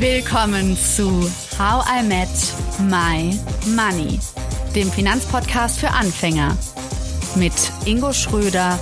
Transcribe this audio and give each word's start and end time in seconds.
Willkommen 0.00 0.78
zu 0.78 1.30
How 1.58 1.84
I 1.86 2.02
Met 2.02 2.28
My 2.88 3.38
Money, 3.76 4.18
dem 4.74 4.90
Finanzpodcast 4.90 5.78
für 5.78 5.90
Anfänger 5.90 6.56
mit 7.36 7.52
Ingo 7.84 8.10
Schröder 8.14 8.78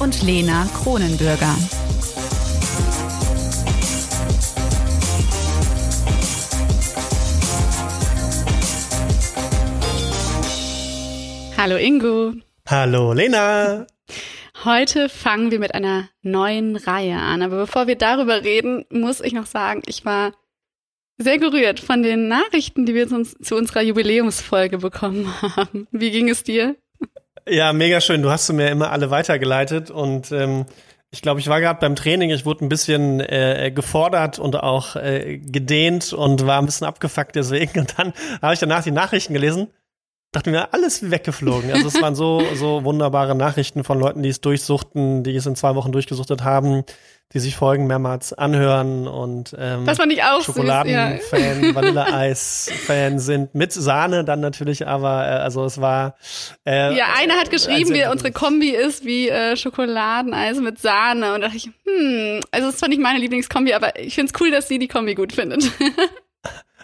und 0.00 0.22
Lena 0.22 0.68
Kronenbürger. 0.74 1.56
Hallo 11.56 11.76
Ingo. 11.76 12.34
Hallo 12.68 13.14
Lena. 13.14 13.86
Heute 14.62 15.08
fangen 15.08 15.50
wir 15.50 15.58
mit 15.58 15.74
einer 15.74 16.10
neuen 16.20 16.76
Reihe 16.76 17.16
an. 17.16 17.40
Aber 17.40 17.56
bevor 17.56 17.86
wir 17.86 17.96
darüber 17.96 18.44
reden, 18.44 18.84
muss 18.90 19.22
ich 19.22 19.32
noch 19.32 19.46
sagen, 19.46 19.80
ich 19.86 20.04
war 20.04 20.32
sehr 21.22 21.38
gerührt 21.38 21.80
von 21.80 22.02
den 22.02 22.28
Nachrichten, 22.28 22.86
die 22.86 22.94
wir 22.94 23.10
uns 23.12 23.36
zu 23.42 23.56
unserer 23.56 23.82
Jubiläumsfolge 23.82 24.78
bekommen 24.78 25.32
haben. 25.42 25.86
Wie 25.90 26.10
ging 26.10 26.28
es 26.28 26.42
dir? 26.42 26.76
Ja, 27.48 27.72
mega 27.72 28.00
schön. 28.00 28.22
Du 28.22 28.30
hast 28.30 28.50
mir 28.52 28.70
immer 28.70 28.90
alle 28.90 29.10
weitergeleitet 29.10 29.90
und 29.90 30.32
ähm, 30.32 30.66
ich 31.10 31.22
glaube, 31.22 31.40
ich 31.40 31.48
war 31.48 31.60
gerade 31.60 31.80
beim 31.80 31.96
Training, 31.96 32.30
ich 32.30 32.46
wurde 32.46 32.64
ein 32.64 32.68
bisschen 32.68 33.20
äh, 33.20 33.72
gefordert 33.74 34.38
und 34.38 34.56
auch 34.56 34.96
äh, 34.96 35.38
gedehnt 35.38 36.12
und 36.12 36.46
war 36.46 36.58
ein 36.58 36.66
bisschen 36.66 36.86
abgefuckt 36.86 37.34
deswegen. 37.34 37.80
Und 37.80 37.98
dann 37.98 38.12
habe 38.40 38.54
ich 38.54 38.60
danach 38.60 38.84
die 38.84 38.92
Nachrichten 38.92 39.34
gelesen 39.34 39.68
dachte 40.32 40.50
mir, 40.50 40.72
alles 40.72 41.10
weggeflogen. 41.10 41.72
Also 41.72 41.88
es 41.88 42.00
waren 42.00 42.14
so, 42.14 42.42
so 42.54 42.84
wunderbare 42.84 43.34
Nachrichten 43.34 43.84
von 43.84 43.98
Leuten, 43.98 44.22
die 44.22 44.28
es 44.28 44.40
durchsuchten, 44.40 45.24
die 45.24 45.34
es 45.34 45.46
in 45.46 45.56
zwei 45.56 45.74
Wochen 45.74 45.92
durchgesuchtet 45.92 46.44
haben, 46.44 46.84
die 47.32 47.38
sich 47.38 47.54
Folgen 47.54 47.86
mehrmals 47.86 48.32
anhören 48.32 49.06
und 49.06 49.54
ähm, 49.56 49.84
das 49.86 49.98
fand 49.98 50.12
ich 50.12 50.22
auch 50.22 50.42
Schokoladen-Fan, 50.42 51.64
ja. 51.64 51.74
Vanilleeis-Fan 51.74 53.18
sind. 53.20 53.54
Mit 53.54 53.72
Sahne 53.72 54.24
dann 54.24 54.40
natürlich, 54.40 54.86
aber 54.86 55.24
äh, 55.26 55.30
also 55.38 55.64
es 55.64 55.80
war 55.80 56.16
äh, 56.66 56.96
Ja, 56.96 57.06
einer 57.16 57.34
hat 57.34 57.50
geschrieben, 57.50 57.94
wie 57.94 58.04
unsere 58.06 58.32
Kombi 58.32 58.70
ist 58.70 59.04
wie 59.04 59.28
äh, 59.28 59.56
Schokoladeneis 59.56 60.58
mit 60.58 60.80
Sahne 60.80 61.34
und 61.34 61.42
da 61.42 61.46
dachte 61.46 61.56
ich, 61.56 61.70
hm, 61.84 62.40
also 62.50 62.70
das 62.70 62.80
fand 62.80 62.92
ich 62.92 63.00
meine 63.00 63.20
Lieblingskombi, 63.20 63.74
aber 63.74 63.98
ich 63.98 64.14
finde 64.14 64.32
es 64.34 64.40
cool, 64.40 64.50
dass 64.50 64.66
sie 64.66 64.78
die 64.78 64.88
Kombi 64.88 65.14
gut 65.14 65.32
findet. 65.32 65.70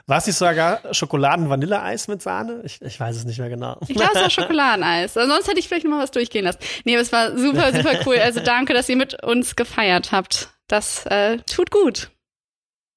War 0.09 0.19
es 0.19 0.27
nicht 0.27 0.37
sogar 0.37 0.81
Schokoladen-Vanilleeis 0.95 2.07
mit 2.07 2.23
Sahne? 2.23 2.63
Ich, 2.65 2.81
ich 2.81 3.01
weiß 3.01 3.17
es 3.17 3.25
nicht 3.25 3.41
mehr 3.41 3.49
genau. 3.49 3.81
Ich 3.89 3.97
glaube, 3.97 4.13
es 4.15 4.21
war 4.21 4.31
Schokoladeneis. 4.31 5.15
Sonst 5.15 5.49
hätte 5.49 5.59
ich 5.59 5.67
vielleicht 5.67 5.85
noch 5.85 5.91
mal 5.91 6.03
was 6.03 6.13
durchgehen 6.13 6.45
lassen. 6.45 6.61
Nee, 6.85 6.95
aber 6.95 7.03
es 7.03 7.11
war 7.11 7.37
super, 7.37 7.73
super 7.75 7.99
cool. 8.07 8.19
Also 8.19 8.39
danke, 8.41 8.73
dass 8.73 8.89
ihr 8.89 8.97
mit 8.97 9.21
uns 9.25 9.57
gefeiert 9.57 10.13
habt. 10.13 10.51
Das 10.69 11.07
äh, 11.07 11.39
tut 11.39 11.73
gut. 11.73 12.11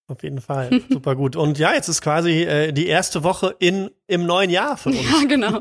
Auf 0.08 0.22
jeden 0.22 0.40
Fall. 0.40 0.82
Super 0.90 1.16
gut. 1.16 1.36
Und 1.36 1.58
ja, 1.58 1.74
jetzt 1.74 1.88
ist 1.88 2.02
quasi 2.02 2.44
äh, 2.44 2.72
die 2.72 2.88
erste 2.88 3.24
Woche 3.24 3.56
in, 3.58 3.90
im 4.06 4.28
neuen 4.28 4.52
Jahr 4.52 4.78
für 4.78 4.90
uns. 4.90 5.02
Ja, 5.02 5.26
genau. 5.28 5.60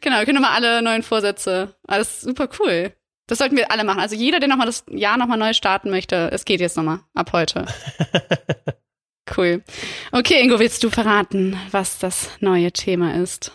genau, 0.00 0.18
wir 0.18 0.24
können 0.24 0.40
nochmal 0.40 0.54
alle 0.54 0.82
neuen 0.82 1.02
Vorsätze. 1.02 1.74
Alles 1.86 2.20
super 2.20 2.48
cool. 2.60 2.92
Das 3.26 3.38
sollten 3.38 3.56
wir 3.56 3.72
alle 3.72 3.82
machen. 3.82 4.00
Also 4.00 4.14
jeder, 4.14 4.38
der 4.38 4.48
nochmal 4.48 4.66
das 4.66 4.84
Jahr 4.88 5.16
nochmal 5.16 5.38
neu 5.38 5.52
starten 5.52 5.90
möchte, 5.90 6.30
es 6.32 6.44
geht 6.44 6.60
jetzt 6.60 6.76
nochmal 6.76 7.00
ab 7.14 7.32
heute. 7.32 7.66
Cool. 9.36 9.62
Okay, 10.12 10.42
Ingo, 10.42 10.58
willst 10.58 10.82
du 10.84 10.90
verraten, 10.90 11.56
was 11.70 11.98
das 11.98 12.30
neue 12.40 12.72
Thema 12.72 13.14
ist? 13.14 13.52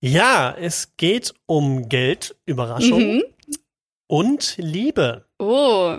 Ja, 0.00 0.54
es 0.58 0.96
geht 0.96 1.32
um 1.46 1.88
Geld, 1.88 2.36
Überraschung 2.44 3.16
mhm. 3.16 3.22
und 4.08 4.54
Liebe. 4.58 5.24
Oh. 5.38 5.96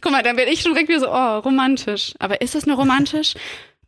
Guck 0.00 0.12
mal, 0.12 0.22
dann 0.22 0.36
werde 0.36 0.50
ich 0.50 0.60
schon 0.60 0.72
direkt 0.72 0.88
wieder 0.88 1.00
so, 1.00 1.10
oh, 1.10 1.38
romantisch. 1.38 2.14
Aber 2.18 2.40
ist 2.40 2.54
es 2.54 2.66
nur 2.66 2.76
romantisch? 2.76 3.34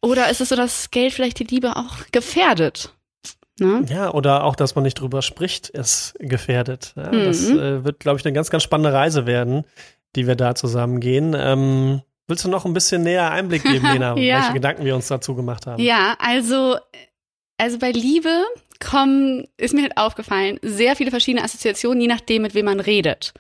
oder 0.06 0.30
ist 0.30 0.40
es 0.40 0.50
so, 0.50 0.56
dass 0.56 0.90
Geld 0.90 1.12
vielleicht 1.12 1.38
die 1.38 1.44
Liebe 1.44 1.76
auch 1.76 1.96
gefährdet? 2.12 2.92
Ne? 3.58 3.84
Ja, 3.88 4.12
oder 4.12 4.44
auch, 4.44 4.54
dass 4.54 4.74
man 4.74 4.84
nicht 4.84 5.00
drüber 5.00 5.22
spricht, 5.22 5.70
es 5.74 6.14
gefährdet. 6.18 6.92
Ja, 6.96 7.10
mhm. 7.10 7.24
Das 7.24 7.48
äh, 7.48 7.84
wird, 7.84 8.00
glaube 8.00 8.18
ich, 8.18 8.24
eine 8.24 8.34
ganz, 8.34 8.50
ganz 8.50 8.62
spannende 8.62 8.92
Reise 8.92 9.26
werden, 9.26 9.64
die 10.14 10.26
wir 10.26 10.36
da 10.36 10.54
zusammen 10.54 11.00
gehen. 11.00 11.34
Ähm, 11.36 12.02
Willst 12.28 12.44
du 12.44 12.48
noch 12.48 12.64
ein 12.64 12.72
bisschen 12.72 13.02
näher 13.02 13.30
Einblick 13.30 13.62
geben, 13.62 13.86
Lena, 13.92 14.16
ja. 14.16 14.38
welche 14.38 14.54
Gedanken 14.54 14.84
wir 14.84 14.94
uns 14.94 15.06
dazu 15.08 15.34
gemacht 15.34 15.66
haben? 15.66 15.80
Ja, 15.82 16.16
also, 16.18 16.76
also 17.56 17.78
bei 17.78 17.92
Liebe 17.92 18.44
kommen, 18.80 19.46
ist 19.56 19.74
mir 19.74 19.82
halt 19.82 19.96
aufgefallen, 19.96 20.58
sehr 20.62 20.96
viele 20.96 21.10
verschiedene 21.10 21.44
Assoziationen, 21.44 22.00
je 22.00 22.08
nachdem, 22.08 22.42
mit 22.42 22.54
wem 22.54 22.66
man 22.66 22.80
redet. 22.80 23.32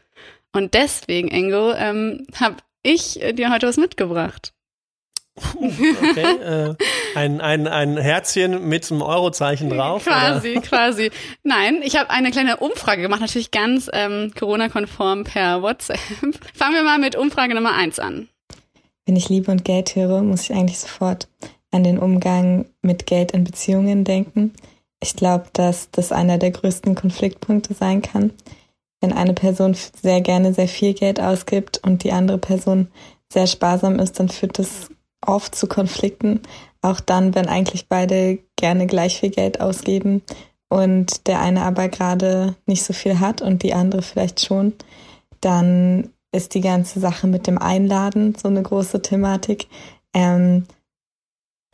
Und 0.52 0.74
deswegen, 0.74 1.28
Ingo, 1.28 1.72
ähm, 1.72 2.26
habe 2.40 2.56
ich 2.82 3.20
dir 3.32 3.50
heute 3.50 3.66
was 3.66 3.76
mitgebracht. 3.76 4.52
Okay, 5.56 6.22
äh, 6.42 6.74
ein, 7.14 7.40
ein, 7.42 7.68
ein 7.68 7.98
Herzchen 7.98 8.68
mit 8.68 8.90
einem 8.90 9.02
Eurozeichen 9.02 9.68
drauf. 9.68 10.04
Quasi, 10.04 10.52
oder? 10.52 10.60
quasi. 10.62 11.10
Nein, 11.42 11.82
ich 11.82 11.98
habe 11.98 12.08
eine 12.08 12.30
kleine 12.30 12.56
Umfrage 12.58 13.02
gemacht, 13.02 13.20
natürlich 13.20 13.50
ganz 13.50 13.90
ähm, 13.92 14.32
Corona-konform 14.38 15.24
per 15.24 15.60
WhatsApp. 15.60 15.98
Fangen 16.54 16.74
wir 16.74 16.84
mal 16.84 16.98
mit 16.98 17.16
Umfrage 17.16 17.54
Nummer 17.54 17.74
eins 17.74 17.98
an. 17.98 18.28
Wenn 19.06 19.16
ich 19.16 19.28
Liebe 19.28 19.50
und 19.52 19.64
Geld 19.64 19.94
höre, 19.94 20.22
muss 20.22 20.42
ich 20.42 20.52
eigentlich 20.52 20.78
sofort 20.78 21.28
an 21.70 21.84
den 21.84 21.98
Umgang 21.98 22.66
mit 22.82 23.06
Geld 23.06 23.32
in 23.32 23.44
Beziehungen 23.44 24.04
denken. 24.04 24.52
Ich 25.00 25.14
glaube, 25.14 25.46
dass 25.52 25.90
das 25.92 26.12
einer 26.12 26.38
der 26.38 26.50
größten 26.50 26.94
Konfliktpunkte 26.94 27.74
sein 27.74 28.02
kann. 28.02 28.32
Wenn 29.00 29.12
eine 29.12 29.34
Person 29.34 29.74
sehr 30.02 30.20
gerne 30.20 30.52
sehr 30.52 30.68
viel 30.68 30.94
Geld 30.94 31.20
ausgibt 31.20 31.80
und 31.86 32.02
die 32.02 32.12
andere 32.12 32.38
Person 32.38 32.88
sehr 33.32 33.46
sparsam 33.46 33.98
ist, 33.98 34.18
dann 34.18 34.28
führt 34.28 34.58
das 34.58 34.90
oft 35.24 35.54
zu 35.54 35.66
Konflikten. 35.68 36.40
Auch 36.82 37.00
dann, 37.00 37.34
wenn 37.34 37.46
eigentlich 37.46 37.88
beide 37.88 38.38
gerne 38.56 38.86
gleich 38.86 39.20
viel 39.20 39.30
Geld 39.30 39.60
ausgeben 39.60 40.22
und 40.68 41.26
der 41.26 41.40
eine 41.40 41.62
aber 41.62 41.88
gerade 41.88 42.56
nicht 42.66 42.82
so 42.82 42.92
viel 42.92 43.20
hat 43.20 43.42
und 43.42 43.62
die 43.62 43.74
andere 43.74 44.02
vielleicht 44.02 44.44
schon, 44.44 44.72
dann 45.40 46.10
ist 46.36 46.54
die 46.54 46.60
ganze 46.60 47.00
Sache 47.00 47.26
mit 47.26 47.46
dem 47.46 47.58
Einladen 47.58 48.34
so 48.34 48.48
eine 48.48 48.62
große 48.62 49.02
Thematik. 49.02 49.68
Ähm, 50.14 50.66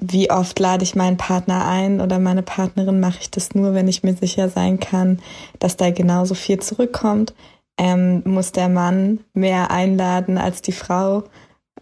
wie 0.01 0.31
oft 0.31 0.59
lade 0.59 0.83
ich 0.83 0.97
meinen 0.97 1.17
Partner 1.17 1.67
ein 1.67 2.01
oder 2.01 2.19
meine 2.19 2.43
Partnerin, 2.43 2.99
mache 2.99 3.19
ich 3.21 3.31
das 3.31 3.55
nur, 3.55 3.75
wenn 3.75 3.87
ich 3.87 4.03
mir 4.03 4.15
sicher 4.15 4.49
sein 4.49 4.81
kann, 4.81 5.21
dass 5.61 5.77
da 5.77 5.91
genauso 5.91 6.35
viel 6.35 6.59
zurückkommt. 6.59 7.35
Ähm, 7.79 8.23
muss 8.25 8.53
der 8.53 8.69
Mann 8.69 9.21
mehr 9.33 9.71
einladen 9.71 10.39
als 10.39 10.61
die 10.61 10.73
Frau? 10.73 11.25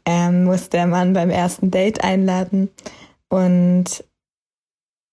Ähm, 0.05 0.45
muss 0.45 0.69
der 0.69 0.87
Mann 0.87 1.15
beim 1.15 1.31
ersten 1.31 1.71
Date 1.71 2.05
einladen? 2.05 2.71
Und 3.29 4.05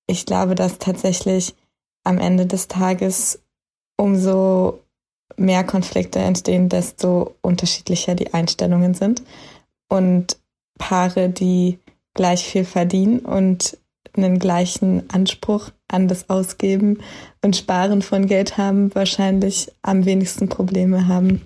ich 0.07 0.25
glaube, 0.25 0.55
dass 0.55 0.77
tatsächlich 0.77 1.55
am 2.03 2.17
Ende 2.17 2.45
des 2.45 2.67
Tages 2.67 3.41
umso 3.97 4.79
mehr 5.35 5.63
Konflikte 5.63 6.19
entstehen, 6.19 6.69
desto 6.69 7.35
unterschiedlicher 7.41 8.15
die 8.15 8.33
Einstellungen 8.33 8.93
sind. 8.93 9.23
Und 9.89 10.37
Paare, 10.77 11.29
die 11.29 11.79
gleich 12.13 12.45
viel 12.45 12.65
verdienen 12.65 13.19
und 13.19 13.77
einen 14.15 14.39
gleichen 14.39 15.09
Anspruch 15.11 15.69
an 15.87 16.07
das 16.07 16.29
Ausgeben 16.29 16.99
und 17.43 17.55
Sparen 17.55 18.01
von 18.01 18.27
Geld 18.27 18.57
haben, 18.57 18.93
wahrscheinlich 18.95 19.71
am 19.83 20.05
wenigsten 20.05 20.49
Probleme 20.49 21.07
haben. 21.07 21.41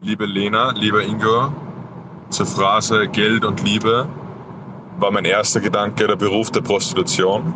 Liebe 0.00 0.26
Lena, 0.26 0.70
lieber 0.72 1.02
Ingo, 1.02 1.52
zur 2.30 2.46
Phrase 2.46 3.08
Geld 3.08 3.44
und 3.44 3.62
Liebe 3.62 4.08
war 4.98 5.10
mein 5.10 5.24
erster 5.24 5.60
Gedanke 5.60 6.06
der 6.06 6.16
Beruf 6.16 6.50
der 6.50 6.60
Prostitution. 6.60 7.54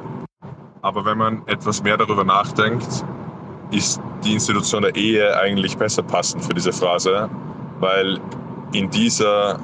Aber 0.83 1.04
wenn 1.04 1.19
man 1.19 1.47
etwas 1.47 1.83
mehr 1.83 1.97
darüber 1.97 2.25
nachdenkt, 2.25 3.04
ist 3.72 4.00
die 4.25 4.34
Institution 4.34 4.83
der 4.83 4.94
Ehe 4.94 5.37
eigentlich 5.37 5.77
besser 5.77 6.03
passend 6.03 6.44
für 6.44 6.55
diese 6.55 6.72
Phrase, 6.72 7.28
weil 7.81 8.21
in 8.72 8.91
dieser 8.91 9.59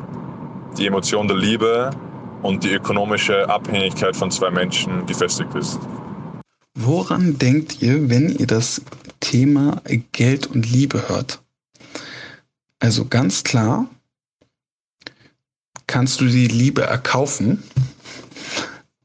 die 0.77 0.87
Emotion 0.87 1.29
der 1.29 1.37
Liebe 1.37 1.91
und 2.43 2.65
die 2.65 2.73
ökonomische 2.73 3.49
Abhängigkeit 3.49 4.17
von 4.17 4.31
zwei 4.31 4.51
Menschen 4.51 5.05
gefestigt 5.07 5.55
ist. 5.55 5.79
Woran 6.75 7.39
denkt 7.39 7.83
ihr, 7.83 8.09
wenn 8.09 8.29
ihr 8.29 8.47
das 8.47 8.81
Thema 9.21 9.83
Geld 10.13 10.47
und 10.47 10.71
Liebe 10.71 11.09
hört? 11.09 11.43
Also 12.79 13.05
ganz 13.05 13.43
klar, 13.43 13.89
kannst 15.89 16.21
du 16.21 16.27
die 16.27 16.47
Liebe 16.47 16.83
erkaufen, 16.83 17.63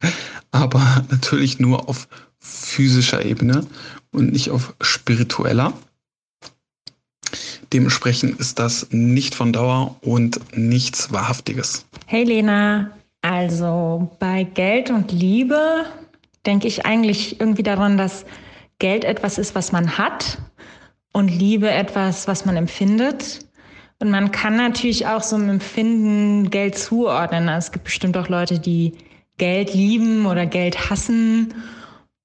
aber 0.51 1.03
natürlich 1.09 1.59
nur 1.59 1.89
auf 1.89 2.07
physischer 2.39 3.25
Ebene 3.25 3.65
und 4.13 4.31
nicht 4.31 4.49
auf 4.49 4.73
spiritueller. 4.81 5.73
Dementsprechend 7.73 8.39
ist 8.39 8.59
das 8.59 8.87
nicht 8.91 9.33
von 9.33 9.51
Dauer 9.51 9.95
und 10.01 10.39
nichts 10.55 11.11
Wahrhaftiges. 11.11 11.85
Hey 12.05 12.23
Lena, 12.23 12.91
also 13.21 14.11
bei 14.19 14.43
Geld 14.43 14.91
und 14.91 15.11
Liebe 15.11 15.85
denke 16.45 16.67
ich 16.67 16.85
eigentlich 16.85 17.39
irgendwie 17.39 17.63
daran, 17.63 17.97
dass 17.97 18.25
Geld 18.79 19.05
etwas 19.05 19.37
ist, 19.37 19.55
was 19.55 19.71
man 19.71 19.97
hat 19.97 20.37
und 21.13 21.29
Liebe 21.29 21.71
etwas, 21.71 22.27
was 22.27 22.45
man 22.45 22.57
empfindet. 22.57 23.39
Und 23.99 24.11
man 24.11 24.31
kann 24.31 24.57
natürlich 24.57 25.07
auch 25.07 25.23
so 25.23 25.37
im 25.37 25.49
Empfinden 25.49 26.49
Geld 26.49 26.77
zuordnen. 26.77 27.47
Also 27.47 27.67
es 27.67 27.71
gibt 27.71 27.85
bestimmt 27.85 28.17
auch 28.17 28.27
Leute, 28.27 28.59
die 28.59 28.93
Geld 29.37 29.73
lieben 29.73 30.25
oder 30.25 30.45
Geld 30.45 30.89
hassen 30.89 31.53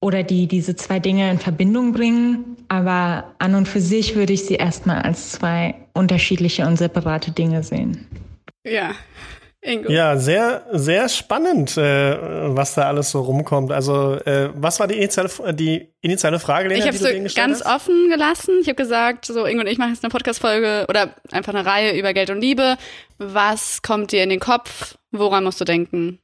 oder 0.00 0.22
die 0.22 0.46
diese 0.46 0.76
zwei 0.76 0.98
Dinge 1.00 1.30
in 1.30 1.38
Verbindung 1.38 1.92
bringen. 1.92 2.56
Aber 2.68 3.34
an 3.38 3.54
und 3.54 3.66
für 3.66 3.80
sich 3.80 4.14
würde 4.14 4.32
ich 4.32 4.44
sie 4.44 4.54
erstmal 4.54 5.02
als 5.02 5.32
zwei 5.32 5.74
unterschiedliche 5.94 6.66
und 6.66 6.76
separate 6.76 7.30
Dinge 7.32 7.62
sehen. 7.62 8.06
Ja. 8.64 8.92
Ingo. 9.60 9.90
Ja, 9.90 10.16
sehr, 10.16 10.66
sehr 10.70 11.08
spannend, 11.08 11.76
äh, 11.76 12.16
was 12.54 12.74
da 12.74 12.82
alles 12.82 13.10
so 13.10 13.22
rumkommt. 13.22 13.72
Also, 13.72 14.14
äh, 14.24 14.50
was 14.54 14.78
war 14.78 14.86
die 14.86 14.94
initiale, 14.94 15.28
die 15.52 15.88
initiale 16.00 16.38
Frage, 16.38 16.68
Lena, 16.68 16.80
Ich 16.80 16.86
habe 16.86 16.96
so 16.96 17.08
ganz 17.34 17.64
hast? 17.64 17.66
offen 17.66 18.08
gelassen. 18.08 18.54
Ich 18.62 18.68
habe 18.68 18.76
gesagt, 18.76 19.26
so 19.26 19.44
Ingo 19.46 19.62
und 19.62 19.66
ich 19.66 19.78
machen 19.78 19.90
jetzt 19.90 20.04
eine 20.04 20.12
Podcast-Folge 20.12 20.86
oder 20.88 21.16
einfach 21.32 21.52
eine 21.52 21.66
Reihe 21.66 21.98
über 21.98 22.14
Geld 22.14 22.30
und 22.30 22.40
Liebe. 22.40 22.76
Was 23.18 23.82
kommt 23.82 24.12
dir 24.12 24.22
in 24.22 24.30
den 24.30 24.38
Kopf? 24.38 24.96
Woran 25.10 25.42
musst 25.42 25.60
du 25.60 25.64
denken? 25.64 26.20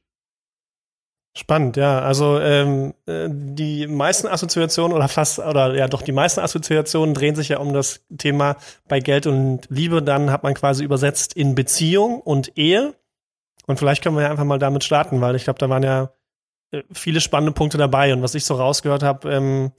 Spannend, 1.37 1.75
ja. 1.75 1.99
Also 1.99 2.39
ähm, 2.39 2.93
äh, 3.07 3.27
die 3.29 3.87
meisten 3.87 4.25
Assoziationen 4.27 4.95
oder 4.95 5.09
fast 5.09 5.39
oder 5.39 5.75
ja 5.75 5.89
doch 5.89 6.01
die 6.01 6.13
meisten 6.13 6.39
Assoziationen 6.39 7.13
drehen 7.13 7.35
sich 7.35 7.49
ja 7.49 7.59
um 7.59 7.73
das 7.73 8.05
Thema 8.17 8.55
bei 8.87 9.01
Geld 9.01 9.27
und 9.27 9.67
Liebe. 9.67 10.01
Dann 10.01 10.31
hat 10.31 10.43
man 10.43 10.53
quasi 10.53 10.85
übersetzt 10.85 11.33
in 11.33 11.53
Beziehung 11.53 12.21
und 12.21 12.57
Ehe. 12.57 12.93
Und 13.67 13.77
vielleicht 13.79 14.01
können 14.01 14.15
wir 14.15 14.23
ja 14.23 14.31
einfach 14.31 14.45
mal 14.45 14.59
damit 14.59 14.85
starten, 14.85 15.19
weil 15.19 15.35
ich 15.35 15.43
glaube, 15.43 15.59
da 15.59 15.69
waren 15.69 15.83
ja 15.83 16.13
äh, 16.71 16.83
viele 16.93 17.19
spannende 17.19 17.51
Punkte 17.51 17.77
dabei. 17.77 18.13
Und 18.13 18.21
was 18.21 18.33
ich 18.33 18.45
so 18.45 18.53
rausgehört 18.53 19.03
habe, 19.03 19.29
ähm, 19.29 19.71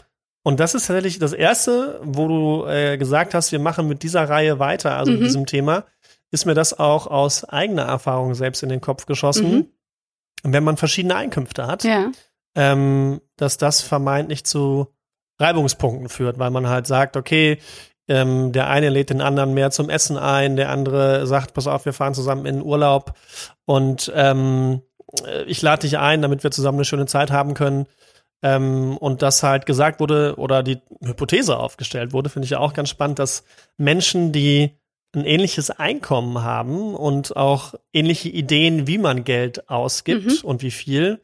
und 0.42 0.60
das 0.60 0.74
ist 0.74 0.88
tatsächlich 0.88 1.18
das 1.18 1.32
erste, 1.32 1.98
wo 2.02 2.28
du 2.28 2.66
äh, 2.66 2.98
gesagt 2.98 3.32
hast, 3.32 3.50
wir 3.50 3.60
machen 3.60 3.88
mit 3.88 4.02
dieser 4.02 4.28
Reihe 4.28 4.58
weiter, 4.58 4.98
also 4.98 5.10
mhm. 5.10 5.18
mit 5.18 5.26
diesem 5.28 5.46
Thema, 5.46 5.84
ist 6.30 6.44
mir 6.44 6.54
das 6.54 6.78
auch 6.78 7.06
aus 7.06 7.44
eigener 7.44 7.84
Erfahrung 7.84 8.34
selbst 8.34 8.62
in 8.62 8.68
den 8.68 8.82
Kopf 8.82 9.06
geschossen. 9.06 9.50
Mhm 9.50 9.66
wenn 10.42 10.64
man 10.64 10.76
verschiedene 10.76 11.16
Einkünfte 11.16 11.66
hat, 11.66 11.84
ja. 11.84 12.10
ähm, 12.54 13.20
dass 13.36 13.58
das 13.58 13.82
vermeintlich 13.82 14.44
zu 14.44 14.88
Reibungspunkten 15.38 16.08
führt, 16.08 16.38
weil 16.38 16.50
man 16.50 16.68
halt 16.68 16.86
sagt, 16.86 17.16
okay, 17.16 17.58
ähm, 18.08 18.52
der 18.52 18.68
eine 18.68 18.88
lädt 18.88 19.10
den 19.10 19.20
anderen 19.20 19.54
mehr 19.54 19.70
zum 19.70 19.90
Essen 19.90 20.16
ein, 20.16 20.56
der 20.56 20.70
andere 20.70 21.26
sagt, 21.26 21.54
pass 21.54 21.66
auf, 21.66 21.84
wir 21.84 21.92
fahren 21.92 22.14
zusammen 22.14 22.46
in 22.46 22.62
Urlaub 22.62 23.14
und 23.64 24.12
ähm, 24.14 24.82
äh, 25.26 25.42
ich 25.44 25.60
lade 25.62 25.82
dich 25.82 25.98
ein, 25.98 26.22
damit 26.22 26.44
wir 26.44 26.50
zusammen 26.50 26.78
eine 26.78 26.84
schöne 26.84 27.06
Zeit 27.06 27.30
haben 27.30 27.54
können. 27.54 27.86
Ähm, 28.42 28.96
und 28.98 29.22
das 29.22 29.42
halt 29.42 29.64
gesagt 29.66 29.98
wurde 29.98 30.34
oder 30.36 30.62
die 30.62 30.78
Hypothese 31.02 31.56
aufgestellt 31.56 32.12
wurde, 32.12 32.28
finde 32.28 32.44
ich 32.44 32.50
ja 32.50 32.58
auch 32.58 32.74
ganz 32.74 32.90
spannend, 32.90 33.18
dass 33.18 33.44
Menschen, 33.78 34.30
die 34.30 34.78
ein 35.16 35.24
ähnliches 35.24 35.70
Einkommen 35.70 36.42
haben 36.42 36.94
und 36.94 37.36
auch 37.36 37.74
ähnliche 37.92 38.28
Ideen, 38.28 38.86
wie 38.86 38.98
man 38.98 39.24
Geld 39.24 39.68
ausgibt 39.68 40.26
mhm. 40.26 40.48
und 40.48 40.62
wie 40.62 40.70
viel, 40.70 41.20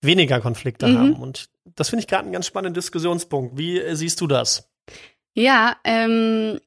weniger 0.00 0.40
Konflikte 0.40 0.88
mhm. 0.88 0.98
haben. 0.98 1.14
Und 1.14 1.48
das 1.64 1.90
finde 1.90 2.00
ich 2.00 2.08
gerade 2.08 2.24
einen 2.24 2.32
ganz 2.32 2.46
spannenden 2.46 2.74
Diskussionspunkt. 2.74 3.58
Wie 3.58 3.78
äh, 3.78 3.94
siehst 3.94 4.20
du 4.20 4.26
das? 4.26 4.70
Ja, 5.34 5.76
ähm, 5.84 6.58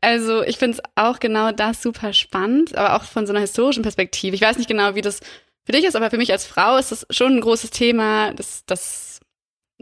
also 0.00 0.42
ich 0.42 0.58
finde 0.58 0.78
es 0.78 0.90
auch 0.94 1.18
genau 1.18 1.52
das 1.52 1.82
super 1.82 2.12
spannend, 2.12 2.76
aber 2.76 2.96
auch 2.96 3.04
von 3.04 3.26
so 3.26 3.32
einer 3.32 3.40
historischen 3.40 3.82
Perspektive. 3.82 4.36
Ich 4.36 4.42
weiß 4.42 4.58
nicht 4.58 4.68
genau, 4.68 4.94
wie 4.94 5.02
das 5.02 5.20
für 5.64 5.72
dich 5.72 5.84
ist, 5.84 5.96
aber 5.96 6.10
für 6.10 6.18
mich 6.18 6.32
als 6.32 6.46
Frau 6.46 6.76
ist 6.76 6.92
das 6.92 7.06
schon 7.10 7.36
ein 7.36 7.40
großes 7.40 7.70
Thema, 7.70 8.32
das, 8.34 8.64
das 8.66 9.20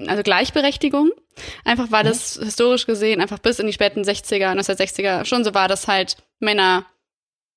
also 0.06 0.22
Gleichberechtigung. 0.22 1.10
Einfach 1.64 1.90
weil 1.90 2.04
mhm. 2.04 2.08
das 2.08 2.38
historisch 2.42 2.86
gesehen 2.86 3.20
einfach 3.20 3.38
bis 3.38 3.58
in 3.58 3.66
die 3.66 3.72
späten 3.72 4.02
60er, 4.02 4.52
1960er 4.58 5.24
schon 5.24 5.44
so 5.44 5.54
war, 5.54 5.68
dass 5.68 5.88
halt 5.88 6.16
Männer 6.38 6.86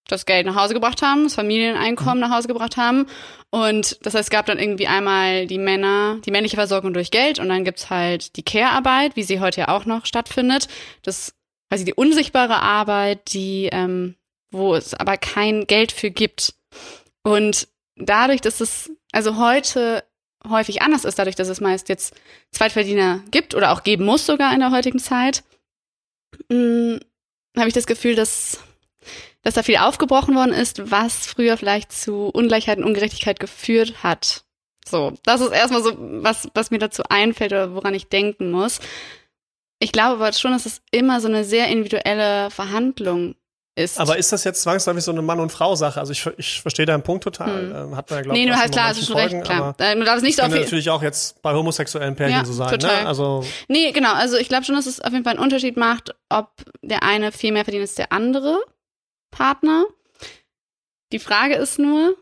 das 0.08 0.26
Geld 0.26 0.46
nach 0.46 0.56
Hause 0.56 0.74
gebracht 0.74 1.02
haben, 1.02 1.26
das 1.26 1.36
Familieneinkommen 1.36 2.16
mhm. 2.16 2.22
nach 2.22 2.36
Hause 2.36 2.48
gebracht 2.48 2.78
haben. 2.78 3.06
Und 3.52 3.98
das 4.06 4.14
heißt, 4.14 4.26
es 4.26 4.30
gab 4.30 4.46
dann 4.46 4.60
irgendwie 4.60 4.88
einmal 4.88 5.48
die 5.48 5.58
Männer, 5.58 6.20
die 6.26 6.32
männliche 6.32 6.58
Versorgung 6.58 6.94
durch 6.94 7.12
Geld 7.12 7.40
und 7.40 7.50
dann 7.50 7.64
gibt's 7.64 7.90
halt 7.90 8.36
die 8.36 8.44
Care-Arbeit, 8.44 9.16
wie 9.16 9.24
sie 9.24 9.40
heute 9.40 9.62
ja 9.62 9.68
auch 9.70 9.86
noch 9.86 10.06
stattfindet. 10.06 10.68
Das 11.04 11.34
quasi 11.70 11.86
die 11.86 11.94
unsichtbare 11.94 12.62
Arbeit, 12.62 13.34
die, 13.34 13.70
ähm, 13.72 14.16
wo 14.52 14.76
es 14.76 14.94
aber 14.94 15.18
kein 15.18 15.68
Geld 15.68 15.92
für 15.92 16.10
gibt. 16.10 16.56
Und 17.24 17.68
dadurch, 17.96 18.42
dass 18.42 18.62
es, 18.62 18.92
also 19.12 19.38
heute 19.38 20.04
häufig 20.48 20.82
anders 20.82 21.06
ist, 21.06 21.20
dadurch, 21.20 21.36
dass 21.36 21.50
es 21.50 21.62
meist 21.62 21.90
jetzt 21.90 22.16
Zweitverdiener 22.52 23.24
gibt 23.32 23.56
oder 23.56 23.72
auch 23.72 23.84
geben 23.84 24.06
muss 24.06 24.26
sogar 24.26 24.54
in 24.54 24.60
der 24.60 24.72
heutigen 24.72 25.00
Zeit, 25.00 25.44
hm, 26.50 27.00
habe 27.58 27.68
ich 27.68 27.74
das 27.74 27.88
Gefühl, 27.88 28.16
dass, 28.16 28.60
dass 29.44 29.56
da 29.56 29.64
viel 29.64 29.78
aufgebrochen 29.78 30.36
worden 30.36 30.54
ist, 30.54 30.92
was 30.92 31.28
früher 31.28 31.58
vielleicht 31.58 31.92
zu 31.92 32.28
Ungleichheit 32.28 32.78
und 32.78 32.86
Ungerechtigkeit 32.86 33.40
geführt 33.40 34.04
hat. 34.04 34.44
So, 34.88 35.14
das 35.24 35.42
ist 35.42 35.52
erstmal 35.52 35.84
so, 35.84 35.96
was, 35.98 36.48
was 36.54 36.72
mir 36.72 36.80
dazu 36.80 37.04
einfällt 37.10 37.52
oder 37.52 37.76
woran 37.76 37.94
ich 37.94 38.08
denken 38.08 38.52
muss. 38.52 38.80
Ich 39.80 39.92
glaube 39.92 40.16
aber 40.16 40.34
schon, 40.34 40.52
dass 40.52 40.66
es 40.66 40.82
immer 40.92 41.22
so 41.22 41.28
eine 41.28 41.44
sehr 41.44 41.68
individuelle 41.68 42.50
Verhandlung 42.50 43.36
ist. 43.76 44.00
Aber 44.00 44.18
ist 44.18 44.32
das 44.32 44.44
jetzt 44.44 44.62
zwangsläufig 44.62 45.04
so 45.04 45.12
eine 45.12 45.22
Mann- 45.22 45.40
und 45.40 45.52
Frau-Sache? 45.52 46.00
Also 46.00 46.12
ich, 46.12 46.26
ich 46.38 46.62
verstehe 46.62 46.86
deinen 46.86 47.04
Punkt 47.04 47.24
total. 47.24 47.62
Hm. 47.62 47.76
Ähm, 47.76 47.96
hat 47.96 48.10
man 48.10 48.20
ja, 48.20 48.24
glaube 48.24 48.40
nee, 48.40 48.46
du 48.46 48.56
hast 48.56 48.72
klar, 48.72 48.90
hast 48.90 49.06
schon 49.06 49.16
Folgen, 49.16 49.38
recht, 49.38 49.46
klar. 49.46 49.76
Du 49.78 50.04
darfst 50.04 50.24
nicht 50.24 50.36
so 50.36 50.42
kann 50.44 50.52
natürlich 50.52 50.90
auch 50.90 51.02
jetzt 51.02 51.42
bei 51.42 51.54
homosexuellen 51.54 52.16
Pärchen 52.16 52.38
ja, 52.38 52.46
so 52.46 52.54
sein. 52.54 52.72
Ne? 52.72 52.78
Total. 52.78 53.04
Ne? 53.04 53.08
Also 53.08 53.46
nee, 53.68 53.92
genau. 53.92 54.14
Also 54.14 54.38
ich 54.38 54.50
glaube 54.50 54.66
schon, 54.66 54.76
dass 54.76 54.86
es 54.86 55.00
auf 55.00 55.12
jeden 55.12 55.24
Fall 55.24 55.34
einen 55.34 55.44
Unterschied 55.44 55.78
macht, 55.78 56.16
ob 56.30 56.52
der 56.82 57.04
eine 57.04 57.32
viel 57.32 57.52
mehr 57.52 57.64
verdient 57.64 57.84
als 57.84 57.96
der 57.96 58.12
andere 58.12 58.58
Partner. 59.32 59.86
Die 61.12 61.20
Frage 61.20 61.56
ist 61.56 61.80
nur, 61.80 62.16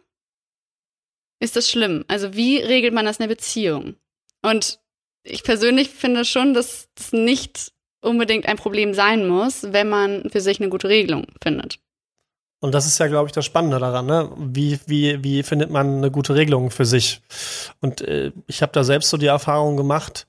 ist 1.40 1.56
das 1.56 1.70
schlimm? 1.70 2.06
Also 2.08 2.36
wie 2.36 2.58
regelt 2.58 2.94
man 2.94 3.06
das 3.06 3.18
in 3.18 3.24
der 3.24 3.36
Beziehung? 3.36 3.96
Und 4.42 4.80
ich 5.24 5.44
persönlich 5.44 5.90
finde 5.90 6.26
schon, 6.26 6.54
dass 6.54 6.88
das 6.96 7.12
nicht 7.12 7.74
unbedingt 8.02 8.48
ein 8.48 8.58
Problem 8.58 8.94
sein 8.94 9.28
muss, 9.28 9.72
wenn 9.72 9.90
man 9.90 10.30
für 10.30 10.42
sich 10.42 10.60
eine 10.60 10.70
gute 10.70 10.90
Regelung 10.90 11.28
findet. 11.42 11.80
Und 12.60 12.74
das 12.74 12.88
ist 12.88 12.98
ja, 12.98 13.08
glaube 13.08 13.28
ich, 13.28 13.34
das 13.34 13.46
Spannende 13.46 13.78
daran, 13.78 14.08
ne? 14.08 14.32
Wie, 14.38 14.80
wie, 14.88 15.24
wie 15.24 15.44
findet 15.44 15.70
man 15.70 15.98
eine 15.98 16.12
gute 16.12 16.34
Regelung 16.34 16.72
für 16.72 16.86
sich? 16.86 17.22
Und 17.82 18.02
äh, 18.02 18.32
ich 18.48 18.62
habe 18.62 18.72
da 18.72 18.84
selbst 18.84 19.10
so 19.10 19.18
die 19.18 19.28
Erfahrung 19.28 19.78
gemacht, 19.78 20.28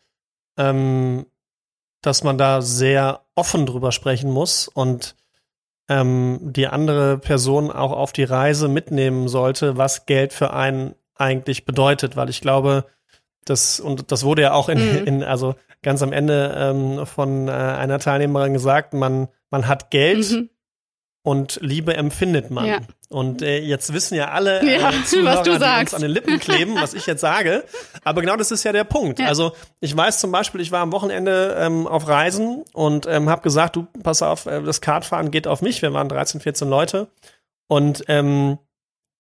ähm, 0.58 1.24
dass 2.02 2.24
man 2.24 2.36
da 2.36 2.60
sehr 2.60 3.22
offen 3.34 3.64
drüber 3.64 3.92
sprechen 3.92 4.30
muss 4.30 4.68
und 4.68 5.16
ähm, 5.88 6.38
die 6.42 6.66
andere 6.66 7.16
Person 7.18 7.70
auch 7.70 7.92
auf 7.92 8.12
die 8.12 8.24
Reise 8.24 8.68
mitnehmen 8.68 9.28
sollte, 9.28 9.78
was 9.78 10.04
Geld 10.04 10.34
für 10.34 10.52
einen 10.52 10.94
eigentlich 11.14 11.64
bedeutet, 11.64 12.14
weil 12.14 12.28
ich 12.28 12.42
glaube, 12.42 12.84
das, 13.50 13.80
und 13.80 14.12
das 14.12 14.24
wurde 14.24 14.42
ja 14.42 14.52
auch 14.52 14.68
in, 14.68 14.78
mhm. 14.78 15.06
in 15.06 15.24
also 15.24 15.54
ganz 15.82 16.02
am 16.02 16.12
Ende 16.12 16.54
ähm, 16.56 17.06
von 17.06 17.48
äh, 17.48 17.52
einer 17.52 17.98
Teilnehmerin 17.98 18.52
gesagt, 18.52 18.94
man, 18.94 19.28
man 19.50 19.68
hat 19.68 19.90
Geld 19.90 20.30
mhm. 20.30 20.50
und 21.22 21.58
Liebe 21.62 21.94
empfindet 21.94 22.50
man. 22.50 22.66
Ja. 22.66 22.78
Und 23.10 23.40
äh, 23.40 23.58
jetzt 23.58 23.94
wissen 23.94 24.16
ja 24.16 24.30
alle 24.30 24.60
äh, 24.60 24.80
ja, 24.80 24.92
Zuhörer, 25.06 25.42
die 25.42 25.50
uns 25.50 25.94
an 25.94 26.02
den 26.02 26.10
Lippen 26.10 26.38
kleben, 26.38 26.74
was 26.78 26.92
ich 26.92 27.06
jetzt 27.06 27.22
sage. 27.22 27.64
Aber 28.04 28.20
genau 28.20 28.36
das 28.36 28.50
ist 28.50 28.64
ja 28.64 28.72
der 28.72 28.84
Punkt. 28.84 29.18
Ja. 29.18 29.28
Also 29.28 29.52
ich 29.80 29.96
weiß 29.96 30.20
zum 30.20 30.30
Beispiel, 30.30 30.60
ich 30.60 30.72
war 30.72 30.80
am 30.80 30.92
Wochenende 30.92 31.56
ähm, 31.58 31.86
auf 31.86 32.06
Reisen 32.06 32.64
und 32.74 33.06
ähm, 33.06 33.30
habe 33.30 33.40
gesagt, 33.40 33.76
du, 33.76 33.86
pass 34.02 34.20
auf, 34.20 34.44
äh, 34.44 34.62
das 34.62 34.82
Kartfahren 34.82 35.30
geht 35.30 35.46
auf 35.46 35.62
mich. 35.62 35.80
Wir 35.80 35.94
waren 35.94 36.08
13, 36.08 36.40
14 36.42 36.68
Leute. 36.68 37.08
Und 37.66 38.04
ähm, 38.08 38.58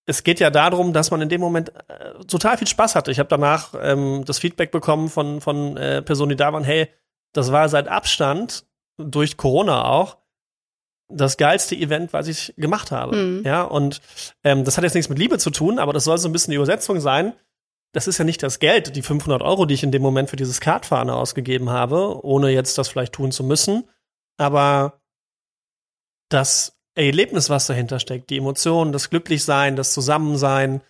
es 0.08 0.24
geht 0.24 0.40
ja 0.40 0.48
darum, 0.48 0.94
dass 0.94 1.10
man 1.10 1.20
in 1.20 1.28
dem 1.28 1.42
Moment 1.42 1.70
äh, 1.88 2.24
total 2.26 2.56
viel 2.56 2.66
Spaß 2.66 2.94
hatte. 2.94 3.10
Ich 3.10 3.18
habe 3.18 3.28
danach 3.28 3.74
ähm, 3.78 4.24
das 4.24 4.38
Feedback 4.38 4.70
bekommen 4.70 5.10
von, 5.10 5.42
von 5.42 5.76
äh, 5.76 6.00
Personen, 6.00 6.30
die 6.30 6.36
da 6.36 6.50
waren, 6.50 6.64
hey, 6.64 6.88
das 7.34 7.52
war 7.52 7.68
seit 7.68 7.88
Abstand, 7.88 8.64
durch 8.96 9.36
Corona 9.36 9.84
auch, 9.84 10.16
das 11.08 11.36
geilste 11.36 11.76
Event, 11.76 12.14
was 12.14 12.26
ich 12.26 12.54
gemacht 12.56 12.90
habe. 12.90 13.16
Mhm. 13.16 13.44
Ja, 13.44 13.62
und 13.62 14.00
ähm, 14.44 14.64
das 14.64 14.78
hat 14.78 14.84
jetzt 14.84 14.94
nichts 14.94 15.10
mit 15.10 15.18
Liebe 15.18 15.38
zu 15.38 15.50
tun, 15.50 15.78
aber 15.78 15.92
das 15.92 16.04
soll 16.04 16.16
so 16.16 16.28
ein 16.28 16.32
bisschen 16.32 16.52
die 16.52 16.56
Übersetzung 16.56 17.00
sein. 17.00 17.34
Das 17.92 18.08
ist 18.08 18.16
ja 18.16 18.24
nicht 18.24 18.42
das 18.42 18.60
Geld, 18.60 18.96
die 18.96 19.02
500 19.02 19.42
Euro, 19.42 19.66
die 19.66 19.74
ich 19.74 19.82
in 19.82 19.92
dem 19.92 20.02
Moment 20.02 20.30
für 20.30 20.36
dieses 20.36 20.60
Kartfahren 20.60 21.10
ausgegeben 21.10 21.68
habe, 21.68 22.24
ohne 22.24 22.48
jetzt 22.48 22.78
das 22.78 22.88
vielleicht 22.88 23.12
tun 23.12 23.30
zu 23.30 23.44
müssen. 23.44 23.84
Aber 24.38 25.02
das 26.30 26.77
Erlebnis, 27.06 27.48
was 27.48 27.66
dahinter 27.66 28.00
steckt, 28.00 28.30
die 28.30 28.38
Emotionen, 28.38 28.92
das 28.92 29.10
Glücklichsein, 29.10 29.76
das 29.76 29.92
Zusammensein. 29.92 30.80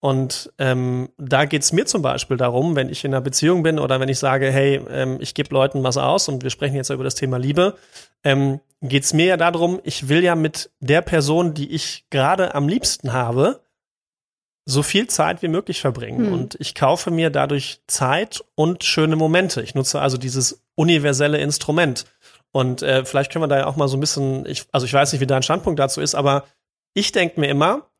Und 0.00 0.52
ähm, 0.58 1.08
da 1.16 1.46
geht's 1.46 1.72
mir 1.72 1.86
zum 1.86 2.02
Beispiel 2.02 2.36
darum, 2.36 2.76
wenn 2.76 2.90
ich 2.90 3.04
in 3.04 3.14
einer 3.14 3.22
Beziehung 3.22 3.62
bin 3.62 3.78
oder 3.78 4.00
wenn 4.00 4.10
ich 4.10 4.18
sage, 4.18 4.50
hey, 4.50 4.80
ähm, 4.90 5.16
ich 5.20 5.32
gebe 5.32 5.54
Leuten 5.54 5.82
was 5.82 5.96
aus 5.96 6.28
und 6.28 6.42
wir 6.42 6.50
sprechen 6.50 6.76
jetzt 6.76 6.90
über 6.90 7.04
das 7.04 7.14
Thema 7.14 7.38
Liebe, 7.38 7.74
ähm, 8.22 8.60
geht's 8.82 9.14
mir 9.14 9.24
ja 9.24 9.36
darum, 9.38 9.80
ich 9.82 10.10
will 10.10 10.22
ja 10.22 10.34
mit 10.34 10.70
der 10.80 11.00
Person, 11.00 11.54
die 11.54 11.70
ich 11.70 12.04
gerade 12.10 12.54
am 12.54 12.68
liebsten 12.68 13.14
habe, 13.14 13.60
so 14.66 14.82
viel 14.82 15.06
Zeit 15.06 15.42
wie 15.42 15.48
möglich 15.48 15.80
verbringen. 15.80 16.26
Hm. 16.26 16.32
Und 16.32 16.56
ich 16.58 16.74
kaufe 16.74 17.10
mir 17.10 17.30
dadurch 17.30 17.80
Zeit 17.86 18.44
und 18.54 18.84
schöne 18.84 19.16
Momente. 19.16 19.62
Ich 19.62 19.74
nutze 19.74 20.00
also 20.00 20.18
dieses 20.18 20.62
universelle 20.74 21.38
Instrument. 21.38 22.04
Und 22.54 22.82
äh, 22.82 23.04
vielleicht 23.04 23.32
können 23.32 23.42
wir 23.42 23.48
da 23.48 23.58
ja 23.58 23.66
auch 23.66 23.74
mal 23.74 23.88
so 23.88 23.96
ein 23.96 24.00
bisschen, 24.00 24.46
ich, 24.46 24.66
also 24.70 24.86
ich 24.86 24.92
weiß 24.92 25.12
nicht, 25.12 25.20
wie 25.20 25.26
dein 25.26 25.42
Standpunkt 25.42 25.80
dazu 25.80 26.00
ist, 26.00 26.14
aber 26.14 26.44
ich 26.94 27.10
denke 27.10 27.40
mir 27.40 27.48
immer, 27.48 27.90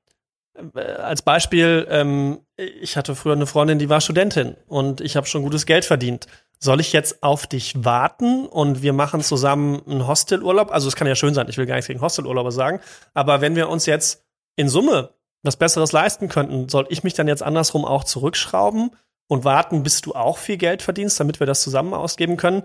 äh, 0.76 0.80
als 0.80 1.22
Beispiel, 1.22 1.84
ähm, 1.90 2.38
ich 2.56 2.96
hatte 2.96 3.16
früher 3.16 3.32
eine 3.32 3.48
Freundin, 3.48 3.80
die 3.80 3.88
war 3.88 4.00
Studentin 4.00 4.56
und 4.68 5.00
ich 5.00 5.16
habe 5.16 5.26
schon 5.26 5.42
gutes 5.42 5.66
Geld 5.66 5.84
verdient. 5.84 6.28
Soll 6.60 6.78
ich 6.78 6.92
jetzt 6.92 7.24
auf 7.24 7.48
dich 7.48 7.84
warten 7.84 8.46
und 8.46 8.80
wir 8.80 8.92
machen 8.92 9.22
zusammen 9.22 9.82
einen 9.88 10.06
Hostelurlaub? 10.06 10.70
Also 10.70 10.86
es 10.86 10.94
kann 10.94 11.08
ja 11.08 11.16
schön 11.16 11.34
sein, 11.34 11.48
ich 11.48 11.58
will 11.58 11.66
gar 11.66 11.74
nichts 11.74 11.88
gegen 11.88 12.00
Hostelurlaube 12.00 12.52
sagen, 12.52 12.78
aber 13.12 13.40
wenn 13.40 13.56
wir 13.56 13.68
uns 13.68 13.86
jetzt 13.86 14.24
in 14.54 14.68
Summe 14.68 15.10
was 15.42 15.56
Besseres 15.56 15.90
leisten 15.90 16.28
könnten, 16.28 16.68
soll 16.68 16.86
ich 16.90 17.02
mich 17.02 17.14
dann 17.14 17.26
jetzt 17.26 17.42
andersrum 17.42 17.84
auch 17.84 18.04
zurückschrauben 18.04 18.92
und 19.26 19.44
warten, 19.44 19.82
bis 19.82 20.00
du 20.00 20.14
auch 20.14 20.38
viel 20.38 20.58
Geld 20.58 20.80
verdienst, 20.80 21.18
damit 21.18 21.40
wir 21.40 21.46
das 21.48 21.60
zusammen 21.60 21.92
ausgeben 21.92 22.36
können? 22.36 22.62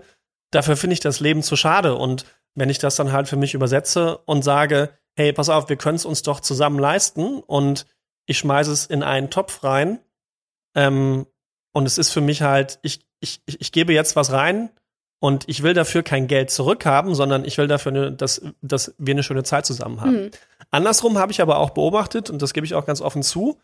Dafür 0.50 0.76
finde 0.76 0.94
ich 0.94 1.00
das 1.00 1.20
Leben 1.20 1.42
zu 1.42 1.56
schade. 1.56 1.94
Und 1.94 2.24
wenn 2.54 2.70
ich 2.70 2.78
das 2.78 2.96
dann 2.96 3.12
halt 3.12 3.28
für 3.28 3.36
mich 3.36 3.54
übersetze 3.54 4.18
und 4.18 4.42
sage, 4.42 4.90
hey, 5.16 5.32
pass 5.32 5.48
auf, 5.48 5.68
wir 5.68 5.76
können 5.76 5.96
es 5.96 6.04
uns 6.04 6.22
doch 6.22 6.40
zusammen 6.40 6.78
leisten 6.78 7.40
und 7.40 7.86
ich 8.26 8.38
schmeiße 8.38 8.72
es 8.72 8.86
in 8.86 9.02
einen 9.02 9.30
Topf 9.30 9.64
rein. 9.64 10.00
Ähm, 10.74 11.26
und 11.72 11.86
es 11.86 11.98
ist 11.98 12.10
für 12.10 12.20
mich 12.20 12.42
halt, 12.42 12.78
ich, 12.82 13.06
ich, 13.20 13.42
ich 13.46 13.72
gebe 13.72 13.92
jetzt 13.92 14.16
was 14.16 14.32
rein 14.32 14.70
und 15.20 15.48
ich 15.48 15.62
will 15.62 15.74
dafür 15.74 16.02
kein 16.02 16.26
Geld 16.26 16.50
zurückhaben, 16.50 17.14
sondern 17.14 17.44
ich 17.44 17.58
will 17.58 17.68
dafür, 17.68 18.10
dass, 18.10 18.42
dass 18.62 18.94
wir 18.98 19.14
eine 19.14 19.22
schöne 19.22 19.42
Zeit 19.42 19.66
zusammen 19.66 20.00
haben. 20.00 20.24
Mhm. 20.24 20.30
Andersrum 20.70 21.18
habe 21.18 21.32
ich 21.32 21.40
aber 21.40 21.58
auch 21.58 21.70
beobachtet, 21.70 22.30
und 22.30 22.40
das 22.42 22.52
gebe 22.52 22.64
ich 22.64 22.74
auch 22.74 22.86
ganz 22.86 23.00
offen 23.00 23.22
zu, 23.22 23.60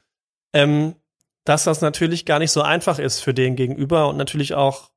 ähm, 0.52 0.96
dass 1.44 1.64
das 1.64 1.80
natürlich 1.80 2.26
gar 2.26 2.38
nicht 2.38 2.50
so 2.50 2.62
einfach 2.62 2.98
ist 2.98 3.20
für 3.20 3.32
den 3.32 3.56
Gegenüber 3.56 4.08
und 4.08 4.16
natürlich 4.16 4.54
auch 4.54 4.90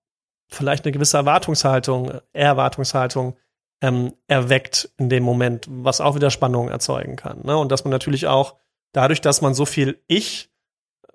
vielleicht 0.50 0.86
eine 0.86 0.92
gewisse 0.92 1.18
Erwartungshaltung, 1.18 2.12
Erwartungshaltung 2.34 3.36
ähm, 3.82 4.14
erweckt 4.28 4.90
in 4.98 5.10
dem 5.10 5.24
Moment, 5.24 5.66
was 5.70 6.02
auch 6.02 6.16
wieder 6.16 6.32
Spannungen 6.32 6.70
erzeugen 6.70 7.16
kann. 7.16 7.42
Ne? 7.44 7.58
Und 7.58 7.72
dass 7.72 7.86
man 7.86 7.92
natürlich 7.92 8.28
auch 8.28 8.56
dadurch, 8.92 9.22
dass 9.22 9.42
man 9.42 9.54
so 9.54 9.66
viel 9.66 10.02
Ich, 10.08 10.50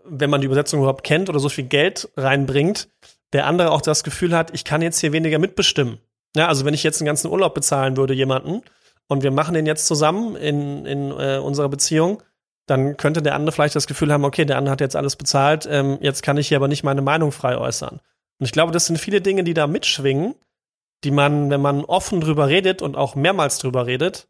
wenn 0.05 0.31
man 0.31 0.41
die 0.41 0.47
Übersetzung 0.47 0.81
überhaupt 0.81 1.05
kennt 1.05 1.29
oder 1.29 1.41
so 1.41 1.49
viel 1.49 1.65
Geld 1.65 2.09
reinbringt, 2.17 2.89
der 3.33 3.47
andere 3.47 3.73
auch 3.73 3.83
das 3.83 4.05
Gefühl 4.05 4.37
hat, 4.37 4.55
ich 4.55 4.65
kann 4.65 4.83
jetzt 4.83 5.01
hier 5.01 5.13
weniger 5.13 5.39
mitbestimmen. 5.39 5.99
Ja, 6.37 6.49
also 6.49 6.65
wenn 6.65 6.75
ich 6.75 6.83
jetzt 6.83 7.01
einen 7.01 7.07
ganzen 7.07 7.31
Urlaub 7.31 7.55
bezahlen 7.55 7.97
würde 7.97 8.15
jemanden 8.15 8.63
und 9.09 9.23
wir 9.23 9.31
machen 9.31 9.55
den 9.55 9.67
jetzt 9.67 9.87
zusammen 9.87 10.37
in, 10.37 10.87
in 10.87 11.11
äh, 11.11 11.39
unserer 11.39 11.69
Beziehung, 11.69 12.23
dann 12.67 12.97
könnte 12.97 13.23
der 13.23 13.35
andere 13.35 13.53
vielleicht 13.53 13.77
das 13.77 13.87
Gefühl 13.87 14.13
haben, 14.13 14.25
okay, 14.25 14.45
der 14.45 14.57
andere 14.57 14.73
hat 14.73 14.81
jetzt 14.81 14.97
alles 14.97 15.17
bezahlt, 15.17 15.69
ähm, 15.71 15.99
jetzt 16.01 16.23
kann 16.23 16.39
ich 16.39 16.49
hier 16.49 16.57
aber 16.57 16.69
nicht 16.69 16.83
meine 16.83 17.03
Meinung 17.03 17.31
frei 17.31 17.59
äußern. 17.59 18.01
Und 18.39 18.47
ich 18.47 18.53
glaube, 18.53 18.73
das 18.73 18.87
sind 18.87 18.99
viele 18.99 19.21
Dinge, 19.21 19.45
die 19.45 19.55
da 19.55 19.67
mitschwingen, 19.67 20.35
die 21.05 21.11
man, 21.11 21.51
wenn 21.51 21.61
man 21.61 21.85
offen 21.85 22.21
drüber 22.21 22.49
redet 22.49 22.83
und 22.83 22.97
auch 22.97 23.15
mehrmals 23.15 23.59
drüber 23.59 23.87
redet, 23.87 24.29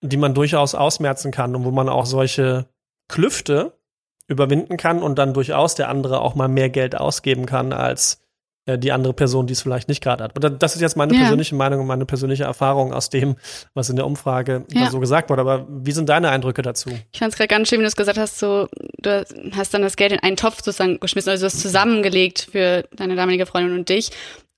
die 0.00 0.16
man 0.16 0.34
durchaus 0.34 0.74
ausmerzen 0.74 1.30
kann 1.30 1.54
und 1.54 1.64
wo 1.64 1.70
man 1.70 1.88
auch 1.88 2.06
solche 2.06 2.66
Klüfte 3.08 3.78
überwinden 4.26 4.76
kann 4.76 5.02
und 5.02 5.16
dann 5.18 5.34
durchaus 5.34 5.74
der 5.74 5.88
andere 5.88 6.20
auch 6.20 6.34
mal 6.34 6.48
mehr 6.48 6.70
Geld 6.70 6.96
ausgeben 6.96 7.46
kann 7.46 7.72
als 7.72 8.21
die 8.66 8.92
andere 8.92 9.12
Person, 9.12 9.48
die 9.48 9.54
es 9.54 9.62
vielleicht 9.62 9.88
nicht 9.88 10.02
gerade 10.02 10.22
hat. 10.22 10.36
Aber 10.36 10.48
das 10.48 10.76
ist 10.76 10.80
jetzt 10.80 10.96
meine 10.96 11.12
ja. 11.14 11.20
persönliche 11.20 11.56
Meinung 11.56 11.80
und 11.80 11.86
meine 11.86 12.06
persönliche 12.06 12.44
Erfahrung 12.44 12.92
aus 12.92 13.10
dem, 13.10 13.36
was 13.74 13.90
in 13.90 13.96
der 13.96 14.06
Umfrage 14.06 14.64
ja. 14.70 14.88
so 14.88 15.00
gesagt 15.00 15.30
wurde. 15.30 15.42
Aber 15.42 15.66
wie 15.68 15.90
sind 15.90 16.08
deine 16.08 16.30
Eindrücke 16.30 16.62
dazu? 16.62 16.90
Ich 17.10 17.18
fand 17.18 17.32
es 17.32 17.38
gerade 17.38 17.48
ganz 17.48 17.68
schön, 17.68 17.80
wie 17.80 17.82
du 17.82 17.88
es 17.88 17.96
gesagt 17.96 18.18
hast, 18.18 18.38
so, 18.38 18.68
du 18.98 19.24
hast 19.56 19.74
dann 19.74 19.82
das 19.82 19.96
Geld 19.96 20.12
in 20.12 20.20
einen 20.20 20.36
Topf 20.36 20.58
sozusagen 20.62 21.00
geschmissen, 21.00 21.30
also 21.30 21.42
du 21.42 21.52
hast 21.52 21.60
zusammengelegt 21.60 22.48
für 22.52 22.84
deine 22.94 23.16
damalige 23.16 23.46
Freundin 23.46 23.76
und 23.76 23.88
dich. 23.88 24.10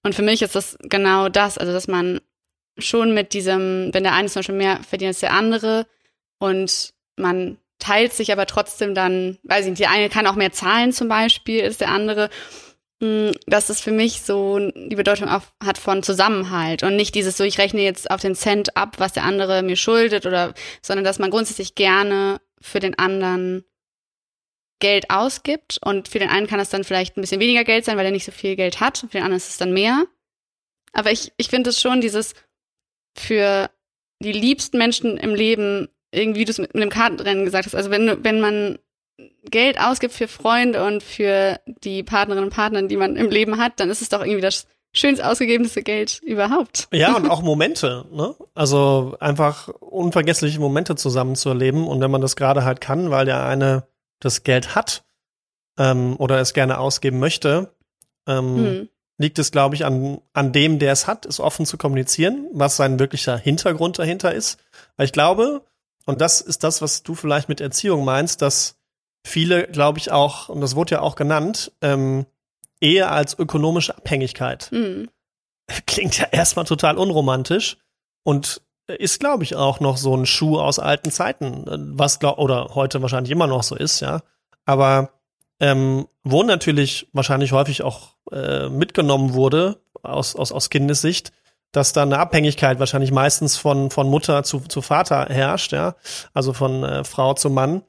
Und 0.03 0.15
für 0.15 0.23
mich 0.23 0.43
ist 0.43 0.55
das 0.55 0.77
genau 0.83 1.31
das, 1.31 1.57
also 1.57 1.73
dass 1.73 1.89
man 1.89 2.21
schon 2.77 3.15
mit 3.15 3.33
diesem, 3.33 3.89
wenn 3.93 4.03
der 4.03 4.13
eine 4.13 4.29
zum 4.29 4.41
Beispiel 4.41 4.55
mehr 4.55 4.81
verdient 4.87 5.09
als 5.09 5.21
der 5.21 5.33
andere 5.33 5.87
und 6.39 6.93
man 7.17 7.57
teilt 7.79 8.13
sich 8.13 8.33
aber 8.33 8.47
trotzdem 8.47 8.95
dann, 8.95 9.39
weiß 9.45 9.65
ich 9.65 9.71
nicht, 9.71 9.81
der 9.81 9.91
eine 9.91 10.09
kann 10.09 10.27
auch 10.27 10.35
mehr 10.35 10.53
zahlen 10.53 10.93
zum 10.93 11.09
Beispiel 11.09 11.63
als 11.63 11.79
der 11.79 11.91
andere, 11.91 12.29
dass 13.47 13.69
es 13.69 13.81
für 13.81 13.93
mich 13.93 14.23
so 14.23 14.59
die 14.59 14.97
Bedeutung 14.97 15.29
auch 15.29 15.43
hat 15.63 15.79
von 15.79 16.03
Zusammenhalt 16.03 16.83
und 16.83 16.97
nicht 16.97 17.15
dieses 17.15 17.37
so, 17.37 17.45
ich 17.45 17.59
rechne 17.59 17.83
jetzt 17.83 18.11
auf 18.11 18.21
den 18.21 18.35
Cent 18.35 18.77
ab, 18.77 18.97
was 18.99 19.13
der 19.13 19.25
andere 19.25 19.63
mir 19.63 19.77
schuldet 19.77 20.27
oder, 20.27 20.55
sondern 20.83 21.05
dass 21.05 21.19
man 21.19 21.31
grundsätzlich 21.31 21.75
gerne 21.75 22.41
für 22.61 22.81
den 22.81 22.99
anderen 22.99 23.65
Geld 24.81 25.11
ausgibt 25.11 25.79
und 25.85 26.09
für 26.09 26.19
den 26.19 26.29
einen 26.29 26.47
kann 26.47 26.61
es 26.61 26.71
dann 26.71 26.85
vielleicht 26.85 27.17
ein 27.17 27.21
bisschen 27.21 27.41
weniger 27.41 27.65
Geld 27.65 27.85
sein, 27.85 27.97
weil 27.97 28.07
er 28.07 28.13
nicht 28.13 28.25
so 28.25 28.33
viel 28.33 28.57
Geld 28.57 28.81
hat, 28.81 28.99
für 28.99 29.07
den 29.09 29.23
anderen 29.23 29.39
ist 29.39 29.49
es 29.49 29.57
dann 29.57 29.73
mehr. 29.73 30.05
Aber 30.93 31.11
ich, 31.11 31.33
ich 31.37 31.49
finde 31.49 31.71
es 31.71 31.81
schon 31.81 32.01
dieses 32.01 32.35
für 33.17 33.71
die 34.21 34.33
liebsten 34.33 34.79
Menschen 34.79 35.17
im 35.17 35.35
Leben, 35.35 35.89
irgendwie 36.13 36.41
wie 36.41 36.45
du 36.45 36.51
es 36.51 36.59
mit, 36.59 36.75
mit 36.75 36.83
dem 36.83 36.91
Kartenrennen 36.91 37.45
gesagt 37.45 37.67
hast, 37.67 37.75
also 37.75 37.91
wenn, 37.91 38.25
wenn 38.25 38.41
man 38.41 38.79
Geld 39.45 39.79
ausgibt 39.81 40.15
für 40.15 40.29
Freunde 40.29 40.85
und 40.85 41.03
für 41.03 41.61
die 41.67 42.03
Partnerinnen 42.03 42.45
und 42.45 42.55
Partner, 42.55 42.83
die 42.83 42.97
man 42.97 43.17
im 43.17 43.31
Leben 43.31 43.59
hat, 43.59 43.79
dann 43.79 43.91
ist 43.91 44.03
es 44.03 44.09
doch 44.09 44.23
irgendwie 44.23 44.41
das 44.41 44.67
schönst 44.93 45.23
ausgegebenste 45.23 45.83
Geld 45.83 46.21
überhaupt. 46.23 46.89
Ja, 46.93 47.17
und 47.17 47.29
auch 47.31 47.43
Momente, 47.43 48.07
ne? 48.13 48.35
Also 48.55 49.17
einfach 49.21 49.69
unvergessliche 49.69 50.61
Momente 50.61 50.97
zusammen 50.97 51.37
zu 51.37 51.51
erleben. 51.51 51.87
Und 51.87 52.01
wenn 52.01 52.11
man 52.11 52.21
das 52.21 52.37
gerade 52.37 52.65
halt 52.65 52.81
kann, 52.81 53.11
weil 53.11 53.27
der 53.27 53.45
eine 53.45 53.87
das 54.21 54.45
Geld 54.45 54.75
hat 54.75 55.05
ähm, 55.79 56.17
oder 56.19 56.41
es 56.41 56.55
gerne 56.55 56.79
ausgeben 56.79 57.19
möchte, 57.19 57.75
ähm, 58.27 58.57
hm. 58.57 58.89
liegt 59.19 59.39
es, 59.39 59.51
glaube 59.51 59.75
ich, 59.75 59.85
an, 59.85 60.21
an 60.33 60.53
dem, 60.53 60.79
der 60.79 60.93
es 60.93 61.07
hat, 61.07 61.27
es 61.27 61.41
offen 61.41 61.67
zu 61.67 61.77
kommunizieren, 61.77 62.47
was 62.53 62.77
sein 62.77 62.99
wirklicher 62.99 63.37
Hintergrund 63.37 63.99
dahinter 63.99 64.33
ist. 64.33 64.59
Weil 64.97 65.07
ich 65.07 65.13
glaube, 65.13 65.63
und 66.07 66.21
das 66.21 66.41
ist 66.41 66.65
das, 66.65 66.83
was 66.83 67.03
du 67.03 67.15
vielleicht 67.15 67.49
mit 67.49 67.61
Erziehung 67.61 68.05
meinst, 68.05 68.43
dass 68.43 68.77
viele, 69.25 69.67
glaube 69.67 69.99
ich, 69.99 70.13
auch, 70.13 70.49
und 70.49 70.61
das 70.61 70.77
wurde 70.77 70.97
ja 70.97 71.01
auch 71.01 71.17
genannt, 71.17 71.73
ähm, 71.81 72.27
Ehe 72.81 73.09
als 73.09 73.39
ökonomische 73.39 73.97
Abhängigkeit. 73.97 74.71
Mhm. 74.71 75.09
Klingt 75.87 76.19
ja 76.19 76.27
erstmal 76.31 76.67
total 76.67 76.99
unromantisch 76.99 77.79
und 78.23 78.61
ist, 78.87 79.21
glaube 79.21 79.45
ich, 79.45 79.57
auch 79.57 79.81
noch 79.81 79.97
so 79.97 80.15
ein 80.15 80.27
Schuh 80.27 80.59
aus 80.59 80.79
alten 80.79 81.11
Zeiten, 81.11 81.65
was 81.97 82.19
glaub, 82.19 82.39
oder 82.39 82.75
heute 82.75 83.01
wahrscheinlich 83.01 83.31
immer 83.31 83.47
noch 83.47 83.63
so 83.63 83.75
ist, 83.75 84.01
ja. 84.01 84.21
Aber 84.67 85.11
ähm, 85.61 86.07
wo 86.23 86.43
natürlich 86.43 87.09
wahrscheinlich 87.13 87.53
häufig 87.53 87.83
auch 87.83 88.17
äh, 88.31 88.69
mitgenommen 88.69 89.33
wurde 89.33 89.81
aus, 90.03 90.37
aus, 90.37 90.53
aus 90.53 90.69
Kindessicht, 90.69 91.33
dass 91.73 91.93
da 91.93 92.03
eine 92.03 92.19
Abhängigkeit 92.19 92.79
wahrscheinlich 92.79 93.13
meistens 93.13 93.57
von, 93.57 93.91
von 93.91 94.09
Mutter 94.09 94.43
zu, 94.45 94.61
zu 94.61 94.83
Vater 94.83 95.27
herrscht, 95.31 95.73
ja, 95.73 95.95
also 96.35 96.53
von 96.53 96.85
äh, 96.85 97.05
Frau 97.05 97.35
zu 97.35 97.49
Mann. 97.49 97.83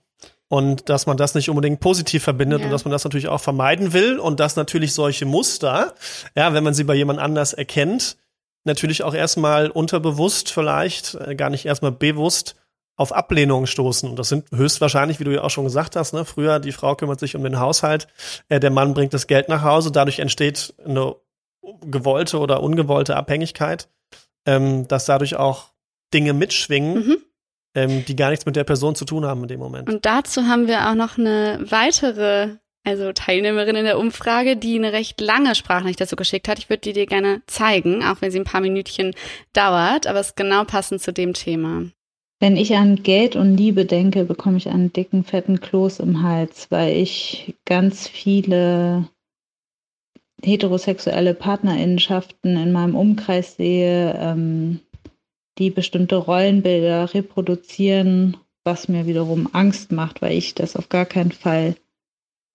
Und 0.48 0.90
dass 0.90 1.08
man 1.08 1.18
das 1.18 1.34
nicht 1.34 1.50
unbedingt 1.50 1.80
positiv 1.80 2.24
verbindet 2.24 2.60
ja. 2.60 2.66
und 2.66 2.72
dass 2.72 2.86
man 2.86 2.92
das 2.92 3.04
natürlich 3.04 3.28
auch 3.28 3.42
vermeiden 3.42 3.94
will 3.94 4.20
und 4.20 4.40
dass 4.40 4.56
natürlich 4.56 4.94
solche 4.94 5.26
Muster, 5.26 5.96
ja, 6.36 6.54
wenn 6.54 6.64
man 6.64 6.76
sie 6.76 6.84
bei 6.84 6.94
jemand 6.94 7.20
anders 7.20 7.54
erkennt, 7.54 8.18
natürlich 8.64 9.04
auch 9.04 9.14
erstmal 9.14 9.70
unterbewusst 9.70 10.52
vielleicht, 10.52 11.16
äh, 11.16 11.36
gar 11.36 11.50
nicht 11.50 11.66
erstmal 11.66 11.92
bewusst 11.92 12.56
auf 12.98 13.12
Ablehnungen 13.12 13.68
stoßen. 13.68 14.10
Und 14.10 14.20
das 14.20 14.30
sind 14.30 14.46
höchstwahrscheinlich, 14.52 15.20
wie 15.20 15.26
du 15.26 15.34
ja 15.34 15.44
auch 15.44 15.50
schon 15.50 15.66
gesagt 15.66 15.96
hast, 15.96 16.14
ne, 16.14 16.26
früher 16.26 16.60
die 16.60 16.72
Frau 16.72 16.96
kümmert 16.96 17.20
sich 17.20 17.36
um 17.36 17.44
den 17.44 17.60
Haushalt, 17.60 18.08
äh, 18.50 18.60
der 18.60 18.72
Mann 18.72 18.94
bringt 18.94 19.14
das 19.14 19.28
Geld 19.28 19.50
nach 19.50 19.64
Hause, 19.64 19.92
dadurch 19.92 20.20
entsteht 20.20 20.74
eine 20.86 21.16
gewollte 21.82 22.40
oder 22.40 22.62
ungewollte 22.62 23.16
Abhängigkeit, 23.16 23.90
ähm, 24.46 24.88
dass 24.88 25.06
dadurch 25.06 25.36
auch 25.36 25.72
Dinge 26.14 26.34
mitschwingen, 26.34 26.96
mhm. 26.96 27.18
Ähm, 27.76 28.04
die 28.06 28.16
gar 28.16 28.30
nichts 28.30 28.46
mit 28.46 28.56
der 28.56 28.64
Person 28.64 28.96
zu 28.96 29.06
tun 29.06 29.26
haben 29.26 29.44
in 29.44 29.48
dem 29.50 29.60
Moment. 29.60 29.90
Und 29.90 30.06
dazu 30.06 30.44
haben 30.44 30.68
wir 30.68 30.90
auch 30.90 30.96
noch 30.96 31.18
eine 31.18 31.60
weitere 31.70 32.56
also 32.86 33.12
Teilnehmerin 33.12 33.76
in 33.76 33.86
der 33.86 33.98
Umfrage, 33.98 34.56
die 34.56 34.78
eine 34.78 34.94
recht 34.94 35.20
lange 35.20 35.56
Sprachnachricht 35.56 36.00
dazu 36.00 36.16
geschickt 36.16 36.48
hat. 36.48 36.60
Ich 36.60 36.70
würde 36.70 36.82
die 36.82 36.94
dir 36.94 37.08
gerne 37.08 37.42
zeigen, 37.48 38.04
auch 38.04 38.22
wenn 38.22 38.32
sie 38.32 38.40
ein 38.40 38.46
paar 38.46 38.62
Minütchen 38.62 39.14
dauert, 39.54 40.08
aber 40.08 40.20
es 40.20 40.28
ist 40.28 40.36
genau 40.36 40.64
passend 40.64 41.02
zu 41.02 41.12
dem 41.12 41.34
Thema. 41.34 41.86
Wenn 42.40 42.58
ich 42.58 42.76
an 42.76 43.02
Geld 43.02 43.36
und 43.36 43.58
Liebe 43.58 43.86
denke, 43.86 44.26
bekomme 44.26 44.58
ich 44.58 44.70
einen 44.70 44.94
dicken, 44.94 45.24
fetten 45.24 45.62
Kloß 45.62 46.00
im 46.00 46.22
Hals, 46.22 46.68
weil 46.70 46.96
ich 46.96 47.56
ganz 47.66 48.08
viele 48.08 49.08
heterosexuelle 50.44 51.34
Partnerinnenschaften 51.34 52.58
in 52.58 52.72
meinem 52.72 52.96
Umkreis 52.96 53.56
sehe, 53.56 54.16
ähm, 54.20 54.82
die 55.58 55.70
bestimmte 55.70 56.18
Rollenbilder 56.18 57.14
reproduzieren, 57.14 58.38
was 58.64 58.88
mir 58.88 59.06
wiederum 59.06 59.50
Angst 59.54 59.92
macht, 59.92 60.22
weil 60.22 60.38
ich 60.38 60.56
das 60.56 60.76
auf 60.76 60.90
gar 60.90 61.06
keinen 61.06 61.32
Fall 61.32 61.76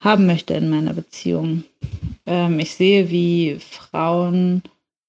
haben 0.02 0.26
möchte 0.26 0.54
in 0.54 0.70
meiner 0.70 0.94
Beziehung. 0.94 1.64
Ähm, 2.26 2.58
ich 2.58 2.74
sehe, 2.74 3.10
wie 3.10 3.58
Frauen 3.60 4.62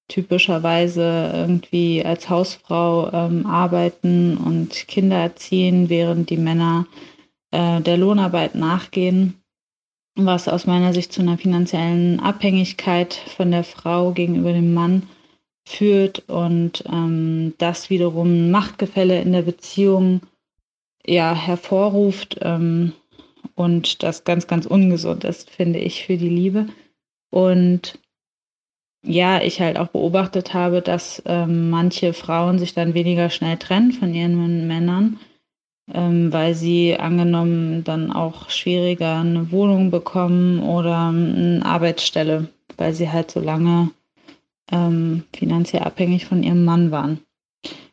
typischerweise 0.08 1.32
irgendwie 1.34 2.04
als 2.04 2.28
Hausfrau 2.28 3.10
ähm, 3.12 3.46
arbeiten 3.46 4.36
und 4.36 4.86
Kinder 4.86 5.16
erziehen, 5.16 5.88
während 5.88 6.28
die 6.28 6.36
Männer 6.36 6.86
äh, 7.50 7.80
der 7.80 7.96
Lohnarbeit 7.96 8.54
nachgehen, 8.54 9.42
was 10.14 10.48
aus 10.48 10.66
meiner 10.66 10.92
Sicht 10.92 11.12
zu 11.12 11.22
einer 11.22 11.38
finanziellen 11.38 12.20
Abhängigkeit 12.20 13.14
von 13.14 13.50
der 13.50 13.64
Frau 13.64 14.12
gegenüber 14.12 14.52
dem 14.52 14.74
Mann 14.74 15.04
führt 15.64 16.28
und 16.28 16.84
ähm, 16.90 17.54
das 17.58 17.90
wiederum 17.90 18.50
Machtgefälle 18.50 19.20
in 19.20 19.32
der 19.32 19.42
Beziehung 19.42 20.20
ja 21.06 21.34
hervorruft 21.34 22.38
ähm, 22.42 22.92
und 23.54 24.02
das 24.02 24.24
ganz, 24.24 24.46
ganz 24.46 24.66
ungesund 24.66 25.24
ist, 25.24 25.50
finde 25.50 25.78
ich, 25.78 26.04
für 26.04 26.16
die 26.16 26.28
Liebe. 26.28 26.66
Und 27.30 27.98
ja, 29.04 29.42
ich 29.42 29.60
halt 29.60 29.78
auch 29.78 29.88
beobachtet 29.88 30.54
habe, 30.54 30.80
dass 30.80 31.22
ähm, 31.26 31.70
manche 31.70 32.12
Frauen 32.12 32.58
sich 32.58 32.72
dann 32.74 32.94
weniger 32.94 33.30
schnell 33.30 33.56
trennen 33.56 33.92
von 33.92 34.14
ihren 34.14 34.66
Männern, 34.66 35.18
ähm, 35.92 36.32
weil 36.32 36.54
sie 36.54 36.96
angenommen 36.96 37.82
dann 37.82 38.12
auch 38.12 38.48
schwieriger 38.48 39.18
eine 39.18 39.50
Wohnung 39.50 39.90
bekommen 39.90 40.60
oder 40.60 41.08
eine 41.08 41.62
Arbeitsstelle, 41.64 42.48
weil 42.76 42.94
sie 42.94 43.10
halt 43.10 43.32
so 43.32 43.40
lange 43.40 43.90
ähm, 44.72 45.24
finanziell 45.34 45.82
abhängig 45.82 46.26
von 46.26 46.42
ihrem 46.42 46.64
Mann 46.64 46.90
waren. 46.90 47.20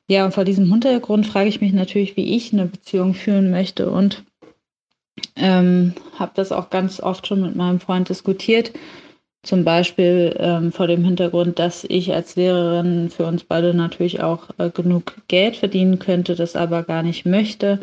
Ja, 0.07 0.25
und 0.25 0.33
vor 0.33 0.43
diesem 0.43 0.71
Hintergrund 0.71 1.27
frage 1.27 1.49
ich 1.49 1.61
mich 1.61 1.71
natürlich, 1.71 2.17
wie 2.17 2.35
ich 2.35 2.51
eine 2.51 2.65
Beziehung 2.65 3.13
führen 3.13 3.51
möchte. 3.51 3.91
Und 3.91 4.23
ähm, 5.35 5.93
habe 6.17 6.31
das 6.33 6.51
auch 6.51 6.71
ganz 6.71 6.99
oft 6.99 7.27
schon 7.27 7.41
mit 7.41 7.55
meinem 7.55 7.79
Freund 7.79 8.09
diskutiert. 8.09 8.71
Zum 9.43 9.63
Beispiel 9.63 10.35
ähm, 10.37 10.71
vor 10.71 10.87
dem 10.87 11.05
Hintergrund, 11.05 11.59
dass 11.59 11.85
ich 11.85 12.13
als 12.13 12.35
Lehrerin 12.35 13.09
für 13.09 13.25
uns 13.25 13.43
beide 13.43 13.73
natürlich 13.73 14.21
auch 14.21 14.49
äh, 14.57 14.69
genug 14.69 15.15
Geld 15.27 15.55
verdienen 15.55 15.99
könnte, 15.99 16.35
das 16.35 16.55
aber 16.55 16.83
gar 16.83 17.03
nicht 17.03 17.25
möchte, 17.25 17.79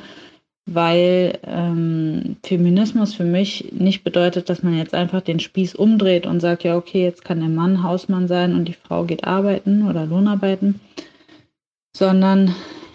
weil 0.66 1.38
ähm, 1.44 2.36
Feminismus 2.42 3.14
für 3.14 3.24
mich 3.24 3.72
nicht 3.72 4.02
bedeutet, 4.02 4.50
dass 4.50 4.64
man 4.64 4.76
jetzt 4.76 4.94
einfach 4.94 5.20
den 5.20 5.38
Spieß 5.38 5.76
umdreht 5.76 6.26
und 6.26 6.40
sagt, 6.40 6.64
ja, 6.64 6.76
okay, 6.76 7.04
jetzt 7.04 7.24
kann 7.24 7.38
der 7.38 7.48
Mann 7.48 7.84
Hausmann 7.84 8.26
sein 8.26 8.54
und 8.54 8.66
die 8.66 8.72
Frau 8.72 9.04
geht 9.04 9.24
arbeiten 9.24 9.88
oder 9.88 10.06
Lohnarbeiten, 10.06 10.80
sondern 11.96 12.54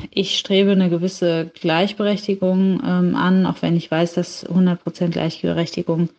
ich 0.09 0.37
strebe 0.37 0.71
eine 0.71 0.89
gewisse 0.89 1.49
Gleichberechtigung 1.53 2.81
ähm, 2.85 3.15
an, 3.15 3.45
auch 3.45 3.61
wenn 3.61 3.77
ich 3.77 3.89
weiß, 3.89 4.15
dass 4.15 4.45
100% 4.45 5.09
Gleichberechtigung 5.09 6.09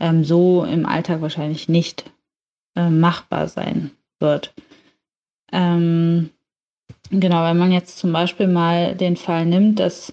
ähm, 0.00 0.24
so 0.24 0.64
im 0.64 0.84
Alltag 0.84 1.20
wahrscheinlich 1.20 1.68
nicht 1.68 2.10
äh, 2.74 2.90
machbar 2.90 3.46
sein 3.46 3.92
wird. 4.18 4.52
Ähm, 5.52 6.30
genau, 7.10 7.44
wenn 7.44 7.58
man 7.58 7.70
jetzt 7.70 7.98
zum 7.98 8.12
Beispiel 8.12 8.48
mal 8.48 8.96
den 8.96 9.16
Fall 9.16 9.46
nimmt, 9.46 9.78
dass 9.78 10.12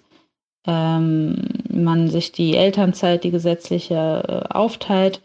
ähm, 0.68 1.36
man 1.70 2.10
sich 2.10 2.32
die 2.32 2.56
Elternzeit, 2.56 3.24
die 3.24 3.32
gesetzliche, 3.32 4.24
äh, 4.28 4.54
aufteilt 4.54 5.22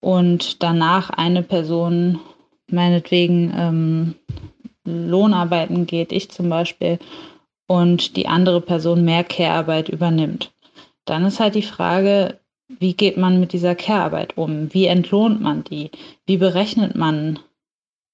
und 0.00 0.62
danach 0.62 1.10
eine 1.10 1.42
Person 1.42 2.20
meinetwegen 2.68 3.52
ähm, 3.56 4.14
Lohnarbeiten 4.84 5.86
geht, 5.86 6.12
ich 6.12 6.30
zum 6.30 6.48
Beispiel, 6.48 6.98
und 7.66 8.16
die 8.16 8.26
andere 8.26 8.60
Person 8.60 9.04
mehr 9.04 9.24
Care-Arbeit 9.24 9.88
übernimmt. 9.88 10.52
Dann 11.06 11.24
ist 11.24 11.40
halt 11.40 11.54
die 11.54 11.62
Frage, 11.62 12.38
wie 12.68 12.94
geht 12.94 13.16
man 13.16 13.40
mit 13.40 13.52
dieser 13.52 13.74
Care-Arbeit 13.74 14.36
um? 14.36 14.72
Wie 14.72 14.86
entlohnt 14.86 15.40
man 15.40 15.64
die? 15.64 15.90
Wie 16.26 16.36
berechnet 16.36 16.96
man, 16.96 17.38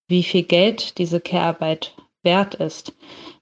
wie 0.08 0.22
viel 0.22 0.42
Geld 0.42 0.98
diese 0.98 1.20
Care-Arbeit 1.20 1.94
wert 2.22 2.54
ist? 2.54 2.92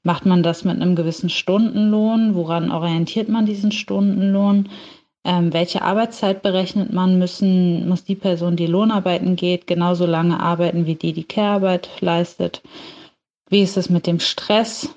Macht 0.02 0.26
man 0.26 0.42
das 0.42 0.64
mit 0.64 0.80
einem 0.80 0.96
gewissen 0.96 1.30
Stundenlohn? 1.30 2.34
Woran 2.34 2.70
orientiert 2.70 3.28
man 3.28 3.46
diesen 3.46 3.72
Stundenlohn? 3.72 4.68
Ähm, 5.24 5.52
welche 5.52 5.82
Arbeitszeit 5.82 6.42
berechnet 6.42 6.92
man? 6.92 7.18
Müssen, 7.18 7.88
muss 7.88 8.04
die 8.04 8.14
Person, 8.14 8.56
die 8.56 8.66
Lohnarbeiten 8.66 9.36
geht, 9.36 9.66
genauso 9.66 10.06
lange 10.06 10.40
arbeiten 10.40 10.86
wie 10.86 10.94
die, 10.94 11.12
die 11.12 11.24
Care-Arbeit 11.24 11.88
leistet? 12.00 12.62
Wie 13.50 13.62
ist 13.62 13.76
es 13.76 13.90
mit 13.90 14.06
dem 14.06 14.20
Stress? 14.20 14.88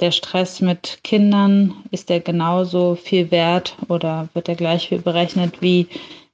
der 0.00 0.10
Stress 0.10 0.60
mit 0.60 1.00
Kindern, 1.04 1.74
ist 1.90 2.08
der 2.08 2.20
genauso 2.20 2.94
viel 2.94 3.30
wert 3.30 3.76
oder 3.88 4.28
wird 4.34 4.48
er 4.48 4.56
gleich 4.56 4.88
viel 4.88 5.00
berechnet 5.00 5.62
wie 5.62 5.86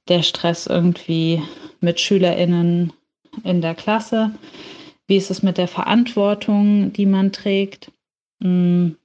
der 0.07 0.23
Stress 0.23 0.67
irgendwie 0.67 1.41
mit 1.79 1.99
SchülerInnen 1.99 2.93
in 3.43 3.61
der 3.61 3.75
Klasse? 3.75 4.31
Wie 5.11 5.17
ist 5.17 5.29
es 5.29 5.43
mit 5.43 5.57
der 5.57 5.67
Verantwortung, 5.67 6.93
die 6.93 7.05
man 7.05 7.33
trägt? 7.33 7.91
Hm. 8.41 8.95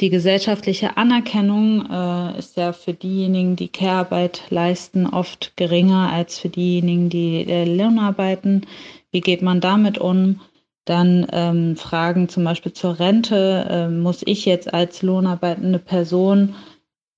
Die 0.00 0.10
gesellschaftliche 0.10 0.96
Anerkennung 0.96 1.88
äh, 1.88 2.36
ist 2.36 2.56
ja 2.56 2.72
für 2.72 2.92
diejenigen, 2.92 3.54
die 3.54 3.68
Care-Arbeit 3.68 4.42
leisten, 4.50 5.06
oft 5.06 5.56
geringer 5.56 6.10
als 6.12 6.40
für 6.40 6.48
diejenigen, 6.48 7.10
die 7.10 7.48
äh, 7.48 7.64
Lohnarbeiten. 7.64 8.66
Wie 9.12 9.20
geht 9.20 9.40
man 9.40 9.60
damit 9.60 9.98
um? 9.98 10.40
Dann 10.84 11.28
ähm, 11.30 11.76
Fragen 11.76 12.28
zum 12.28 12.42
Beispiel 12.42 12.72
zur 12.72 12.98
Rente. 12.98 13.68
Ähm, 13.70 14.00
muss 14.00 14.24
ich 14.26 14.46
jetzt 14.46 14.74
als 14.74 15.00
lohnarbeitende 15.00 15.78
Person 15.78 16.56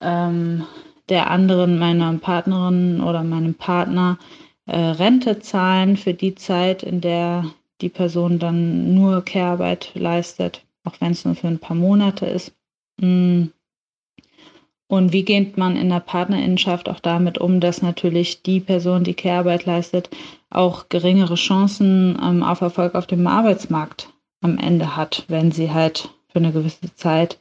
ähm, 0.03 0.67
der 1.09 1.31
anderen, 1.31 1.79
meiner 1.79 2.13
Partnerin 2.19 3.01
oder 3.01 3.25
meinem 3.25 3.55
Partner, 3.55 4.19
äh, 4.67 4.79
Rente 4.79 5.41
zahlen 5.41 5.97
für 5.97 6.15
die 6.15 6.35
Zeit, 6.35 6.83
in 6.83 7.01
der 7.01 7.45
die 7.81 7.89
Person 7.89 8.39
dann 8.39 8.95
nur 8.95 9.25
Care-Arbeit 9.25 9.93
leistet, 9.95 10.65
auch 10.85 10.95
wenn 11.01 11.13
es 11.13 11.25
nur 11.25 11.35
für 11.35 11.49
ein 11.49 11.59
paar 11.59 11.77
Monate 11.77 12.27
ist. 12.27 12.53
Mm. 13.01 13.47
Und 14.87 15.13
wie 15.13 15.25
geht 15.25 15.57
man 15.57 15.77
in 15.77 15.89
der 15.89 16.01
Partnerinnenschaft 16.01 16.89
auch 16.89 17.01
damit 17.01 17.39
um, 17.39 17.59
dass 17.59 17.83
natürlich 17.83 18.43
die 18.43 18.61
Person, 18.61 19.03
die 19.03 19.15
Care-Arbeit 19.15 19.65
leistet, 19.65 20.11
auch 20.51 20.89
geringere 20.89 21.35
Chancen 21.35 22.19
ähm, 22.23 22.43
auf 22.43 22.61
Erfolg 22.61 22.95
auf 22.95 23.07
dem 23.07 23.27
Arbeitsmarkt 23.27 24.09
am 24.41 24.59
Ende 24.59 24.95
hat, 24.95 25.25
wenn 25.29 25.51
sie 25.53 25.73
halt 25.73 26.11
für 26.29 26.39
eine 26.39 26.53
gewisse 26.53 26.95
Zeit, 26.95 27.39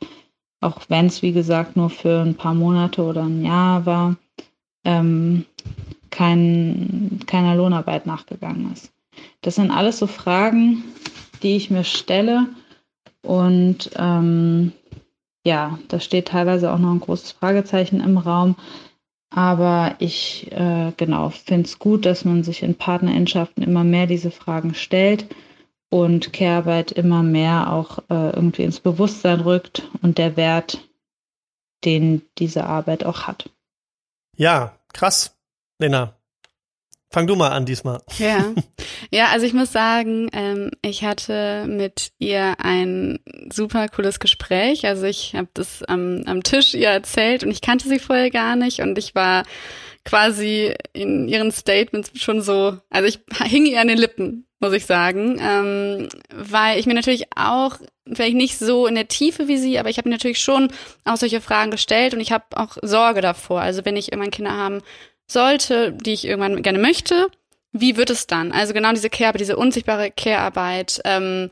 auch 0.61 0.81
wenn 0.87 1.07
es 1.07 1.21
wie 1.21 1.33
gesagt 1.33 1.75
nur 1.75 1.89
für 1.89 2.21
ein 2.21 2.35
paar 2.35 2.53
Monate 2.53 3.03
oder 3.03 3.23
ein 3.23 3.43
Jahr 3.43 3.85
war, 3.85 4.15
ähm, 4.85 5.45
kein, 6.13 7.19
keiner 7.25 7.55
Lohnarbeit 7.55 8.05
nachgegangen 8.05 8.71
ist. 8.71 8.91
Das 9.41 9.55
sind 9.55 9.71
alles 9.71 9.97
so 9.97 10.05
Fragen, 10.05 10.83
die 11.41 11.55
ich 11.55 11.71
mir 11.71 11.83
stelle 11.83 12.47
und 13.23 13.89
ähm, 13.95 14.73
ja, 15.43 15.79
da 15.87 15.99
steht 15.99 16.27
teilweise 16.27 16.71
auch 16.71 16.77
noch 16.77 16.91
ein 16.91 16.99
großes 16.99 17.31
Fragezeichen 17.31 17.99
im 17.99 18.17
Raum. 18.17 18.55
Aber 19.31 19.95
ich 19.97 20.51
äh, 20.51 20.91
genau 20.95 21.29
finde 21.31 21.65
es 21.65 21.79
gut, 21.79 22.05
dass 22.05 22.23
man 22.25 22.43
sich 22.43 22.61
in 22.61 22.75
Partnerschaften 22.75 23.63
immer 23.63 23.83
mehr 23.83 24.05
diese 24.05 24.29
Fragen 24.29 24.75
stellt 24.75 25.25
und 25.89 26.31
Care-Arbeit 26.31 26.91
immer 26.91 27.23
mehr 27.23 27.73
auch 27.73 27.97
äh, 28.09 28.29
irgendwie 28.35 28.63
ins 28.63 28.79
Bewusstsein 28.79 29.39
rückt 29.39 29.89
und 30.03 30.19
der 30.19 30.37
Wert, 30.37 30.87
den 31.83 32.21
diese 32.37 32.65
Arbeit 32.65 33.03
auch 33.03 33.23
hat. 33.23 33.49
Ja, 34.37 34.77
krass, 34.93 35.35
Lena. 35.83 36.17
Fang 37.11 37.27
du 37.27 37.35
mal 37.35 37.49
an 37.49 37.65
diesmal. 37.65 38.01
Ja, 38.17 38.53
ja 39.11 39.27
also 39.27 39.45
ich 39.45 39.53
muss 39.53 39.71
sagen, 39.71 40.29
ähm, 40.33 40.71
ich 40.81 41.03
hatte 41.03 41.65
mit 41.67 42.11
ihr 42.17 42.55
ein 42.57 43.19
super 43.51 43.87
cooles 43.89 44.19
Gespräch. 44.19 44.87
Also 44.87 45.05
ich 45.05 45.35
habe 45.35 45.49
das 45.53 45.83
am, 45.83 46.23
am 46.25 46.41
Tisch 46.41 46.73
ihr 46.73 46.89
erzählt 46.89 47.43
und 47.43 47.51
ich 47.51 47.61
kannte 47.61 47.87
sie 47.87 47.99
vorher 47.99 48.31
gar 48.31 48.55
nicht 48.55 48.79
und 48.79 48.97
ich 48.97 49.13
war 49.13 49.43
quasi 50.05 50.73
in 50.93 51.27
ihren 51.27 51.51
Statements 51.51 52.11
schon 52.15 52.41
so, 52.41 52.77
also 52.89 53.07
ich 53.07 53.19
hing 53.43 53.65
ihr 53.65 53.79
an 53.79 53.89
den 53.89 53.97
Lippen, 53.97 54.47
muss 54.59 54.73
ich 54.73 54.85
sagen, 54.85 55.37
ähm, 55.39 56.09
weil 56.33 56.79
ich 56.79 56.87
mir 56.87 56.95
natürlich 56.95 57.25
auch, 57.35 57.77
vielleicht 58.11 58.35
nicht 58.35 58.57
so 58.57 58.87
in 58.87 58.95
der 58.95 59.07
Tiefe 59.07 59.47
wie 59.47 59.57
sie, 59.57 59.77
aber 59.77 59.89
ich 59.89 59.97
habe 59.97 60.09
mir 60.09 60.15
natürlich 60.15 60.39
schon 60.39 60.69
auch 61.05 61.17
solche 61.17 61.41
Fragen 61.41 61.71
gestellt 61.71 62.13
und 62.13 62.21
ich 62.21 62.31
habe 62.31 62.45
auch 62.55 62.77
Sorge 62.81 63.21
davor. 63.21 63.61
Also 63.61 63.85
wenn 63.85 63.95
ich 63.95 64.11
irgendwann 64.11 64.31
Kinder 64.31 64.57
haben 64.57 64.81
sollte, 65.33 65.91
die 65.91 66.13
ich 66.13 66.25
irgendwann 66.25 66.61
gerne 66.61 66.79
möchte, 66.79 67.27
wie 67.71 67.97
wird 67.97 68.09
es 68.11 68.27
dann? 68.27 68.51
Also 68.51 68.73
genau 68.73 68.93
diese 68.93 69.09
Care-Arbeit, 69.09 69.41
diese 69.41 69.57
unsichtbare 69.57 70.11
Care-Arbeit, 70.11 71.01
ähm, 71.05 71.49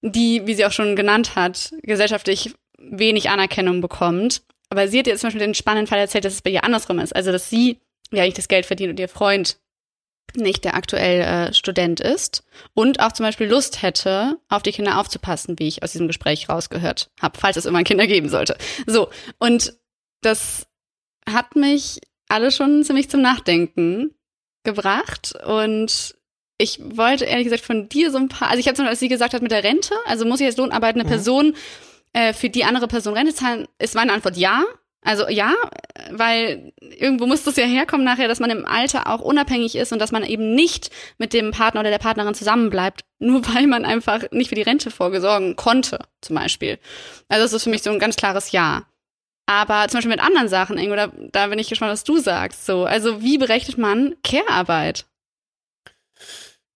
die, 0.00 0.46
wie 0.46 0.54
sie 0.54 0.64
auch 0.66 0.72
schon 0.72 0.96
genannt 0.96 1.36
hat, 1.36 1.72
gesellschaftlich 1.82 2.54
wenig 2.78 3.30
Anerkennung 3.30 3.80
bekommt. 3.80 4.42
Aber 4.70 4.88
sie 4.88 4.98
hat 4.98 5.06
jetzt 5.06 5.20
zum 5.20 5.28
Beispiel 5.28 5.46
den 5.46 5.54
spannenden 5.54 5.86
Fall 5.86 5.98
erzählt, 5.98 6.24
dass 6.24 6.32
es 6.32 6.42
bei 6.42 6.50
ihr 6.50 6.64
andersrum 6.64 6.98
ist. 6.98 7.14
Also, 7.14 7.30
dass 7.30 7.50
sie 7.50 7.78
ja 8.10 8.24
nicht 8.24 8.38
das 8.38 8.48
Geld 8.48 8.66
verdient 8.66 8.90
und 8.90 8.98
ihr 8.98 9.08
Freund 9.08 9.58
nicht 10.34 10.64
der 10.64 10.74
aktuell 10.74 11.20
äh, 11.20 11.52
Student 11.52 12.00
ist 12.00 12.42
und 12.72 13.00
auch 13.00 13.12
zum 13.12 13.26
Beispiel 13.26 13.48
Lust 13.48 13.82
hätte, 13.82 14.38
auf 14.48 14.62
die 14.62 14.72
Kinder 14.72 14.98
aufzupassen, 14.98 15.58
wie 15.58 15.68
ich 15.68 15.82
aus 15.82 15.92
diesem 15.92 16.06
Gespräch 16.06 16.48
rausgehört 16.48 17.10
habe, 17.20 17.38
falls 17.38 17.58
es 17.58 17.66
irgendwann 17.66 17.84
Kinder 17.84 18.06
geben 18.06 18.30
sollte. 18.30 18.56
So, 18.86 19.10
und 19.38 19.74
das 20.22 20.66
hat 21.30 21.54
mich 21.54 22.00
alle 22.32 22.50
schon 22.50 22.82
ziemlich 22.84 23.10
zum 23.10 23.20
Nachdenken 23.20 24.14
gebracht 24.64 25.34
und 25.46 26.14
ich 26.58 26.80
wollte 26.80 27.24
ehrlich 27.24 27.44
gesagt 27.44 27.64
von 27.64 27.88
dir 27.88 28.10
so 28.10 28.18
ein 28.18 28.28
paar, 28.28 28.48
also 28.48 28.60
ich 28.60 28.66
habe 28.66 28.76
zum 28.76 28.84
Beispiel, 28.84 28.92
als 28.92 29.00
sie 29.00 29.08
gesagt 29.08 29.34
hat 29.34 29.42
mit 29.42 29.50
der 29.50 29.64
Rente, 29.64 29.94
also 30.06 30.24
muss 30.24 30.40
ich 30.40 30.46
als 30.46 30.56
lohnarbeitende 30.56 31.04
mhm. 31.04 31.10
Person 31.10 31.56
äh, 32.12 32.32
für 32.32 32.50
die 32.50 32.64
andere 32.64 32.88
Person 32.88 33.14
Rente 33.14 33.34
zahlen, 33.34 33.66
ist 33.78 33.94
meine 33.94 34.12
Antwort 34.12 34.36
ja. 34.36 34.64
Also 35.04 35.28
ja, 35.28 35.52
weil 36.12 36.72
irgendwo 36.78 37.26
muss 37.26 37.42
das 37.42 37.56
ja 37.56 37.64
herkommen 37.64 38.04
nachher, 38.04 38.28
dass 38.28 38.38
man 38.38 38.50
im 38.50 38.64
Alter 38.64 39.08
auch 39.08 39.20
unabhängig 39.20 39.74
ist 39.74 39.92
und 39.92 39.98
dass 39.98 40.12
man 40.12 40.22
eben 40.22 40.54
nicht 40.54 40.90
mit 41.18 41.32
dem 41.32 41.50
Partner 41.50 41.80
oder 41.80 41.90
der 41.90 41.98
Partnerin 41.98 42.34
zusammenbleibt, 42.34 43.00
nur 43.18 43.42
weil 43.52 43.66
man 43.66 43.84
einfach 43.84 44.30
nicht 44.30 44.48
für 44.48 44.54
die 44.54 44.62
Rente 44.62 44.92
vorgesorgen 44.92 45.56
konnte, 45.56 45.98
zum 46.20 46.36
Beispiel. 46.36 46.78
Also 47.28 47.44
das 47.44 47.52
ist 47.52 47.64
für 47.64 47.70
mich 47.70 47.82
so 47.82 47.90
ein 47.90 47.98
ganz 47.98 48.14
klares 48.14 48.52
Ja. 48.52 48.86
Aber 49.46 49.88
zum 49.88 49.98
Beispiel 49.98 50.10
mit 50.10 50.22
anderen 50.22 50.48
Sachen, 50.48 50.78
Ingo, 50.78 50.96
da, 50.96 51.08
da 51.32 51.46
bin 51.48 51.58
ich 51.58 51.68
gespannt, 51.68 51.92
was 51.92 52.04
du 52.04 52.18
sagst. 52.18 52.64
So, 52.64 52.84
also 52.84 53.22
wie 53.22 53.38
berechnet 53.38 53.76
man 53.78 54.14
Care-Arbeit? 54.22 55.04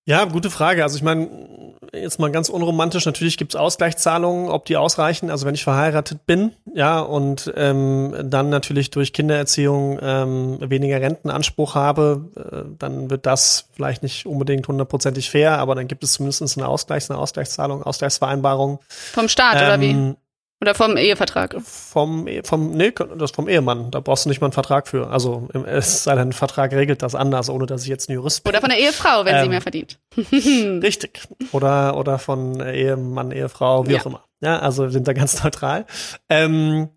Ja, 0.09 0.25
gute 0.25 0.51
Frage. 0.51 0.85
Also 0.85 0.97
ich 0.97 1.03
meine, 1.03 1.75
jetzt 1.93 2.21
mal 2.21 2.31
ganz 2.31 2.49
unromantisch, 2.49 3.07
natürlich 3.07 3.37
gibt's 3.37 3.57
Ausgleichszahlungen, 3.57 4.51
ob 4.51 4.65
die 4.65 4.77
ausreichen. 4.77 5.31
Also 5.31 5.47
wenn 5.47 5.57
ich 5.57 5.65
verheiratet 5.65 6.27
bin, 6.27 6.53
ja, 6.75 7.01
und 7.01 7.53
ähm, 7.57 8.15
dann 8.23 8.49
natürlich 8.49 8.91
durch 8.91 9.13
Kindererziehung 9.13 9.99
ähm, 10.01 10.59
weniger 10.61 11.01
Rentenanspruch 11.01 11.75
habe, 11.75 12.31
äh, 12.37 12.77
dann 12.79 13.11
wird 13.11 13.27
das 13.27 13.69
vielleicht 13.75 14.05
nicht 14.05 14.27
unbedingt 14.27 14.69
hundertprozentig 14.69 15.29
fair, 15.29 15.59
aber 15.59 15.75
dann 15.75 15.89
gibt 15.89 16.05
es 16.05 16.13
zumindest 16.13 16.57
eine 16.57 16.69
Ausgleichs-, 16.69 17.11
eine 17.11 17.19
Ausgleichszahlung, 17.19 17.83
Ausgleichsvereinbarung. 17.83 18.79
Vom 18.89 19.29
Staat 19.29 19.57
ähm, 19.57 19.63
oder 19.63 19.81
wie? 19.81 20.15
Oder 20.61 20.75
vom 20.75 20.97
Ehevertrag? 20.97 21.55
Vom, 21.62 22.27
vom, 22.42 22.71
nee, 22.71 22.90
das 22.90 23.31
vom 23.31 23.47
Ehemann. 23.47 23.90
Da 23.90 24.01
brauchst 24.01 24.25
du 24.25 24.31
nicht 24.31 24.40
mal 24.40 24.47
einen 24.47 24.53
Vertrag 24.53 24.88
für. 24.88 25.11
Also, 25.11 25.49
es 25.66 26.05
sei 26.05 26.14
denn, 26.14 26.29
ein 26.29 26.33
Vertrag 26.33 26.73
regelt 26.73 27.03
das 27.03 27.14
anders, 27.14 27.51
ohne 27.51 27.66
dass 27.66 27.83
ich 27.83 27.88
jetzt 27.88 28.09
ein 28.09 28.14
Jurist 28.14 28.42
bin. 28.42 28.51
Oder 28.51 28.61
von 28.61 28.71
der 28.71 28.79
Ehefrau, 28.79 29.27
wenn 29.27 29.35
ähm, 29.35 29.42
sie 29.42 29.49
mehr 29.51 29.61
verdient. 29.61 29.99
richtig. 30.83 31.21
Oder, 31.53 31.97
oder 31.99 32.19
von 32.19 32.61
Ehemann, 32.61 33.33
Ehefrau, 33.33 33.87
wie 33.87 33.92
ja. 33.92 34.01
auch 34.01 34.07
immer. 34.07 34.25
Ja, 34.40 34.59
also 34.59 34.88
sind 34.88 35.07
da 35.07 35.12
ganz 35.14 35.45
neutral. 35.45 35.85
Ähm, 36.31 36.88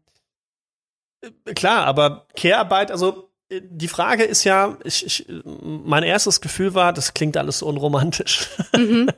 klar, 1.54 1.86
aber 1.86 2.28
Care-Arbeit, 2.38 2.92
also 2.92 3.29
die 3.52 3.88
Frage 3.88 4.24
ist 4.24 4.44
ja, 4.44 4.78
ich, 4.84 5.06
ich, 5.06 5.26
mein 5.64 6.04
erstes 6.04 6.40
Gefühl 6.40 6.76
war, 6.76 6.94
das 6.94 7.16
klingt 7.16 7.36
alles 7.36 7.60
so 7.60 7.66
unromantisch. 7.66 8.48
Mhm. 8.78 9.10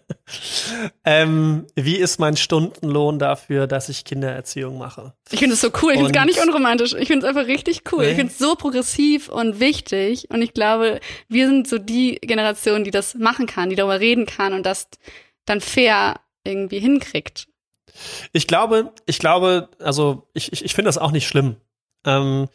ähm, 1.05 1.67
wie 1.75 1.97
ist 1.97 2.19
mein 2.19 2.37
Stundenlohn 2.37 3.19
dafür, 3.19 3.67
dass 3.67 3.89
ich 3.89 4.05
Kindererziehung 4.05 4.77
mache? 4.77 5.13
Ich 5.31 5.39
finde 5.39 5.55
es 5.55 5.61
so 5.61 5.67
cool. 5.81 5.91
Ich 5.91 5.97
finde 5.97 6.11
es 6.11 6.13
gar 6.13 6.25
nicht 6.25 6.41
unromantisch. 6.41 6.93
Ich 6.93 7.07
finde 7.07 7.25
es 7.25 7.29
einfach 7.29 7.47
richtig 7.47 7.83
cool. 7.91 8.05
Nee. 8.05 8.11
Ich 8.11 8.15
finde 8.15 8.31
es 8.31 8.39
so 8.39 8.55
progressiv 8.55 9.27
und 9.27 9.59
wichtig. 9.59 10.29
Und 10.29 10.41
ich 10.41 10.53
glaube, 10.53 11.01
wir 11.27 11.47
sind 11.47 11.67
so 11.67 11.77
die 11.77 12.15
Generation, 12.21 12.85
die 12.85 12.91
das 12.91 13.15
machen 13.15 13.47
kann, 13.47 13.69
die 13.69 13.75
darüber 13.75 13.99
reden 13.99 14.25
kann 14.25 14.53
und 14.53 14.65
das 14.65 14.87
dann 15.45 15.59
fair 15.59 16.21
irgendwie 16.45 16.79
hinkriegt. 16.79 17.47
Ich 18.31 18.47
glaube, 18.47 18.93
ich 19.05 19.19
glaube, 19.19 19.69
also 19.79 20.29
ich, 20.33 20.53
ich, 20.53 20.63
ich 20.63 20.73
finde 20.73 20.87
das 20.87 20.97
auch 20.97 21.11
nicht 21.11 21.27
schlimm. 21.27 21.57
Ähm, 22.05 22.47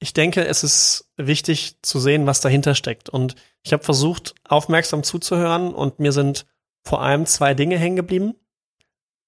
ich 0.00 0.12
denke, 0.12 0.44
es 0.44 0.62
ist 0.62 1.10
wichtig 1.16 1.76
zu 1.82 1.98
sehen, 1.98 2.26
was 2.26 2.40
dahinter 2.40 2.74
steckt. 2.74 3.08
Und 3.08 3.34
ich 3.62 3.72
habe 3.72 3.82
versucht, 3.82 4.34
aufmerksam 4.44 5.02
zuzuhören 5.02 5.74
und 5.74 5.98
mir 5.98 6.12
sind 6.12 6.46
vor 6.84 7.02
allem 7.02 7.26
zwei 7.26 7.54
Dinge 7.54 7.78
hängen 7.78 7.96
geblieben. 7.96 8.34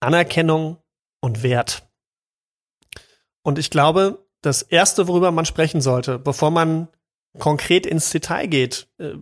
Anerkennung 0.01 0.79
und 1.21 1.43
Wert. 1.43 1.89
Und 3.43 3.59
ich 3.59 3.71
glaube, 3.71 4.27
das 4.43 4.63
Erste, 4.63 5.09
worüber 5.09 5.33
man 5.33 5.45
sprechen 5.45 5.81
sollte, 5.81 6.19
bevor 6.19 6.51
man 6.51 6.89
konkret 7.39 7.87
ins 7.87 8.11
Detail 8.11 8.47
geht, 8.47 8.89
äh, 8.99 9.15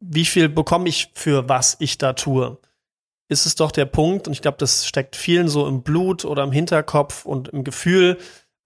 wie 0.00 0.24
viel 0.24 0.48
bekomme 0.48 0.88
ich 0.88 1.10
für 1.14 1.48
was 1.48 1.76
ich 1.80 1.98
da 1.98 2.12
tue, 2.12 2.58
ist 3.28 3.46
es 3.46 3.54
doch 3.54 3.70
der 3.70 3.84
Punkt, 3.84 4.26
und 4.26 4.32
ich 4.32 4.42
glaube, 4.42 4.58
das 4.58 4.86
steckt 4.86 5.16
vielen 5.16 5.48
so 5.48 5.66
im 5.66 5.82
Blut 5.82 6.24
oder 6.24 6.42
im 6.44 6.52
Hinterkopf 6.52 7.26
und 7.26 7.48
im 7.48 7.62
Gefühl, 7.62 8.18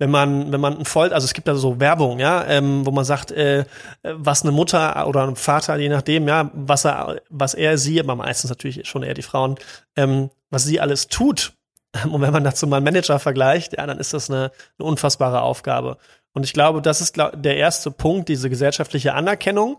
wenn 0.02 0.10
man, 0.10 0.50
wenn 0.50 0.60
man 0.60 0.78
ein 0.78 0.84
voll, 0.84 1.12
also 1.12 1.24
es 1.24 1.32
gibt 1.32 1.46
da 1.46 1.54
so 1.54 1.78
Werbung, 1.78 2.18
ja, 2.18 2.44
ähm, 2.48 2.84
wo 2.84 2.90
man 2.90 3.04
sagt, 3.04 3.30
äh, 3.30 3.66
was 4.02 4.42
eine 4.42 4.50
Mutter 4.50 5.06
oder 5.06 5.28
ein 5.28 5.36
Vater, 5.36 5.76
je 5.76 5.88
nachdem, 5.88 6.26
ja, 6.26 6.50
was 6.54 6.84
er, 6.84 7.20
was 7.30 7.54
er, 7.54 7.78
sie, 7.78 8.00
aber 8.00 8.16
meistens 8.16 8.50
natürlich 8.50 8.88
schon 8.88 9.04
eher 9.04 9.14
die 9.14 9.22
Frauen, 9.22 9.54
ähm, 9.94 10.30
was 10.50 10.64
sie 10.64 10.80
alles 10.80 11.06
tut. 11.06 11.52
Und 12.10 12.20
wenn 12.20 12.32
man 12.32 12.42
dazu 12.42 12.66
mal 12.66 12.78
einen 12.78 12.84
Manager 12.84 13.20
vergleicht, 13.20 13.74
ja, 13.74 13.86
dann 13.86 14.00
ist 14.00 14.12
das 14.12 14.28
eine, 14.28 14.50
eine 14.76 14.88
unfassbare 14.88 15.40
Aufgabe. 15.40 15.98
Und 16.32 16.42
ich 16.42 16.52
glaube, 16.52 16.82
das 16.82 17.00
ist 17.00 17.16
der 17.16 17.56
erste 17.56 17.92
Punkt, 17.92 18.28
diese 18.28 18.50
gesellschaftliche 18.50 19.14
Anerkennung. 19.14 19.78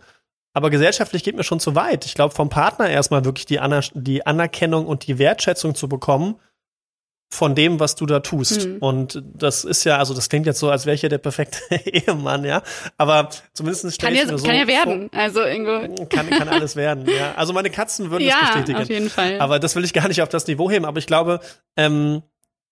Aber 0.53 0.69
gesellschaftlich 0.69 1.25
geht 1.25 1.35
mir 1.35 1.43
schon 1.43 1.59
zu 1.59 1.75
weit. 1.75 2.05
Ich 2.05 2.13
glaube, 2.13 2.33
vom 2.33 2.47
Partner 2.47 2.89
erstmal 2.89 3.25
wirklich 3.25 3.45
die, 3.45 3.59
Aner 3.59 3.81
die 3.93 4.25
Anerkennung 4.25 4.85
und 4.85 5.05
die 5.05 5.19
Wertschätzung 5.19 5.75
zu 5.75 5.89
bekommen 5.89 6.39
von 7.33 7.55
dem, 7.55 7.79
was 7.79 7.95
du 7.95 8.05
da 8.05 8.19
tust. 8.19 8.67
Mhm. 8.67 8.77
Und 8.77 9.23
das 9.33 9.63
ist 9.63 9.85
ja, 9.85 9.97
also 9.97 10.13
das 10.13 10.29
klingt 10.29 10.45
jetzt 10.45 10.59
so, 10.59 10.69
als 10.69 10.85
wäre 10.85 10.93
ich 10.93 11.01
ja 11.01 11.09
der 11.09 11.17
perfekte 11.17 11.57
Ehemann, 11.85 12.45
ja. 12.45 12.61
Aber 12.95 13.29
zumindest 13.53 13.99
kann 13.99 14.13
ja, 14.13 14.27
so 14.27 14.37
kann 14.45 14.55
ja 14.55 14.67
werden. 14.67 15.09
Also 15.11 15.41
irgendwo. 15.41 16.05
Kann, 16.05 16.29
kann 16.29 16.47
alles 16.47 16.75
werden, 16.75 17.07
ja. 17.07 17.33
Also 17.35 17.51
meine 17.51 17.71
Katzen 17.71 18.11
würden 18.11 18.23
ja, 18.23 18.35
das 18.39 18.49
bestätigen. 18.51 18.77
Auf 18.77 18.89
jeden 18.89 19.09
Fall. 19.09 19.39
Aber 19.39 19.57
das 19.57 19.75
will 19.75 19.83
ich 19.83 19.93
gar 19.93 20.07
nicht 20.07 20.21
auf 20.21 20.29
das 20.29 20.45
Niveau 20.45 20.69
heben. 20.69 20.85
Aber 20.85 20.99
ich 20.99 21.07
glaube, 21.07 21.39
ähm, 21.75 22.21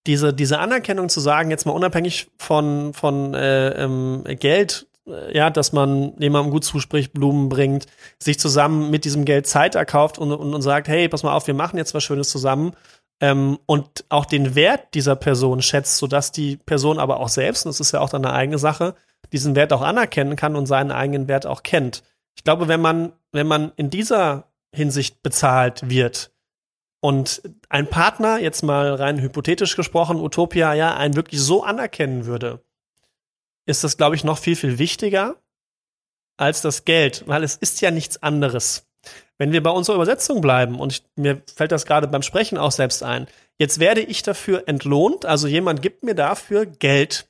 diese, 0.06 0.32
diese 0.32 0.60
Anerkennung 0.60 1.10
zu 1.10 1.22
sagen, 1.22 1.50
jetzt 1.50 1.66
mal 1.66 1.72
unabhängig 1.72 2.28
von, 2.38 2.94
von 2.94 3.34
äh, 3.34 3.70
ähm, 3.84 4.24
Geld, 4.40 4.86
äh, 5.08 5.36
ja, 5.36 5.50
dass 5.50 5.74
man 5.74 6.14
jemandem 6.20 6.52
gut 6.52 6.66
zuspricht, 6.66 7.14
Blumen 7.14 7.50
bringt, 7.50 7.88
sich 8.20 8.40
zusammen 8.40 8.92
mit 8.92 9.06
diesem 9.06 9.26
Geld 9.26 9.48
Zeit 9.48 9.74
erkauft 9.74 10.20
und, 10.20 10.32
und, 10.32 10.54
und 10.54 10.62
sagt, 10.62 10.88
hey, 10.88 11.10
pass 11.10 11.24
mal 11.24 11.34
auf, 11.34 11.48
wir 11.48 11.56
machen 11.56 11.78
jetzt 11.78 11.96
was 11.96 12.04
Schönes 12.04 12.30
zusammen 12.30 12.74
ähm, 13.22 13.60
und 13.68 14.04
auch 14.10 14.26
den 14.26 14.56
Wert 14.56 14.94
dieser 14.96 15.16
Person 15.16 15.62
schätzt, 15.62 15.98
sodass 15.98 16.32
die 16.32 16.58
Person 16.58 17.00
aber 17.00 17.20
auch 17.20 17.30
selbst, 17.30 17.66
und 17.66 17.70
das 17.70 17.80
ist 17.80 17.94
ja 17.94 18.02
auch 18.02 18.10
dann 18.10 18.26
eine 18.26 18.34
eigene 18.34 18.58
Sache, 18.58 18.96
diesen 19.32 19.56
Wert 19.56 19.72
auch 19.72 19.82
anerkennen 19.82 20.36
kann 20.36 20.56
und 20.56 20.66
seinen 20.66 20.92
eigenen 20.92 21.28
Wert 21.28 21.46
auch 21.46 21.64
kennt. 21.64 22.04
Ich 22.36 22.44
glaube, 22.44 22.68
wenn 22.68 22.82
man, 22.82 23.14
wenn 23.32 23.48
man 23.48 23.72
in 23.78 23.90
dieser 23.90 24.52
Hinsicht 24.76 25.22
bezahlt 25.22 25.90
wird 25.90 26.34
und 27.00 27.44
ein 27.70 27.88
Partner, 27.88 28.40
jetzt 28.40 28.64
mal 28.64 28.94
rein 28.96 29.22
hypothetisch 29.22 29.76
gesprochen, 29.76 30.20
Utopia, 30.20 30.74
ja, 30.74 30.96
einen 30.96 31.16
wirklich 31.16 31.42
so 31.42 31.64
anerkennen 31.64 32.26
würde, 32.26 32.64
ist 33.66 33.84
das, 33.84 33.98
glaube 33.98 34.16
ich, 34.16 34.24
noch 34.24 34.40
viel, 34.40 34.56
viel 34.56 34.80
wichtiger 34.80 35.36
als 36.38 36.62
das 36.62 36.86
Geld, 36.86 37.24
weil 37.28 37.44
es 37.44 37.56
ist 37.56 37.82
ja 37.82 37.92
nichts 37.92 38.22
anderes. 38.24 38.91
Wenn 39.38 39.52
wir 39.52 39.64
bei 39.64 39.70
unserer 39.72 39.96
Übersetzung 39.96 40.42
bleiben, 40.42 40.80
und 40.80 40.94
ich, 40.94 41.04
mir 41.16 41.42
fällt 41.56 41.72
das 41.72 41.86
gerade 41.86 42.08
beim 42.08 42.22
Sprechen 42.22 42.58
auch 42.58 42.72
selbst 42.72 43.04
ein, 43.04 43.28
jetzt 43.58 43.80
werde 43.80 44.02
ich 44.02 44.24
dafür 44.24 44.68
entlohnt, 44.68 45.26
also 45.26 45.48
jemand 45.48 45.82
gibt 45.82 46.04
mir 46.04 46.16
dafür 46.16 46.66
Geld, 46.66 47.28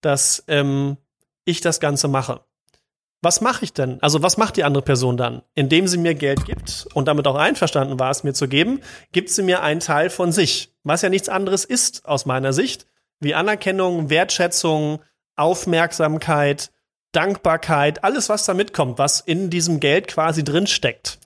dass 0.00 0.44
ähm, 0.48 0.96
ich 1.44 1.60
das 1.60 1.80
Ganze 1.80 2.08
mache. 2.08 2.40
Was 3.20 3.40
mache 3.40 3.64
ich 3.64 3.72
denn? 3.72 4.00
Also 4.00 4.22
was 4.22 4.36
macht 4.36 4.56
die 4.56 4.64
andere 4.64 4.82
Person 4.82 5.16
dann? 5.16 5.42
Indem 5.54 5.88
sie 5.88 5.98
mir 5.98 6.14
Geld 6.14 6.44
gibt 6.44 6.86
und 6.94 7.08
damit 7.08 7.26
auch 7.26 7.34
einverstanden 7.34 7.98
war, 7.98 8.10
es 8.10 8.22
mir 8.22 8.32
zu 8.32 8.46
geben, 8.46 8.80
gibt 9.10 9.30
sie 9.30 9.42
mir 9.42 9.62
einen 9.62 9.80
Teil 9.80 10.08
von 10.08 10.30
sich, 10.30 10.72
was 10.84 11.02
ja 11.02 11.08
nichts 11.08 11.28
anderes 11.28 11.64
ist 11.64 12.04
aus 12.04 12.26
meiner 12.26 12.52
Sicht, 12.52 12.86
wie 13.18 13.34
Anerkennung, 13.34 14.08
Wertschätzung, 14.08 15.00
Aufmerksamkeit, 15.34 16.70
Dankbarkeit, 17.12 18.04
alles, 18.04 18.28
was 18.28 18.44
da 18.44 18.54
mitkommt, 18.54 18.98
was 18.98 19.20
in 19.20 19.50
diesem 19.50 19.80
Geld 19.80 20.08
quasi 20.08 20.44
drin 20.44 20.66
steckt. 20.66 21.18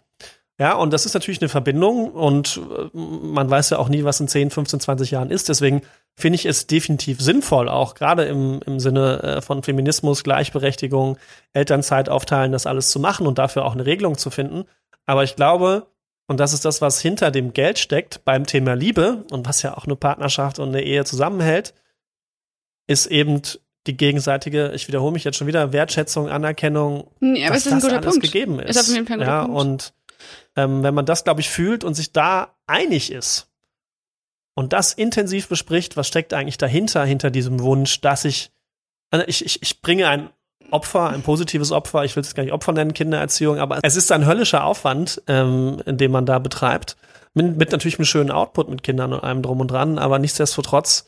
Ja, 0.58 0.74
und 0.74 0.92
das 0.92 1.06
ist 1.06 1.14
natürlich 1.14 1.40
eine 1.40 1.48
Verbindung 1.48 2.12
und 2.12 2.60
äh, 2.70 2.96
man 2.96 3.50
weiß 3.50 3.70
ja 3.70 3.78
auch 3.78 3.88
nie, 3.88 4.04
was 4.04 4.20
in 4.20 4.28
10, 4.28 4.50
15, 4.50 4.80
20 4.80 5.10
Jahren 5.10 5.30
ist. 5.30 5.48
Deswegen 5.48 5.82
finde 6.14 6.36
ich 6.36 6.46
es 6.46 6.66
definitiv 6.66 7.20
sinnvoll, 7.20 7.68
auch 7.68 7.94
gerade 7.94 8.24
im, 8.26 8.60
im 8.66 8.78
Sinne 8.78 9.22
äh, 9.22 9.40
von 9.40 9.62
Feminismus, 9.62 10.22
Gleichberechtigung, 10.22 11.18
Elternzeit 11.52 12.08
aufteilen, 12.08 12.52
das 12.52 12.66
alles 12.66 12.90
zu 12.90 13.00
machen 13.00 13.26
und 13.26 13.38
dafür 13.38 13.64
auch 13.64 13.72
eine 13.72 13.86
Regelung 13.86 14.18
zu 14.18 14.30
finden. 14.30 14.64
Aber 15.06 15.24
ich 15.24 15.36
glaube, 15.36 15.86
und 16.28 16.38
das 16.38 16.52
ist 16.52 16.64
das, 16.64 16.80
was 16.80 17.00
hinter 17.00 17.30
dem 17.30 17.52
Geld 17.52 17.78
steckt 17.78 18.24
beim 18.24 18.46
Thema 18.46 18.74
Liebe 18.74 19.24
und 19.30 19.48
was 19.48 19.62
ja 19.62 19.76
auch 19.76 19.86
eine 19.86 19.96
Partnerschaft 19.96 20.58
und 20.58 20.68
eine 20.68 20.82
Ehe 20.82 21.04
zusammenhält, 21.04 21.74
ist 22.86 23.06
eben 23.06 23.42
die 23.86 23.96
gegenseitige, 23.96 24.72
ich 24.74 24.88
wiederhole 24.88 25.12
mich 25.12 25.24
jetzt 25.24 25.36
schon 25.36 25.46
wieder, 25.46 25.72
Wertschätzung, 25.72 26.28
Anerkennung, 26.28 27.10
ja, 27.20 27.48
dass 27.48 27.64
das 27.64 27.84
alles 27.84 28.04
Punkt. 28.04 28.22
gegeben 28.22 28.60
ist. 28.60 28.76
ist 28.76 28.88
auf 28.88 28.94
jeden 28.94 29.06
Fall 29.06 29.20
ein 29.20 29.26
ja, 29.26 29.44
Punkt. 29.44 29.60
und 29.60 29.94
ähm, 30.56 30.82
wenn 30.82 30.94
man 30.94 31.06
das, 31.06 31.24
glaube 31.24 31.40
ich, 31.40 31.50
fühlt 31.50 31.84
und 31.84 31.94
sich 31.94 32.12
da 32.12 32.54
einig 32.66 33.10
ist 33.10 33.48
und 34.54 34.72
das 34.72 34.92
intensiv 34.92 35.48
bespricht, 35.48 35.96
was 35.96 36.06
steckt 36.08 36.32
eigentlich 36.34 36.58
dahinter, 36.58 37.04
hinter 37.04 37.30
diesem 37.30 37.60
Wunsch, 37.60 38.00
dass 38.00 38.24
ich, 38.24 38.52
also 39.10 39.26
ich, 39.26 39.44
ich, 39.44 39.62
ich 39.62 39.82
bringe 39.82 40.08
ein 40.08 40.30
Opfer, 40.70 41.10
ein 41.10 41.22
positives 41.22 41.72
Opfer, 41.72 42.04
ich 42.04 42.14
will 42.16 42.22
es 42.22 42.34
gar 42.34 42.44
nicht 42.44 42.52
Opfer 42.52 42.72
nennen, 42.72 42.94
Kindererziehung, 42.94 43.58
aber 43.58 43.80
es 43.82 43.96
ist 43.96 44.12
ein 44.12 44.26
höllischer 44.26 44.64
Aufwand, 44.64 45.22
ähm, 45.26 45.82
den 45.86 46.10
man 46.10 46.26
da 46.26 46.38
betreibt. 46.38 46.96
Mit, 47.34 47.56
mit 47.56 47.72
natürlich 47.72 47.98
einem 47.98 48.04
schönen 48.04 48.30
Output 48.30 48.68
mit 48.68 48.82
Kindern 48.82 49.12
und 49.12 49.20
allem 49.20 49.42
drum 49.42 49.60
und 49.60 49.70
dran, 49.70 49.98
aber 49.98 50.18
nichtsdestotrotz 50.18 51.06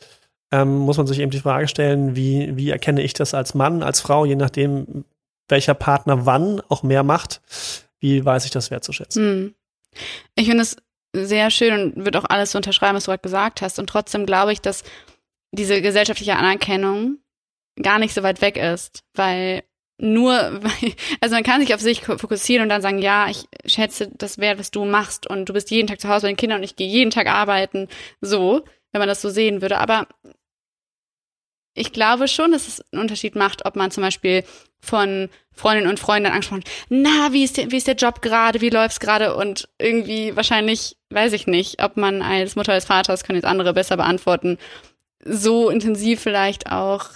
ähm, 0.54 0.78
muss 0.78 0.98
man 0.98 1.08
sich 1.08 1.18
eben 1.18 1.32
die 1.32 1.40
Frage 1.40 1.66
stellen, 1.66 2.14
wie, 2.14 2.56
wie 2.56 2.70
erkenne 2.70 3.02
ich 3.02 3.12
das 3.12 3.34
als 3.34 3.54
Mann, 3.54 3.82
als 3.82 4.00
Frau, 4.00 4.24
je 4.24 4.36
nachdem, 4.36 5.04
welcher 5.48 5.74
Partner 5.74 6.26
wann 6.26 6.62
auch 6.68 6.84
mehr 6.84 7.02
macht, 7.02 7.40
wie 7.98 8.24
weiß 8.24 8.44
ich 8.44 8.52
das 8.52 8.70
wertzuschätzen? 8.70 9.24
Hm. 9.24 9.54
Ich 10.36 10.46
finde 10.46 10.62
es 10.62 10.76
sehr 11.12 11.50
schön 11.50 11.72
und 11.94 12.04
würde 12.04 12.20
auch 12.20 12.26
alles 12.28 12.52
so 12.52 12.58
unterschreiben, 12.58 12.94
was 12.94 13.04
du 13.04 13.10
gerade 13.10 13.22
gesagt 13.22 13.62
hast. 13.62 13.80
Und 13.80 13.88
trotzdem 13.88 14.26
glaube 14.26 14.52
ich, 14.52 14.60
dass 14.60 14.84
diese 15.50 15.82
gesellschaftliche 15.82 16.36
Anerkennung 16.36 17.18
gar 17.82 17.98
nicht 17.98 18.14
so 18.14 18.22
weit 18.22 18.40
weg 18.40 18.56
ist, 18.56 19.02
weil 19.14 19.64
nur, 19.98 20.60
also 21.20 21.34
man 21.34 21.44
kann 21.44 21.60
sich 21.60 21.74
auf 21.74 21.80
sich 21.80 22.02
fokussieren 22.02 22.62
und 22.62 22.68
dann 22.68 22.82
sagen, 22.82 22.98
ja, 22.98 23.28
ich 23.28 23.46
schätze 23.66 24.08
das 24.16 24.38
wert, 24.38 24.60
was 24.60 24.70
du 24.70 24.84
machst 24.84 25.28
und 25.28 25.48
du 25.48 25.52
bist 25.52 25.72
jeden 25.72 25.88
Tag 25.88 26.00
zu 26.00 26.08
Hause 26.08 26.26
bei 26.26 26.32
den 26.32 26.36
Kindern 26.36 26.58
und 26.58 26.64
ich 26.64 26.76
gehe 26.76 26.88
jeden 26.88 27.10
Tag 27.10 27.26
arbeiten, 27.26 27.88
so, 28.20 28.64
wenn 28.92 29.00
man 29.00 29.08
das 29.08 29.20
so 29.20 29.30
sehen 29.30 29.62
würde. 29.62 29.78
Aber 29.78 30.06
ich 31.74 31.92
glaube 31.92 32.28
schon, 32.28 32.52
dass 32.52 32.68
es 32.68 32.80
einen 32.92 33.02
Unterschied 33.02 33.34
macht, 33.36 33.66
ob 33.66 33.76
man 33.76 33.90
zum 33.90 34.02
Beispiel 34.02 34.44
von 34.80 35.28
Freundinnen 35.52 35.88
und 35.88 36.00
Freunden 36.00 36.30
angesprochen, 36.30 36.64
na, 36.88 37.32
wie 37.32 37.44
ist 37.44 37.56
der, 37.56 37.70
wie 37.70 37.76
ist 37.76 37.86
der 37.86 37.94
Job 37.94 38.22
gerade, 38.22 38.60
wie 38.60 38.70
läuft's 38.70 39.00
gerade 39.00 39.34
und 39.36 39.68
irgendwie 39.78 40.36
wahrscheinlich, 40.36 40.96
weiß 41.10 41.32
ich 41.32 41.46
nicht, 41.46 41.82
ob 41.82 41.96
man 41.96 42.22
als 42.22 42.56
Mutter 42.56 42.72
als 42.72 42.84
Vaters 42.84 43.24
können 43.24 43.36
jetzt 43.36 43.46
andere 43.46 43.72
besser 43.72 43.96
beantworten, 43.96 44.58
so 45.24 45.70
intensiv 45.70 46.20
vielleicht 46.20 46.70
auch 46.70 47.10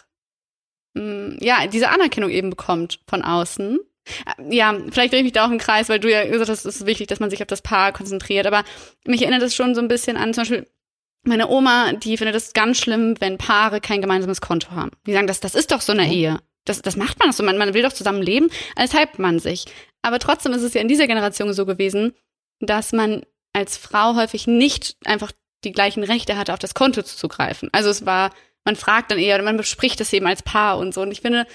Mm, 0.98 1.36
ja, 1.40 1.66
diese 1.66 1.90
Anerkennung 1.90 2.30
eben 2.30 2.50
bekommt 2.50 3.00
von 3.06 3.22
außen. 3.22 3.78
Ja, 4.50 4.74
vielleicht 4.90 5.12
drehe 5.12 5.20
ich 5.20 5.24
mich 5.24 5.32
da 5.32 5.46
auch 5.46 5.50
im 5.50 5.58
Kreis, 5.58 5.88
weil 5.88 6.00
du 6.00 6.10
ja 6.10 6.24
gesagt 6.24 6.48
hast, 6.48 6.64
es 6.64 6.76
ist 6.76 6.86
wichtig, 6.86 7.08
dass 7.08 7.20
man 7.20 7.30
sich 7.30 7.42
auf 7.42 7.46
das 7.46 7.62
Paar 7.62 7.92
konzentriert. 7.92 8.46
Aber 8.46 8.64
mich 9.06 9.22
erinnert 9.22 9.42
das 9.42 9.54
schon 9.54 9.74
so 9.74 9.80
ein 9.80 9.88
bisschen 9.88 10.16
an 10.16 10.32
zum 10.32 10.42
Beispiel 10.42 10.66
meine 11.22 11.48
Oma, 11.48 11.92
die 11.92 12.16
findet 12.16 12.36
es 12.36 12.52
ganz 12.52 12.78
schlimm, 12.78 13.14
wenn 13.20 13.38
Paare 13.38 13.80
kein 13.80 14.00
gemeinsames 14.00 14.40
Konto 14.40 14.70
haben. 14.70 14.90
Die 15.06 15.12
sagen, 15.12 15.26
das, 15.26 15.40
das 15.40 15.54
ist 15.54 15.72
doch 15.72 15.80
so 15.80 15.92
eine 15.92 16.12
Ehe. 16.12 16.38
Das, 16.64 16.82
das 16.82 16.96
macht 16.96 17.18
man 17.18 17.28
doch 17.28 17.36
so. 17.36 17.42
Man, 17.42 17.58
man 17.58 17.74
will 17.74 17.82
doch 17.82 17.92
zusammen 17.92 18.22
leben, 18.22 18.50
als 18.76 18.94
hypt 18.94 19.18
man 19.18 19.38
sich. 19.38 19.64
Aber 20.02 20.18
trotzdem 20.18 20.52
ist 20.52 20.62
es 20.62 20.74
ja 20.74 20.80
in 20.80 20.88
dieser 20.88 21.06
Generation 21.06 21.52
so 21.52 21.66
gewesen, 21.66 22.14
dass 22.60 22.92
man 22.92 23.22
als 23.52 23.76
Frau 23.76 24.14
häufig 24.14 24.46
nicht 24.46 24.96
einfach 25.04 25.32
die 25.64 25.72
gleichen 25.72 26.04
Rechte 26.04 26.36
hatte, 26.36 26.52
auf 26.52 26.58
das 26.58 26.74
Konto 26.74 27.02
zuzugreifen. 27.02 27.68
Also 27.72 27.90
es 27.90 28.06
war 28.06 28.30
man 28.68 28.76
fragt 28.76 29.10
dann 29.10 29.18
eher, 29.18 29.42
man 29.42 29.56
bespricht 29.56 29.98
es 30.02 30.12
eben 30.12 30.26
als 30.26 30.42
Paar 30.42 30.76
und 30.76 30.92
so. 30.92 31.00
Und 31.00 31.10
ich 31.10 31.22
finde, 31.22 31.46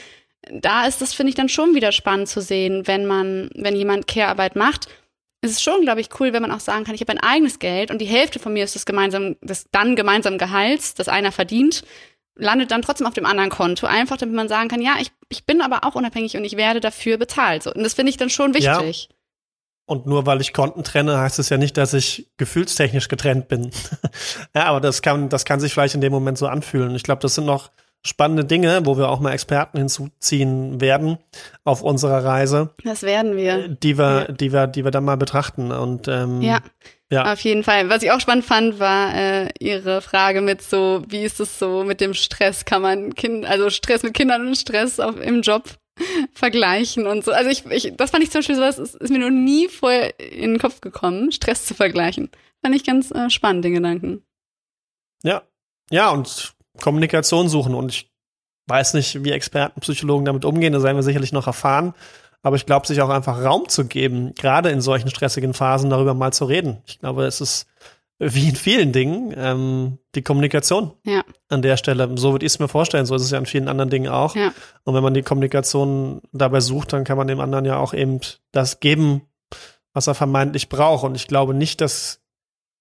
da 0.52 0.88
ist 0.88 1.00
das, 1.00 1.14
finde 1.14 1.30
ich, 1.30 1.36
dann 1.36 1.48
schon 1.48 1.76
wieder 1.76 1.92
spannend 1.92 2.28
zu 2.28 2.42
sehen, 2.42 2.88
wenn 2.88 3.06
man, 3.06 3.52
wenn 3.54 3.76
jemand 3.76 4.08
Care-Arbeit 4.08 4.56
macht. 4.56 4.88
Es 5.44 5.52
ist 5.52 5.62
schon, 5.62 5.82
glaube 5.82 6.00
ich, 6.00 6.08
cool, 6.22 6.32
wenn 6.32 6.42
man 6.42 6.52
auch 6.52 6.62
sagen 6.62 6.86
kann, 6.86 6.96
ich 6.96 7.02
habe 7.02 7.12
ein 7.12 7.20
eigenes 7.20 7.60
Geld 7.60 7.92
und 7.92 8.00
die 8.00 8.06
Hälfte 8.06 8.40
von 8.40 8.54
mir 8.54 8.64
ist 8.64 8.76
das 8.76 8.86
gemeinsam, 8.86 9.36
das 9.42 9.66
dann 9.72 9.98
gemeinsam 9.98 10.38
Gehalts, 10.38 10.94
das 10.94 11.10
einer 11.10 11.34
verdient, 11.34 11.84
landet 12.36 12.72
dann 12.72 12.82
trotzdem 12.82 13.08
auf 13.08 13.14
dem 13.14 13.26
anderen 13.26 13.50
Konto. 13.50 13.86
Einfach, 13.86 14.16
damit 14.16 14.36
man 14.36 14.48
sagen 14.48 14.70
kann, 14.70 14.82
ja, 14.82 14.96
ich, 15.02 15.12
ich 15.28 15.46
bin 15.46 15.62
aber 15.62 15.84
auch 15.84 15.96
unabhängig 15.96 16.38
und 16.38 16.46
ich 16.46 16.56
werde 16.56 16.80
dafür 16.80 17.18
bezahlt. 17.18 17.64
So, 17.64 17.74
und 17.74 17.84
das 17.84 17.94
finde 17.94 18.12
ich 18.12 18.18
dann 18.18 18.30
schon 18.30 18.54
wichtig. 18.54 19.10
Ja. 19.10 19.16
Und 19.86 20.06
nur 20.06 20.26
weil 20.26 20.40
ich 20.40 20.54
Konten 20.54 20.86
trenne, 20.86 21.18
heißt 21.18 21.40
es 21.40 21.50
ja 21.50 21.58
nicht, 21.58 21.76
dass 21.76 21.94
ich 21.94 22.32
gefühlstechnisch 22.38 23.10
getrennt 23.10 23.50
bin. 23.50 23.70
ja, 24.56 24.64
aber 24.68 24.80
das 24.80 25.02
kann, 25.02 25.28
das 25.28 25.44
kann 25.44 25.60
sich 25.60 25.74
vielleicht 25.74 25.96
in 25.96 26.02
dem 26.02 26.14
Moment 26.14 26.38
so 26.38 26.48
anfühlen. 26.48 26.96
Ich 26.96 27.04
glaube, 27.04 27.22
das 27.22 27.36
sind 27.36 27.46
noch 27.46 27.70
spannende 28.06 28.46
Dinge, 28.46 28.82
wo 28.86 28.98
wir 28.98 29.10
auch 29.10 29.20
mal 29.20 29.32
Experten 29.32 29.78
hinzuziehen 29.78 30.82
werden 30.82 31.18
auf 31.64 31.82
unserer 31.82 32.24
Reise. 32.24 32.74
Das 32.84 33.04
werden 33.04 33.38
wir. 33.38 33.70
Die 33.70 33.98
wir, 33.98 34.26
ja. 34.28 34.32
die 34.32 34.52
wir, 34.52 34.68
die 34.68 34.84
wir 34.84 34.92
dann 34.92 35.06
mal 35.06 35.18
betrachten. 35.18 35.72
Und 35.72 36.08
ähm, 36.08 36.42
ja. 36.42 36.60
Ja. 37.10 37.32
Auf 37.32 37.42
jeden 37.42 37.64
Fall. 37.64 37.90
Was 37.90 38.02
ich 38.02 38.12
auch 38.12 38.20
spannend 38.20 38.44
fand, 38.44 38.80
war 38.80 39.14
äh, 39.14 39.50
Ihre 39.60 40.02
Frage 40.02 40.42
mit 40.42 40.64
so, 40.64 41.04
wie 41.08 41.24
ist 41.24 41.40
es 41.40 41.60
so 41.60 41.84
mit 41.84 42.02
dem 42.02 42.16
Stress? 42.16 42.66
Kann 42.66 42.82
man 42.82 43.14
Kind, 43.14 43.46
also 43.46 43.70
Stress 43.70 44.02
mit 44.02 44.16
Kindern 44.16 44.48
und 44.48 44.56
Stress 44.56 45.00
auf, 45.00 45.20
im 45.22 45.42
Job 45.42 45.70
vergleichen 46.34 47.06
und 47.06 47.24
so. 47.24 47.32
Also 47.32 47.52
ich, 47.52 47.66
ich, 47.68 47.96
das 47.96 48.10
fand 48.10 48.24
ich 48.24 48.32
zum 48.32 48.40
Beispiel 48.40 48.56
sowas, 48.56 48.80
ist, 48.80 48.96
ist 48.96 49.12
mir 49.12 49.20
noch 49.20 49.30
nie 49.30 49.68
vorher 49.68 50.20
in 50.20 50.54
den 50.54 50.60
Kopf 50.60 50.82
gekommen, 50.82 51.32
Stress 51.32 51.66
zu 51.66 51.76
vergleichen. 51.76 52.32
Fand 52.64 52.76
ich 52.76 52.84
ganz 52.84 53.12
äh, 53.12 53.30
spannend, 53.30 53.64
den 53.64 53.76
Gedanken. 53.76 54.24
Ja, 55.22 55.44
ja, 55.92 56.10
und 56.10 56.56
Kommunikation 56.82 57.50
suchen. 57.50 57.76
Und 57.76 57.92
ich 57.92 58.12
weiß 58.68 58.94
nicht, 58.94 59.24
wie 59.24 59.32
Experten, 59.32 59.82
Psychologen 59.82 60.26
damit 60.26 60.46
umgehen, 60.46 60.74
da 60.74 60.84
werden 60.84 60.98
wir 60.98 61.04
sicherlich 61.04 61.32
noch 61.32 61.48
erfahren. 61.48 61.94
Aber 62.42 62.58
ich 62.58 62.66
glaube, 62.66 62.88
sich 62.88 63.02
auch 63.02 63.10
einfach 63.10 63.42
Raum 63.42 63.70
zu 63.70 63.86
geben, 63.86 64.34
gerade 64.36 64.70
in 64.70 64.82
solchen 64.82 65.10
stressigen 65.10 65.54
Phasen 65.54 65.90
darüber 65.90 66.14
mal 66.14 66.34
zu 66.34 66.46
reden. 66.46 66.82
Ich 66.86 67.00
glaube, 67.00 67.26
es 67.26 67.40
ist 67.40 67.68
wie 68.20 68.50
in 68.50 68.56
vielen 68.56 68.92
Dingen, 68.92 69.34
ähm, 69.36 69.98
die 70.16 70.22
Kommunikation 70.22 70.94
ja. 71.04 71.24
an 71.50 71.62
der 71.62 71.78
Stelle. 71.78 72.10
So 72.16 72.32
würde 72.32 72.46
ich 72.46 72.54
es 72.54 72.60
mir 72.60 72.68
vorstellen. 72.68 73.06
So 73.06 73.16
ist 73.16 73.24
es 73.24 73.32
ja 73.32 73.38
in 73.38 73.46
vielen 73.46 73.68
anderen 73.68 73.90
Dingen 73.90 74.10
auch. 74.10 74.36
Ja. 74.36 74.54
Und 74.84 74.94
wenn 74.94 75.04
man 75.04 75.14
die 75.14 75.24
Kommunikation 75.24 76.22
dabei 76.32 76.60
sucht, 76.60 76.94
dann 76.94 77.04
kann 77.04 77.18
man 77.18 77.28
dem 77.28 77.40
anderen 77.40 77.66
ja 77.66 77.78
auch 77.78 77.94
eben 77.94 78.20
das 78.52 78.80
geben, 78.80 79.22
was 79.94 80.08
er 80.08 80.16
vermeintlich 80.16 80.70
braucht. 80.70 81.04
Und 81.04 81.16
ich 81.16 81.28
glaube 81.28 81.54
nicht, 81.54 81.82
dass 81.82 82.22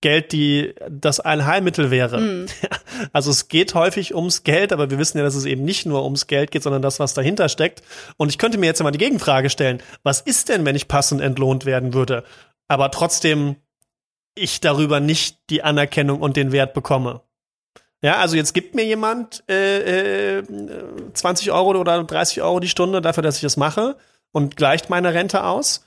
Geld 0.02 0.32
die 0.32 0.74
das 0.90 1.18
Allheilmittel 1.18 1.90
wäre. 1.90 2.20
Mhm. 2.20 2.46
Also 3.12 3.30
es 3.30 3.48
geht 3.48 3.74
häufig 3.74 4.14
ums 4.14 4.44
Geld, 4.44 4.72
aber 4.72 4.90
wir 4.90 4.98
wissen 4.98 5.18
ja, 5.18 5.24
dass 5.24 5.34
es 5.34 5.46
eben 5.46 5.64
nicht 5.64 5.86
nur 5.86 6.04
ums 6.04 6.26
Geld 6.26 6.50
geht, 6.50 6.62
sondern 6.62 6.82
das, 6.82 7.00
was 7.00 7.14
dahinter 7.14 7.48
steckt. 7.48 7.82
Und 8.16 8.28
ich 8.28 8.38
könnte 8.38 8.58
mir 8.58 8.66
jetzt 8.66 8.82
mal 8.82 8.90
die 8.90 8.98
Gegenfrage 8.98 9.50
stellen: 9.50 9.82
Was 10.02 10.20
ist 10.20 10.50
denn, 10.50 10.64
wenn 10.64 10.76
ich 10.76 10.88
passend 10.88 11.20
entlohnt 11.20 11.64
werden 11.64 11.94
würde, 11.94 12.22
aber 12.68 12.90
trotzdem 12.90 13.56
ich 14.34 14.60
darüber 14.60 15.00
nicht 15.00 15.38
die 15.50 15.62
Anerkennung 15.62 16.20
und 16.20 16.36
den 16.36 16.52
Wert 16.52 16.74
bekomme. 16.74 17.22
Ja, 18.02 18.16
also 18.16 18.36
jetzt 18.36 18.52
gibt 18.52 18.74
mir 18.74 18.84
jemand 18.84 19.44
äh, 19.48 20.38
äh, 20.38 20.44
20 21.12 21.52
Euro 21.52 21.78
oder 21.78 22.02
30 22.02 22.42
Euro 22.42 22.58
die 22.58 22.68
Stunde 22.68 23.00
dafür, 23.00 23.22
dass 23.22 23.36
ich 23.36 23.42
das 23.42 23.56
mache 23.56 23.96
und 24.32 24.56
gleicht 24.56 24.90
meine 24.90 25.14
Rente 25.14 25.44
aus, 25.44 25.84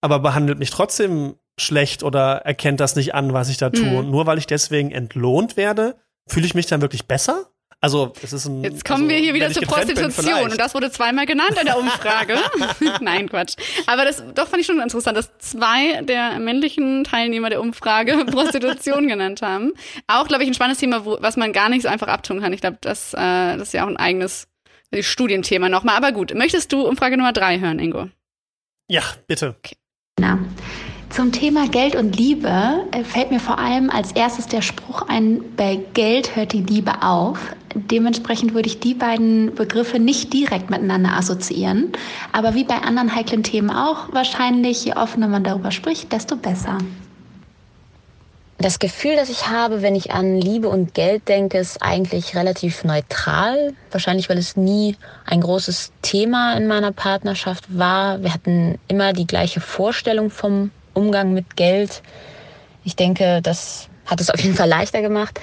aber 0.00 0.18
behandelt 0.20 0.58
mich 0.58 0.70
trotzdem 0.70 1.34
schlecht 1.58 2.02
oder 2.02 2.38
erkennt 2.44 2.80
das 2.80 2.96
nicht 2.96 3.14
an, 3.14 3.32
was 3.32 3.48
ich 3.48 3.56
da 3.56 3.70
tue. 3.70 4.02
Mhm. 4.02 4.10
Nur 4.10 4.26
weil 4.26 4.38
ich 4.38 4.46
deswegen 4.46 4.90
entlohnt 4.90 5.56
werde, 5.56 5.96
fühle 6.28 6.46
ich 6.46 6.54
mich 6.54 6.66
dann 6.66 6.80
wirklich 6.80 7.06
besser? 7.06 7.46
Also, 7.80 8.12
es 8.22 8.32
ist 8.32 8.46
ein. 8.46 8.64
Jetzt 8.64 8.84
kommen 8.84 9.04
also, 9.04 9.14
wir 9.14 9.18
hier 9.18 9.34
wieder 9.34 9.52
zur 9.52 9.62
Prostitution 9.62 10.42
bin, 10.42 10.50
und 10.50 10.58
das 10.58 10.74
wurde 10.74 10.90
zweimal 10.90 11.26
genannt 11.26 11.56
in 11.60 11.66
der 11.66 11.78
Umfrage. 11.78 12.36
Nein, 13.00 13.28
Quatsch. 13.28 13.54
Aber 13.86 14.04
das 14.04 14.22
doch 14.34 14.48
fand 14.48 14.60
ich 14.60 14.66
schon 14.66 14.80
interessant, 14.80 15.16
dass 15.16 15.38
zwei 15.38 16.02
der 16.02 16.40
männlichen 16.40 17.04
Teilnehmer 17.04 17.50
der 17.50 17.60
Umfrage 17.60 18.24
Prostitution 18.30 19.06
genannt 19.06 19.42
haben. 19.42 19.74
Auch, 20.08 20.26
glaube 20.26 20.42
ich, 20.42 20.50
ein 20.50 20.54
spannendes 20.54 20.80
Thema, 20.80 21.04
wo, 21.04 21.18
was 21.20 21.36
man 21.36 21.52
gar 21.52 21.68
nicht 21.68 21.82
so 21.82 21.88
einfach 21.88 22.08
abtun 22.08 22.40
kann. 22.40 22.52
Ich 22.52 22.62
glaube, 22.62 22.78
das, 22.80 23.14
äh, 23.14 23.16
das 23.56 23.68
ist 23.68 23.74
ja 23.74 23.84
auch 23.84 23.88
ein 23.88 23.96
eigenes 23.96 24.48
Studienthema 24.98 25.68
nochmal. 25.68 25.96
Aber 25.96 26.10
gut, 26.10 26.34
möchtest 26.34 26.72
du 26.72 26.84
Umfrage 26.84 27.16
Nummer 27.16 27.32
drei 27.32 27.60
hören, 27.60 27.78
Ingo? 27.78 28.08
Ja, 28.88 29.02
bitte. 29.28 29.54
Okay. 29.58 29.76
Na. 30.18 30.40
Zum 31.10 31.32
Thema 31.32 31.66
Geld 31.68 31.96
und 31.96 32.16
Liebe 32.16 32.84
äh, 32.92 33.02
fällt 33.02 33.30
mir 33.30 33.40
vor 33.40 33.58
allem 33.58 33.90
als 33.90 34.12
erstes 34.12 34.46
der 34.46 34.62
Spruch 34.62 35.02
ein, 35.08 35.42
bei 35.56 35.80
Geld 35.94 36.36
hört 36.36 36.52
die 36.52 36.62
Liebe 36.62 37.02
auf. 37.02 37.38
Dementsprechend 37.74 38.54
würde 38.54 38.68
ich 38.68 38.80
die 38.80 38.94
beiden 38.94 39.54
Begriffe 39.54 39.98
nicht 39.98 40.32
direkt 40.32 40.70
miteinander 40.70 41.14
assoziieren. 41.14 41.92
Aber 42.32 42.54
wie 42.54 42.64
bei 42.64 42.76
anderen 42.76 43.14
heiklen 43.14 43.42
Themen 43.42 43.70
auch, 43.70 44.12
wahrscheinlich 44.12 44.84
je 44.84 44.94
offener 44.94 45.28
man 45.28 45.44
darüber 45.44 45.70
spricht, 45.70 46.12
desto 46.12 46.36
besser. 46.36 46.78
Das 48.58 48.80
Gefühl, 48.80 49.14
das 49.14 49.30
ich 49.30 49.48
habe, 49.48 49.82
wenn 49.82 49.94
ich 49.94 50.12
an 50.12 50.40
Liebe 50.40 50.68
und 50.68 50.92
Geld 50.92 51.28
denke, 51.28 51.58
ist 51.58 51.80
eigentlich 51.80 52.36
relativ 52.36 52.82
neutral. 52.84 53.72
Wahrscheinlich, 53.92 54.28
weil 54.28 54.38
es 54.38 54.56
nie 54.56 54.96
ein 55.26 55.40
großes 55.40 55.92
Thema 56.02 56.54
in 56.54 56.66
meiner 56.66 56.90
Partnerschaft 56.90 57.78
war. 57.78 58.22
Wir 58.22 58.34
hatten 58.34 58.78
immer 58.88 59.12
die 59.12 59.28
gleiche 59.28 59.60
Vorstellung 59.60 60.30
vom 60.30 60.72
Umgang 60.98 61.32
mit 61.32 61.56
Geld. 61.56 62.02
Ich 62.84 62.96
denke, 62.96 63.40
das 63.42 63.88
hat 64.06 64.20
es 64.20 64.30
auf 64.30 64.40
jeden 64.40 64.56
Fall 64.56 64.68
leichter 64.68 65.00
gemacht. 65.00 65.40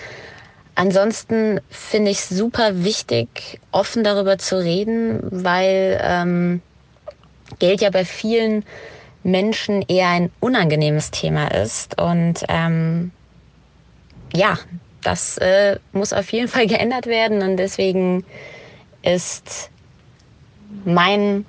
Ansonsten 0.75 1.61
finde 1.69 2.11
ich 2.11 2.17
es 2.17 2.29
super 2.29 2.83
wichtig, 2.83 3.61
offen 3.71 4.03
darüber 4.03 4.37
zu 4.37 4.57
reden, 4.57 5.19
weil 5.31 5.99
ähm, 6.03 6.61
Geld 7.59 7.81
ja 7.81 7.89
bei 7.89 8.03
vielen 8.03 8.65
Menschen 9.23 9.83
eher 9.83 10.09
ein 10.09 10.31
unangenehmes 10.41 11.11
Thema 11.11 11.47
ist. 11.47 11.99
Und 11.99 12.43
ähm, 12.49 13.11
ja, 14.33 14.57
das 15.03 15.37
äh, 15.37 15.79
muss 15.93 16.11
auf 16.11 16.31
jeden 16.33 16.49
Fall 16.49 16.67
geändert 16.67 17.05
werden. 17.05 17.41
Und 17.41 17.55
deswegen 17.55 18.25
ist 19.01 19.69
mein 20.83 21.45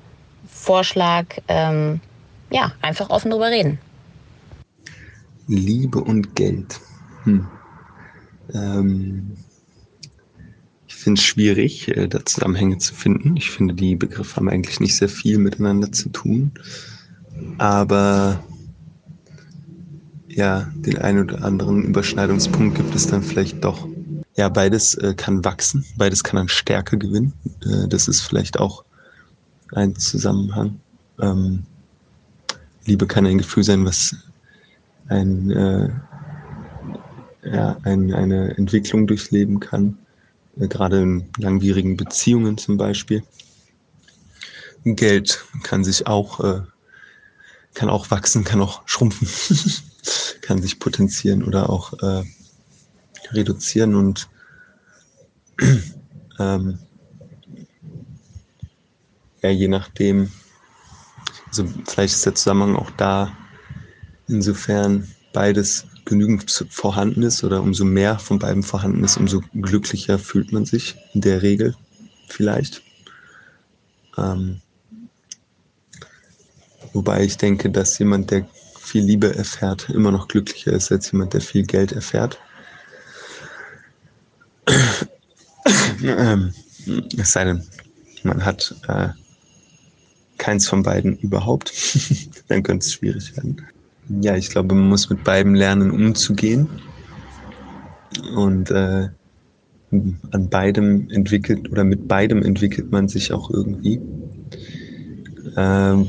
Vorschlag, 0.49 1.27
ähm, 1.49 2.01
ja, 2.51 2.73
einfach 2.81 3.11
offen 3.11 3.31
darüber 3.31 3.51
reden. 3.51 3.81
Liebe 5.47 6.01
und 6.01 6.35
Geld. 6.35 6.81
Hm. 7.25 7.47
Ähm, 8.53 9.37
ich 10.87 10.95
finde 10.95 11.21
es 11.21 11.25
schwierig, 11.25 11.89
äh, 11.89 12.09
da 12.09 12.25
Zusammenhänge 12.25 12.79
zu 12.79 12.95
finden. 12.95 13.37
Ich 13.37 13.51
finde, 13.51 13.75
die 13.75 13.97
Begriffe 13.97 14.37
haben 14.37 14.49
eigentlich 14.49 14.81
nicht 14.81 14.97
sehr 14.97 15.09
viel 15.09 15.39
miteinander 15.39 15.93
zu 15.93 16.09
tun. 16.09 16.53
Aber 17.59 18.43
ja, 20.29 20.71
den 20.75 20.99
einen 20.99 21.21
oder 21.21 21.43
anderen 21.43 21.85
Überschneidungspunkt 21.85 22.77
gibt 22.77 22.95
es 22.95 23.07
dann 23.07 23.23
vielleicht 23.23 23.65
doch. 23.65 23.87
Ja, 24.37 24.49
beides 24.51 24.95
äh, 24.95 25.15
kann 25.17 25.45
wachsen, 25.45 25.85
beides 25.97 26.23
kann 26.23 26.39
an 26.39 26.49
Stärke 26.49 26.99
gewinnen. 26.99 27.33
Äh, 27.65 27.89
das 27.89 28.07
ist 28.07 28.21
vielleicht 28.21 28.61
auch 28.61 28.85
ein 29.73 29.97
Zusammenhang. 29.97 30.79
Ähm, 31.21 31.65
Liebe 32.85 33.07
kann 33.07 33.27
ein 33.27 33.39
Gefühl 33.39 33.65
sein, 33.65 33.85
was 33.85 34.15
ein, 35.09 35.51
äh, 35.51 35.91
ja, 37.45 37.77
ein, 37.85 38.13
eine 38.13 38.57
Entwicklung 38.57 39.07
durchleben 39.07 39.61
kann. 39.61 39.99
äh, 40.59 40.69
gerade 40.69 41.03
in 41.03 41.29
langwierigen 41.39 41.97
Beziehungen 41.97 42.59
zum 42.59 42.77
Beispiel. 42.77 43.23
Geld 44.85 45.45
kann 45.65 45.83
sich 45.83 46.07
auch, 46.07 46.41
äh, 46.41 46.61
kann 47.75 47.89
auch 47.89 48.11
wachsen, 48.11 48.45
kann 48.45 48.61
auch 48.61 48.83
schrumpfen, 48.87 49.29
kann 50.43 50.63
sich 50.63 50.79
potenzieren 50.79 51.43
oder 51.43 51.71
auch 51.71 51.93
äh, 52.01 52.23
reduzieren 53.33 53.97
und 53.97 54.29
ähm, 56.39 56.79
ja, 59.43 59.51
je 59.51 59.69
nachdem, 59.69 60.31
also 61.49 61.67
vielleicht 61.87 62.15
ist 62.15 62.27
der 62.27 62.35
Zusammenhang 62.35 62.77
auch 62.77 62.91
da, 62.93 63.37
insofern 64.29 65.09
beides 65.33 65.87
genügend 66.05 66.51
vorhanden 66.71 67.23
ist 67.23 67.45
oder 67.45 67.61
umso 67.63 67.85
mehr 67.85 68.19
von 68.19 68.39
beiden 68.39 68.63
vorhanden 68.63 69.05
ist, 69.05 69.17
umso 69.17 69.43
glücklicher 69.55 70.19
fühlt 70.19 70.53
man 70.53 70.65
sich 70.65 70.97
in 71.13 71.21
der 71.21 71.43
Regel 71.43 71.75
vielleicht. 72.29 72.83
Ähm, 74.17 74.61
wobei 76.93 77.25
ich 77.25 77.37
denke, 77.37 77.71
dass 77.71 77.99
jemand, 77.99 78.31
der 78.31 78.49
viel 78.81 79.05
Liebe 79.05 79.35
erfährt, 79.35 79.91
immer 79.91 80.13
noch 80.13 80.29
glücklicher 80.29 80.73
ist 80.73 80.91
als 80.93 81.11
jemand, 81.13 81.35
der 81.35 81.41
viel 81.41 81.65
Geld 81.65 81.93
erfährt. 81.93 82.39
ähm, 86.03 86.55
es 87.19 87.33
sei 87.33 87.45
denn, 87.45 87.67
man 88.23 88.45
hat 88.45 88.75
äh, 88.89 89.09
keins 90.39 90.69
von 90.69 90.83
beiden 90.83 91.19
überhaupt, 91.19 91.73
dann 92.49 92.63
könnte 92.63 92.87
es 92.87 92.93
schwierig 92.93 93.37
werden. 93.37 93.67
Ja, 94.09 94.37
ich 94.37 94.51
glaube, 94.51 94.75
man 94.75 94.89
muss 94.89 95.11
mit 95.11 95.25
beidem 95.25 95.55
lernen, 95.55 95.91
umzugehen. 95.91 96.69
Und 98.35 98.71
äh, 98.71 99.09
an 99.91 100.49
beidem 100.49 101.11
entwickelt 101.11 101.71
oder 101.71 101.85
mit 101.85 102.09
beidem 102.09 102.43
entwickelt 102.43 102.91
man 102.91 103.09
sich 103.09 103.33
auch 103.33 103.51
irgendwie. 103.51 104.01
Ähm, 105.57 106.09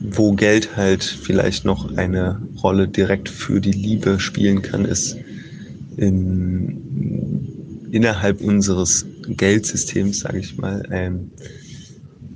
wo 0.00 0.32
Geld 0.32 0.76
halt 0.76 1.02
vielleicht 1.02 1.64
noch 1.64 1.96
eine 1.96 2.40
Rolle 2.62 2.88
direkt 2.88 3.28
für 3.28 3.60
die 3.60 3.72
Liebe 3.72 4.20
spielen 4.20 4.62
kann, 4.62 4.84
ist 4.84 5.16
in, 5.96 7.88
innerhalb 7.90 8.40
unseres 8.40 9.04
Geldsystems, 9.28 10.20
sage 10.20 10.38
ich 10.38 10.56
mal, 10.56 10.86
ähm, 10.90 11.30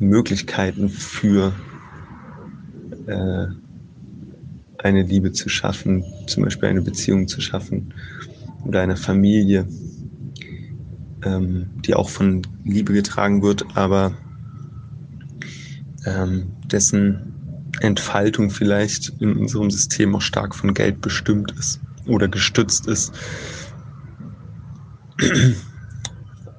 Möglichkeiten 0.00 0.88
für 0.88 1.52
äh, 3.06 3.46
eine 4.78 5.02
Liebe 5.02 5.32
zu 5.32 5.48
schaffen, 5.48 6.04
zum 6.26 6.44
Beispiel 6.44 6.70
eine 6.70 6.82
Beziehung 6.82 7.28
zu 7.28 7.40
schaffen 7.40 7.94
oder 8.64 8.80
eine 8.80 8.96
Familie, 8.96 9.68
ähm, 11.22 11.66
die 11.84 11.94
auch 11.94 12.08
von 12.08 12.42
Liebe 12.64 12.92
getragen 12.94 13.42
wird, 13.42 13.64
aber 13.76 14.16
ähm, 16.06 16.46
dessen 16.64 17.34
Entfaltung 17.80 18.50
vielleicht 18.50 19.12
in 19.20 19.36
unserem 19.36 19.70
System 19.70 20.16
auch 20.16 20.22
stark 20.22 20.54
von 20.54 20.72
Geld 20.74 21.02
bestimmt 21.02 21.52
ist 21.52 21.80
oder 22.06 22.28
gestützt 22.28 22.86
ist 22.86 23.12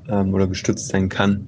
ähm, 0.08 0.34
oder 0.34 0.48
gestützt 0.48 0.90
sein 0.90 1.10
kann, 1.10 1.48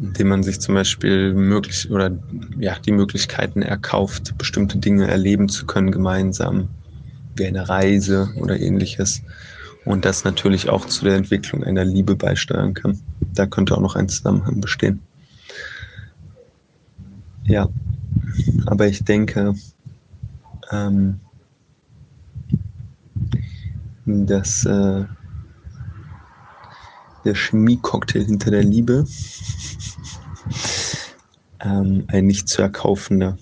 indem 0.00 0.28
man 0.28 0.42
sich 0.42 0.60
zum 0.60 0.74
Beispiel 0.74 1.34
möglich 1.34 1.90
oder 1.90 2.10
ja 2.58 2.76
die 2.78 2.92
Möglichkeiten 2.92 3.62
erkauft, 3.62 4.36
bestimmte 4.38 4.78
Dinge 4.78 5.06
erleben 5.06 5.48
zu 5.48 5.66
können 5.66 5.92
gemeinsam, 5.92 6.70
wie 7.36 7.46
eine 7.46 7.68
Reise 7.68 8.32
oder 8.36 8.58
ähnliches. 8.58 9.22
Und 9.84 10.04
das 10.04 10.24
natürlich 10.24 10.68
auch 10.70 10.86
zu 10.86 11.04
der 11.04 11.16
Entwicklung 11.16 11.64
einer 11.64 11.84
Liebe 11.84 12.16
beisteuern 12.16 12.74
kann. 12.74 13.00
Da 13.34 13.46
könnte 13.46 13.74
auch 13.74 13.80
noch 13.80 13.96
ein 13.96 14.08
Zusammenhang 14.08 14.60
bestehen. 14.60 15.02
Ja, 17.46 17.68
aber 18.66 18.86
ich 18.86 19.04
denke, 19.04 19.54
ähm, 20.70 21.20
dass 24.06 24.64
äh, 24.64 25.04
der 27.24 27.34
Chemie-Cocktail 27.34 28.24
hinter 28.24 28.50
der 28.50 28.62
Liebe 28.62 29.06
ähm, 31.60 32.04
ein 32.08 32.26
nicht 32.26 32.48
zu 32.48 32.62
erkaufender, 32.62 33.38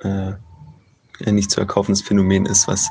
äh, 0.00 0.32
ein 1.24 1.34
nicht 1.34 1.50
zu 1.50 1.60
erkaufendes 1.60 2.02
Phänomen 2.02 2.46
ist, 2.46 2.68
was 2.68 2.90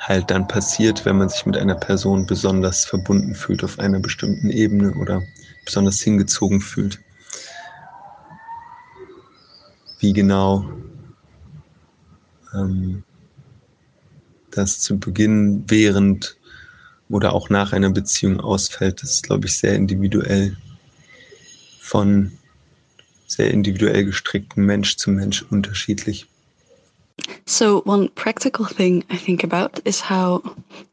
halt 0.00 0.30
dann 0.30 0.48
passiert, 0.48 1.04
wenn 1.04 1.18
man 1.18 1.28
sich 1.28 1.46
mit 1.46 1.56
einer 1.56 1.76
Person 1.76 2.26
besonders 2.26 2.84
verbunden 2.84 3.34
fühlt 3.34 3.62
auf 3.62 3.78
einer 3.78 4.00
bestimmten 4.00 4.50
Ebene 4.50 4.94
oder 4.94 5.22
besonders 5.64 6.00
hingezogen 6.00 6.60
fühlt. 6.60 7.00
Wie 10.00 10.12
genau 10.12 10.68
ähm, 12.52 13.04
das 14.50 14.80
zu 14.80 14.98
Beginn, 14.98 15.64
während 15.68 16.36
oder 17.12 17.34
auch 17.34 17.50
nach 17.50 17.72
einer 17.72 17.90
Beziehung 17.90 18.40
ausfällt, 18.40 19.02
das 19.02 19.10
ist, 19.10 19.22
glaube 19.24 19.46
ich, 19.46 19.58
sehr 19.58 19.74
individuell 19.74 20.56
von 21.80 22.32
sehr 23.26 23.50
individuell 23.50 24.04
gestrickten 24.04 24.64
Mensch 24.64 24.96
zu 24.96 25.10
Mensch 25.10 25.42
unterschiedlich. 25.50 26.26
So 27.46 27.82
one 27.84 28.08
practical 28.14 28.66
thing 28.66 29.04
I 29.10 29.16
think 29.16 29.44
about 29.44 29.80
is 29.84 30.00
how 30.00 30.42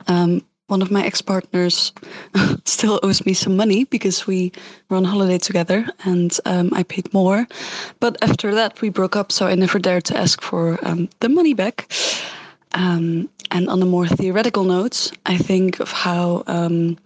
um, 0.07 0.41
one 0.67 0.81
of 0.81 0.91
my 0.91 1.03
ex-partners 1.05 1.93
still 2.65 2.99
owes 3.01 3.25
me 3.25 3.33
some 3.33 3.55
money 3.55 3.85
because 3.85 4.27
we 4.27 4.51
were 4.89 4.97
on 4.97 5.05
holiday 5.05 5.37
together 5.37 5.87
and 6.03 6.37
um, 6.45 6.71
I 6.73 6.83
paid 6.83 7.13
more. 7.13 7.47
But 7.99 8.17
after 8.21 8.53
that, 8.55 8.81
we 8.81 8.89
broke 8.89 9.15
up, 9.15 9.31
so 9.31 9.47
I 9.47 9.55
never 9.55 9.79
dared 9.79 10.03
to 10.05 10.17
ask 10.17 10.41
for 10.41 10.77
um, 10.85 11.09
the 11.21 11.29
money 11.29 11.53
back. 11.53 11.91
Um, 12.73 13.29
and 13.51 13.69
on 13.69 13.81
a 13.81 13.85
more 13.85 14.07
theoretical 14.07 14.63
note, 14.63 15.11
I 15.25 15.37
think 15.37 15.79
of 15.79 15.91
how 15.91 16.43
um, 16.47 16.97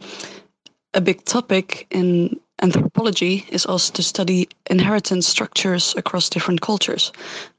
a 0.93 1.01
big 1.01 1.25
topic 1.25 1.87
in 1.89 2.39
anthropology 2.61 3.45
is 3.49 3.65
also 3.65 3.91
to 3.93 4.03
study 4.03 4.47
inheritance 4.69 5.27
structures 5.27 5.93
across 5.97 6.29
different 6.29 6.61
cultures. 6.61 7.11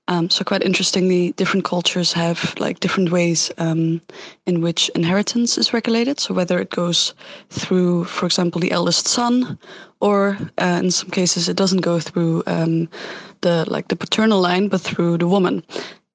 Um, 0.06 0.28
so 0.28 0.44
quite 0.44 0.62
interestingly, 0.62 1.32
different 1.32 1.64
cultures 1.64 2.12
have 2.12 2.54
like 2.58 2.80
different 2.80 3.10
ways 3.10 3.50
um, 3.56 4.00
in 4.46 4.60
which 4.60 4.90
inheritance 4.94 5.56
is 5.56 5.72
regulated. 5.72 6.20
So 6.20 6.34
whether 6.34 6.58
it 6.60 6.70
goes 6.70 7.14
through, 7.48 8.04
for 8.04 8.26
example, 8.26 8.60
the 8.60 8.72
eldest 8.72 9.08
son, 9.08 9.58
or 10.00 10.36
uh, 10.58 10.80
in 10.82 10.90
some 10.90 11.10
cases 11.10 11.48
it 11.48 11.56
doesn't 11.56 11.80
go 11.80 12.00
through 12.00 12.42
um, 12.46 12.88
the 13.40 13.64
like 13.68 13.88
the 13.88 13.96
paternal 13.96 14.40
line, 14.40 14.68
but 14.68 14.82
through 14.82 15.18
the 15.18 15.28
woman. 15.28 15.62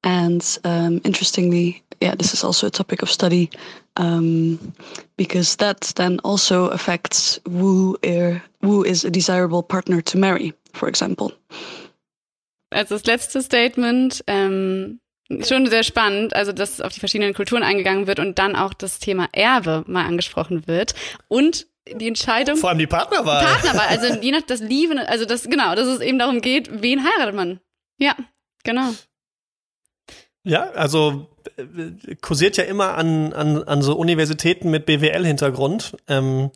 And 0.04 0.60
um, 0.64 1.02
interestingly, 1.04 1.84
yeah, 2.02 2.16
this 2.16 2.34
is 2.34 2.44
also 2.44 2.68
a 2.68 2.72
topic 2.72 3.02
of 3.02 3.10
study 3.10 3.50
um, 3.98 4.74
because 5.18 5.58
that 5.58 5.94
then 5.96 6.20
also 6.24 6.68
affects 6.68 7.40
who, 7.48 7.98
er, 8.04 8.42
who 8.62 8.84
is 8.84 9.04
a 9.04 9.12
desirable 9.12 9.64
partner 9.64 10.02
to 10.02 10.18
marry, 10.18 10.54
for 10.74 10.88
example. 10.88 11.34
Als 12.72 12.90
das 12.90 13.06
letzte 13.06 13.42
Statement 13.42 14.24
ähm, 14.28 15.00
schon 15.42 15.68
sehr 15.68 15.84
spannend, 15.84 16.36
also 16.36 16.52
dass 16.52 16.82
auf 16.82 16.94
die 16.94 17.00
verschiedenen 17.00 17.34
Kulturen 17.34 17.64
eingegangen 17.64 18.08
wird 18.08 18.20
und 18.20 18.40
dann 18.40 18.56
auch 18.56 18.74
das 18.74 19.00
Thema 19.00 19.28
Erbe 19.32 19.84
mal 19.88 20.06
angesprochen 20.06 20.68
wird 20.68 20.94
und 21.28 21.68
die 21.92 22.08
Entscheidung. 22.08 22.58
Vor 22.58 22.70
allem 22.70 22.80
die 22.80 22.88
Partnerwahl. 22.88 23.44
Partnerwahl, 23.44 23.88
also 23.88 24.14
je 24.22 24.32
nach 24.32 24.44
das 24.44 24.62
Lieben, 24.62 25.00
also 25.00 25.26
das 25.26 25.44
genau, 25.44 25.76
dass 25.76 25.88
es 25.88 26.02
eben 26.02 26.20
darum 26.20 26.42
geht, 26.42 26.70
wen 26.82 27.04
heiratet 27.04 27.36
man. 27.36 27.60
Ja, 27.98 28.16
genau. 28.64 28.92
Ja, 30.44 30.70
also 30.72 31.28
äh, 31.58 32.16
kursiert 32.22 32.58
ja 32.58 32.64
immer 32.64 32.96
an, 32.96 33.34
an, 33.34 33.64
an 33.64 33.82
so 33.82 33.96
Universitäten 33.96 34.70
mit 34.72 34.86
BWL-Hintergrund, 34.86 35.98
ähm, 36.08 36.52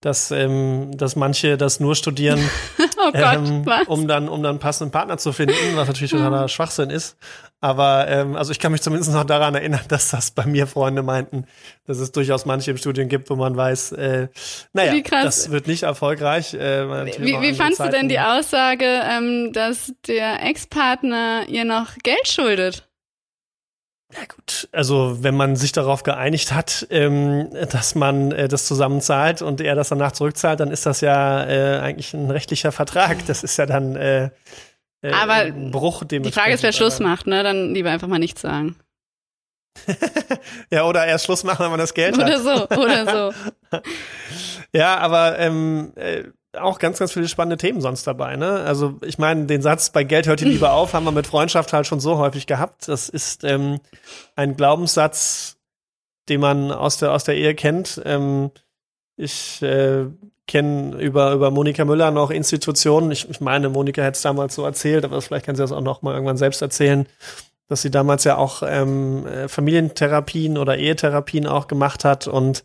dass, 0.00 0.30
ähm, 0.30 0.96
dass 0.96 1.16
manche 1.16 1.56
das 1.56 1.80
nur 1.80 1.96
studieren, 1.96 2.38
oh 2.98 3.10
Gott, 3.12 3.34
ähm, 3.34 3.66
um 3.86 4.06
dann 4.06 4.28
um 4.28 4.42
dann 4.42 4.50
einen 4.50 4.58
passenden 4.58 4.92
Partner 4.92 5.16
zu 5.16 5.32
finden, 5.32 5.54
was 5.74 5.88
natürlich 5.88 6.10
totaler 6.10 6.46
Schwachsinn 6.48 6.90
ist. 6.90 7.16
Aber 7.60 8.06
ähm, 8.08 8.36
also 8.36 8.52
ich 8.52 8.58
kann 8.58 8.72
mich 8.72 8.82
zumindest 8.82 9.12
noch 9.12 9.24
daran 9.24 9.54
erinnern, 9.54 9.80
dass 9.88 10.10
das 10.10 10.30
bei 10.30 10.44
mir 10.44 10.66
Freunde 10.66 11.02
meinten, 11.02 11.46
dass 11.86 11.98
es 11.98 12.12
durchaus 12.12 12.44
manche 12.44 12.70
im 12.70 12.76
Studium 12.76 13.08
gibt, 13.08 13.30
wo 13.30 13.36
man 13.36 13.56
weiß, 13.56 13.92
äh, 13.92 14.28
naja, 14.74 14.94
das 15.10 15.50
wird 15.50 15.66
nicht 15.66 15.84
erfolgreich. 15.84 16.52
Äh, 16.52 17.06
wie 17.18 17.40
wie 17.40 17.54
fandst 17.54 17.78
Zeiten. 17.78 17.92
du 17.92 17.98
denn 17.98 18.08
die 18.10 18.20
Aussage, 18.20 18.84
ähm, 18.84 19.52
dass 19.54 19.92
der 20.06 20.44
Ex-Partner 20.44 21.44
ihr 21.48 21.64
noch 21.64 21.96
Geld 22.02 22.28
schuldet? 22.28 22.86
Ja 24.14 24.24
gut, 24.28 24.68
also 24.70 25.22
wenn 25.22 25.36
man 25.36 25.56
sich 25.56 25.72
darauf 25.72 26.04
geeinigt 26.04 26.52
hat, 26.52 26.86
ähm, 26.90 27.50
dass 27.70 27.94
man 27.94 28.30
äh, 28.32 28.46
das 28.46 28.66
zusammen 28.66 29.00
zahlt 29.00 29.42
und 29.42 29.60
er 29.60 29.74
das 29.74 29.88
danach 29.88 30.12
zurückzahlt, 30.12 30.60
dann 30.60 30.70
ist 30.70 30.86
das 30.86 31.00
ja 31.00 31.44
äh, 31.44 31.80
eigentlich 31.80 32.14
ein 32.14 32.30
rechtlicher 32.30 32.70
Vertrag. 32.70 33.26
Das 33.26 33.42
ist 33.42 33.56
ja 33.56 33.66
dann 33.66 33.96
äh, 33.96 34.30
äh, 35.04 35.12
Aber 35.12 35.34
ein 35.34 35.70
Bruch. 35.70 36.04
Dem 36.04 36.22
die 36.22 36.32
Frage 36.32 36.52
ist, 36.52 36.62
wer 36.62 36.72
Schluss 36.72 37.00
macht, 37.00 37.26
ne? 37.26 37.42
Dann 37.42 37.74
lieber 37.74 37.90
einfach 37.90 38.08
mal 38.08 38.18
nichts 38.18 38.40
sagen. 38.40 38.76
ja, 40.70 40.84
oder 40.84 41.04
erst 41.04 41.26
Schluss 41.26 41.44
machen, 41.44 41.64
wenn 41.64 41.70
man 41.70 41.80
das 41.80 41.94
Geld 41.94 42.16
Oder 42.16 42.26
hat. 42.26 42.42
so, 42.42 42.68
oder 42.76 43.32
so. 43.72 43.80
Ja, 44.72 44.98
aber 44.98 45.38
ähm, 45.38 45.92
äh, 45.94 46.24
auch 46.60 46.78
ganz, 46.78 46.98
ganz 46.98 47.12
viele 47.12 47.28
spannende 47.28 47.56
Themen 47.56 47.80
sonst 47.80 48.06
dabei. 48.06 48.36
Ne? 48.36 48.60
Also 48.60 48.98
ich 49.04 49.18
meine, 49.18 49.46
den 49.46 49.62
Satz 49.62 49.90
bei 49.90 50.04
Geld 50.04 50.26
hört 50.26 50.40
die 50.40 50.44
Liebe 50.46 50.70
auf, 50.70 50.94
haben 50.94 51.04
wir 51.04 51.12
mit 51.12 51.26
Freundschaft 51.26 51.72
halt 51.72 51.86
schon 51.86 52.00
so 52.00 52.18
häufig 52.18 52.46
gehabt. 52.46 52.88
Das 52.88 53.08
ist 53.08 53.44
ähm, 53.44 53.80
ein 54.36 54.56
Glaubenssatz, 54.56 55.56
den 56.28 56.40
man 56.40 56.70
aus 56.72 56.98
der 56.98 57.12
aus 57.12 57.24
der 57.24 57.36
Ehe 57.36 57.54
kennt. 57.54 58.00
Ähm, 58.04 58.50
ich 59.16 59.62
äh, 59.62 60.06
kenne 60.46 60.96
über 60.98 61.32
über 61.32 61.50
Monika 61.50 61.84
Müller 61.84 62.10
noch 62.10 62.30
Institutionen. 62.30 63.10
Ich, 63.10 63.28
ich 63.28 63.40
meine, 63.40 63.68
Monika 63.68 64.02
hätte 64.02 64.16
es 64.16 64.22
damals 64.22 64.54
so 64.54 64.64
erzählt, 64.64 65.04
aber 65.04 65.20
vielleicht 65.22 65.46
kann 65.46 65.56
sie 65.56 65.62
das 65.62 65.72
auch 65.72 65.80
noch 65.80 66.02
mal 66.02 66.14
irgendwann 66.14 66.36
selbst 66.36 66.62
erzählen, 66.62 67.06
dass 67.68 67.82
sie 67.82 67.90
damals 67.90 68.24
ja 68.24 68.36
auch 68.36 68.62
ähm, 68.66 69.26
äh, 69.26 69.48
Familientherapien 69.48 70.58
oder 70.58 70.76
Ehetherapien 70.76 71.46
auch 71.46 71.66
gemacht 71.66 72.04
hat 72.04 72.26
und 72.26 72.64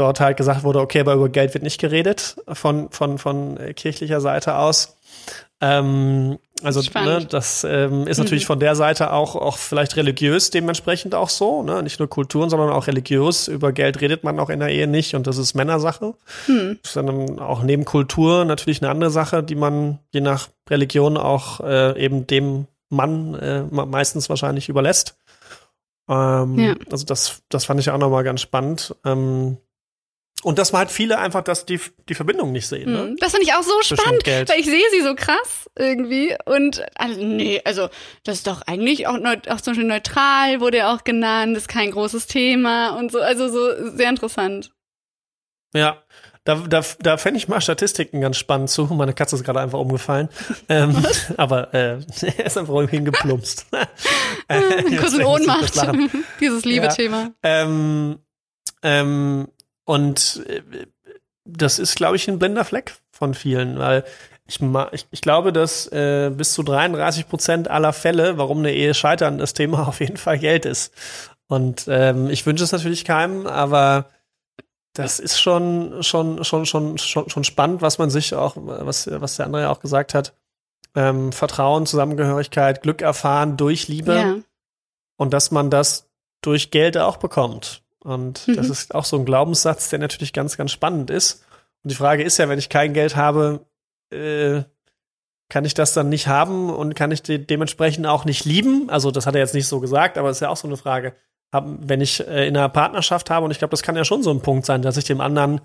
dort 0.00 0.20
halt 0.20 0.36
gesagt 0.36 0.62
wurde, 0.64 0.80
okay, 0.80 1.00
aber 1.00 1.14
über 1.14 1.28
Geld 1.28 1.54
wird 1.54 1.64
nicht 1.64 1.80
geredet 1.80 2.36
von, 2.52 2.90
von, 2.90 3.18
von 3.18 3.58
kirchlicher 3.74 4.20
Seite 4.20 4.56
aus. 4.56 4.96
Ähm, 5.60 6.38
also 6.62 6.80
ne, 6.94 7.26
das 7.28 7.64
ähm, 7.68 8.06
ist 8.06 8.18
natürlich 8.18 8.44
Mhm. 8.44 8.46
von 8.48 8.60
der 8.60 8.76
Seite 8.76 9.12
auch, 9.12 9.34
auch 9.34 9.56
vielleicht 9.56 9.96
religiös 9.96 10.50
dementsprechend 10.50 11.14
auch 11.16 11.28
so. 11.28 11.62
Ne? 11.64 11.82
Nicht 11.82 11.98
nur 11.98 12.08
Kulturen, 12.08 12.48
sondern 12.48 12.70
auch 12.70 12.86
religiös. 12.86 13.48
Über 13.48 13.72
Geld 13.72 14.00
redet 14.00 14.22
man 14.22 14.38
auch 14.38 14.50
in 14.50 14.60
der 14.60 14.68
Ehe 14.68 14.86
nicht 14.86 15.14
und 15.14 15.26
das 15.26 15.36
ist 15.36 15.54
Männersache. 15.54 16.14
Hm. 16.46 16.78
Sondern 16.84 17.40
auch 17.40 17.62
neben 17.62 17.84
Kultur 17.84 18.44
natürlich 18.44 18.82
eine 18.82 18.90
andere 18.90 19.10
Sache, 19.10 19.42
die 19.42 19.56
man 19.56 19.98
je 20.12 20.20
nach 20.20 20.48
Religion 20.70 21.16
auch 21.16 21.58
äh, 21.60 22.00
eben 22.00 22.26
dem 22.28 22.66
Mann 22.88 23.34
äh, 23.34 23.62
me- 23.62 23.86
meistens 23.86 24.28
wahrscheinlich 24.28 24.68
überlässt. 24.68 25.16
Ähm, 26.08 26.58
Ja. 26.58 26.74
Also 26.90 27.04
das, 27.04 27.42
das 27.48 27.64
fand 27.64 27.80
ich 27.80 27.90
auch 27.90 27.98
nochmal 27.98 28.24
ganz 28.24 28.40
spannend. 28.40 28.94
Ähm, 29.04 29.56
und 30.42 30.58
dass 30.58 30.72
man 30.72 30.80
halt 30.80 30.90
viele 30.90 31.18
einfach 31.18 31.42
das, 31.42 31.66
die, 31.66 31.80
die 32.08 32.14
Verbindung 32.14 32.52
nicht 32.52 32.68
sehen. 32.68 32.92
Ne? 32.92 32.98
Hm. 33.00 33.16
Das 33.18 33.32
finde 33.32 33.46
ich 33.46 33.54
auch 33.54 33.62
so 33.62 33.72
Zwischen 33.80 33.96
spannend, 33.98 34.24
Geld. 34.24 34.48
weil 34.48 34.60
ich 34.60 34.66
sehe 34.66 34.84
sie 34.92 35.02
so 35.02 35.14
krass 35.14 35.68
irgendwie 35.76 36.36
und 36.44 36.84
also, 36.94 37.22
nee, 37.22 37.60
also 37.64 37.88
das 38.24 38.36
ist 38.36 38.46
doch 38.46 38.62
eigentlich 38.62 39.06
auch, 39.06 39.18
neu, 39.18 39.36
auch 39.48 39.60
zum 39.60 39.72
Beispiel 39.72 39.88
neutral 39.88 40.60
wurde 40.60 40.78
ja 40.78 40.94
auch 40.94 41.04
genannt, 41.04 41.56
ist 41.56 41.68
kein 41.68 41.90
großes 41.90 42.26
Thema 42.26 42.90
und 42.98 43.10
so, 43.12 43.20
also 43.20 43.48
so 43.48 43.90
sehr 43.96 44.08
interessant. 44.10 44.70
Ja, 45.74 46.02
da, 46.44 46.54
da, 46.54 46.82
da 47.00 47.16
fände 47.18 47.36
ich 47.36 47.46
mal 47.48 47.60
Statistiken 47.60 48.22
ganz 48.22 48.38
spannend 48.38 48.70
zu. 48.70 48.86
Meine 48.86 49.12
Katze 49.12 49.36
ist 49.36 49.44
gerade 49.44 49.60
einfach 49.60 49.78
umgefallen. 49.78 50.30
ähm, 50.70 50.96
aber 51.36 51.74
äh, 51.74 51.98
er 51.98 51.98
ist 52.46 52.56
einfach 52.56 52.74
irgendwie 52.74 52.96
hingeplumpst. 52.96 53.66
Äh, 54.50 54.96
Kurz 54.96 55.12
in 55.12 55.24
Ohnmacht, 55.26 55.74
dieses 56.40 56.64
liebe 56.64 56.86
Ja. 56.86 56.92
Thema. 56.92 57.32
Ähm, 57.42 58.18
ähm, 58.82 59.48
und 59.88 60.44
äh, 60.48 60.62
das 61.46 61.78
ist, 61.78 61.96
glaube 61.96 62.16
ich, 62.16 62.28
ein 62.28 62.38
blinder 62.38 62.64
Fleck 62.64 62.96
von 63.10 63.32
vielen, 63.32 63.78
weil 63.78 64.04
ich, 64.46 64.60
ma- 64.60 64.90
ich, 64.92 65.06
ich 65.10 65.22
glaube, 65.22 65.50
dass 65.50 65.86
äh, 65.90 66.30
bis 66.30 66.52
zu 66.52 66.62
33 66.62 67.26
Prozent 67.26 67.68
aller 67.68 67.94
Fälle, 67.94 68.36
warum 68.36 68.58
eine 68.58 68.72
Ehe 68.74 68.92
scheitern, 68.92 69.38
das 69.38 69.54
Thema 69.54 69.88
auf 69.88 70.00
jeden 70.00 70.18
Fall 70.18 70.38
Geld 70.38 70.66
ist. 70.66 70.92
Und 71.46 71.86
ähm, 71.88 72.28
ich 72.28 72.44
wünsche 72.44 72.64
es 72.64 72.72
natürlich 72.72 73.06
keinem, 73.06 73.46
aber 73.46 74.10
das 74.92 75.18
ist 75.20 75.40
schon, 75.40 76.02
schon, 76.02 76.44
schon, 76.44 76.66
schon, 76.66 76.98
schon, 76.98 77.30
schon 77.30 77.44
spannend, 77.44 77.80
was 77.80 77.96
man 77.98 78.10
sich 78.10 78.34
auch, 78.34 78.54
was, 78.58 79.08
was 79.10 79.36
der 79.36 79.46
andere 79.46 79.62
ja 79.62 79.70
auch 79.70 79.80
gesagt 79.80 80.12
hat. 80.12 80.34
Ähm, 80.94 81.32
Vertrauen, 81.32 81.86
Zusammengehörigkeit, 81.86 82.82
Glück 82.82 83.00
erfahren 83.00 83.56
durch 83.56 83.88
Liebe 83.88 84.14
Ja. 84.14 84.34
und 85.16 85.32
dass 85.32 85.50
man 85.50 85.70
das 85.70 86.08
durch 86.42 86.70
Geld 86.70 86.98
auch 86.98 87.16
bekommt. 87.16 87.82
Und 88.08 88.46
Mhm. 88.48 88.56
das 88.56 88.70
ist 88.70 88.94
auch 88.94 89.04
so 89.04 89.16
ein 89.18 89.24
Glaubenssatz, 89.24 89.90
der 89.90 89.98
natürlich 89.98 90.32
ganz, 90.32 90.56
ganz 90.56 90.72
spannend 90.72 91.10
ist. 91.10 91.44
Und 91.84 91.90
die 91.92 91.94
Frage 91.94 92.22
ist 92.22 92.38
ja, 92.38 92.48
wenn 92.48 92.58
ich 92.58 92.68
kein 92.68 92.94
Geld 92.94 93.16
habe, 93.16 93.66
äh, 94.10 94.62
kann 95.50 95.64
ich 95.64 95.74
das 95.74 95.94
dann 95.94 96.08
nicht 96.08 96.26
haben 96.26 96.70
und 96.70 96.94
kann 96.94 97.10
ich 97.10 97.22
de 97.22 97.38
dementsprechend 97.38 98.06
auch 98.06 98.24
nicht 98.24 98.44
lieben? 98.44 98.88
Also 98.90 99.10
das 99.10 99.26
hat 99.26 99.34
er 99.34 99.40
jetzt 99.40 99.54
nicht 99.54 99.66
so 99.68 99.80
gesagt, 99.80 100.18
aber 100.18 100.30
es 100.30 100.38
ist 100.38 100.40
ja 100.40 100.48
auch 100.48 100.56
so 100.56 100.68
eine 100.68 100.76
Frage. 100.76 101.14
Hab, 101.52 101.66
wenn 101.66 102.00
ich 102.00 102.26
äh, 102.26 102.46
in 102.46 102.56
einer 102.56 102.68
Partnerschaft 102.68 103.30
habe, 103.30 103.44
und 103.44 103.50
ich 103.50 103.58
glaube, 103.58 103.70
das 103.70 103.82
kann 103.82 103.96
ja 103.96 104.04
schon 104.04 104.22
so 104.22 104.30
ein 104.30 104.42
Punkt 104.42 104.66
sein, 104.66 104.82
dass 104.82 104.96
ich 104.98 105.04
dem 105.04 105.20
anderen 105.20 105.60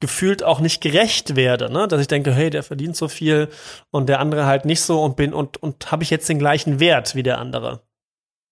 gefühlt 0.00 0.42
auch 0.42 0.60
nicht 0.60 0.82
gerecht 0.82 1.36
werde, 1.36 1.70
ne? 1.72 1.88
Dass 1.88 2.00
ich 2.00 2.08
denke, 2.08 2.32
hey, 2.32 2.50
der 2.50 2.62
verdient 2.62 2.96
so 2.96 3.08
viel 3.08 3.48
und 3.90 4.08
der 4.08 4.20
andere 4.20 4.44
halt 4.46 4.66
nicht 4.66 4.82
so 4.82 5.02
und 5.02 5.16
bin 5.16 5.32
und 5.32 5.56
und 5.62 5.90
habe 5.90 6.02
ich 6.02 6.10
jetzt 6.10 6.28
den 6.28 6.38
gleichen 6.38 6.80
Wert 6.80 7.14
wie 7.14 7.22
der 7.22 7.38
andere? 7.38 7.80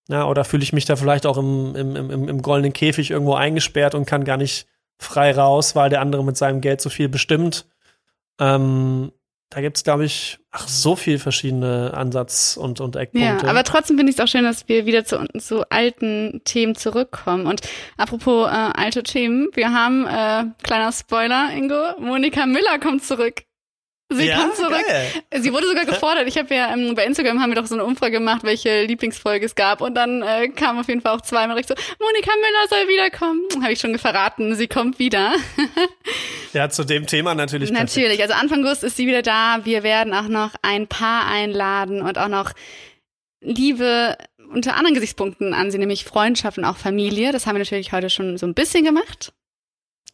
Ja, 0.08 0.26
oder 0.26 0.44
fühle 0.44 0.62
ich 0.62 0.72
mich 0.72 0.84
da 0.84 0.96
vielleicht 0.96 1.24
auch 1.26 1.38
im, 1.38 1.74
im, 1.74 1.96
im, 1.96 2.28
im 2.28 2.42
goldenen 2.42 2.72
Käfig 2.72 3.10
irgendwo 3.10 3.34
eingesperrt 3.34 3.94
und 3.94 4.06
kann 4.06 4.24
gar 4.24 4.36
nicht 4.36 4.66
frei 4.98 5.32
raus, 5.32 5.74
weil 5.74 5.90
der 5.90 6.00
andere 6.00 6.24
mit 6.24 6.36
seinem 6.36 6.60
Geld 6.60 6.80
so 6.80 6.90
viel 6.90 7.08
bestimmt. 7.08 7.66
Ähm, 8.38 9.12
da 9.50 9.60
gibt 9.60 9.76
es, 9.76 9.84
glaube 9.84 10.04
ich, 10.04 10.40
ach, 10.50 10.66
so 10.66 10.96
viel 10.96 11.18
verschiedene 11.18 11.94
Ansatz- 11.94 12.56
und, 12.56 12.80
und 12.80 12.96
Ja, 12.96 13.02
Eckpunkte. 13.02 13.48
aber 13.48 13.62
trotzdem 13.62 13.96
finde 13.96 14.10
ich 14.10 14.18
es 14.18 14.22
auch 14.24 14.28
schön, 14.28 14.42
dass 14.44 14.68
wir 14.68 14.84
wieder 14.84 15.04
zu, 15.04 15.24
zu 15.38 15.62
alten 15.70 16.40
Themen 16.44 16.74
zurückkommen. 16.74 17.46
Und 17.46 17.60
apropos 17.96 18.48
äh, 18.48 18.50
alte 18.50 19.04
Themen, 19.04 19.48
wir 19.54 19.72
haben, 19.72 20.06
äh, 20.06 20.44
kleiner 20.64 20.90
Spoiler, 20.92 21.50
Ingo, 21.56 22.00
Monika 22.00 22.46
Müller 22.46 22.78
kommt 22.80 23.04
zurück. 23.04 23.44
Sie 24.12 24.26
Ja, 24.26 24.38
kommt 24.38 24.54
zurück. 24.56 24.84
geil. 24.86 25.10
Sie 25.40 25.52
wurde 25.52 25.66
sogar 25.66 25.84
gefordert. 25.86 26.28
Ich 26.28 26.36
habe 26.36 26.54
ja 26.54 26.72
ähm, 26.72 26.94
bei 26.94 27.04
Instagram 27.04 27.40
haben 27.40 27.50
wir 27.50 27.56
doch 27.56 27.66
so 27.66 27.74
eine 27.74 27.84
Umfrage 27.84 28.12
gemacht, 28.18 28.42
welche 28.44 28.84
Lieblingsfolge 28.84 29.46
es 29.46 29.54
gab. 29.54 29.80
Und 29.80 29.94
dann 29.94 30.22
äh, 30.22 30.48
kam 30.48 30.78
auf 30.78 30.88
jeden 30.88 31.00
Fall 31.00 31.16
auch 31.16 31.22
zweimal 31.22 31.56
recht 31.56 31.68
so, 31.68 31.74
Monika 31.98 32.30
Müller 32.36 32.68
soll 32.68 32.88
wiederkommen. 32.88 33.42
Habe 33.62 33.72
ich 33.72 33.80
schon 33.80 33.98
verraten, 33.98 34.54
sie 34.56 34.68
kommt 34.68 34.98
wieder. 34.98 35.32
ja, 36.52 36.68
zu 36.68 36.84
dem 36.84 37.06
Thema 37.06 37.34
natürlich. 37.34 37.70
perfekt. 37.70 37.96
Natürlich, 37.96 38.22
also 38.22 38.34
Anfang 38.34 38.64
August 38.64 38.84
ist 38.84 38.96
sie 38.96 39.06
wieder 39.06 39.22
da. 39.22 39.60
Wir 39.64 39.82
werden 39.82 40.12
auch 40.14 40.28
noch 40.28 40.50
ein 40.62 40.86
Paar 40.86 41.26
einladen 41.26 42.02
und 42.02 42.18
auch 42.18 42.28
noch 42.28 42.52
Liebe 43.40 44.16
unter 44.52 44.76
anderen 44.76 44.94
Gesichtspunkten 44.94 45.54
an 45.54 45.70
sie, 45.70 45.78
nämlich 45.78 46.04
Freundschaft 46.04 46.58
und 46.58 46.64
auch 46.64 46.76
Familie. 46.76 47.32
Das 47.32 47.46
haben 47.46 47.54
wir 47.56 47.60
natürlich 47.60 47.92
heute 47.92 48.10
schon 48.10 48.36
so 48.38 48.46
ein 48.46 48.54
bisschen 48.54 48.84
gemacht. 48.84 49.32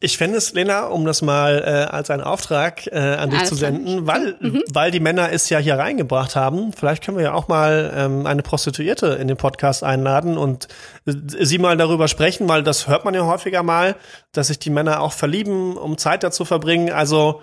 Ich 0.03 0.17
fände 0.17 0.39
es, 0.39 0.55
Lena, 0.55 0.87
um 0.87 1.05
das 1.05 1.21
mal 1.21 1.59
äh, 1.63 1.95
als 1.95 2.09
einen 2.09 2.23
Auftrag 2.23 2.87
äh, 2.87 2.99
an 2.99 3.29
dich 3.29 3.41
Alles 3.41 3.51
zu 3.51 3.55
senden, 3.55 4.07
weil, 4.07 4.35
Mhm. 4.41 4.63
weil 4.73 4.91
die 4.91 4.99
Männer 4.99 5.31
es 5.31 5.51
ja 5.51 5.59
hier 5.59 5.79
reingebracht 5.79 6.37
haben. 6.37 6.73
Vielleicht 6.73 7.05
können 7.05 7.19
wir 7.19 7.25
ja 7.25 7.35
auch 7.35 7.49
mal 7.49 7.93
ähm, 7.95 8.25
eine 8.27 8.41
Prostituierte 8.43 9.09
in 9.21 9.29
den 9.29 9.37
Podcast 9.37 9.85
einladen 9.85 10.39
und 10.39 10.69
äh, 11.07 11.13
sie 11.45 11.59
mal 11.59 11.77
darüber 11.77 12.09
sprechen, 12.09 12.49
weil 12.49 12.63
das 12.63 12.89
hört 12.89 13.05
man 13.05 13.13
ja 13.13 13.27
häufiger 13.27 13.63
mal, 13.63 13.95
dass 14.33 14.47
sich 14.47 14.59
die 14.59 14.71
Männer 14.71 15.03
auch 15.03 15.13
verlieben, 15.13 15.77
um 15.77 15.99
Zeit 15.99 16.23
dazu 16.23 16.47
verbringen. 16.47 16.91
Also 16.91 17.43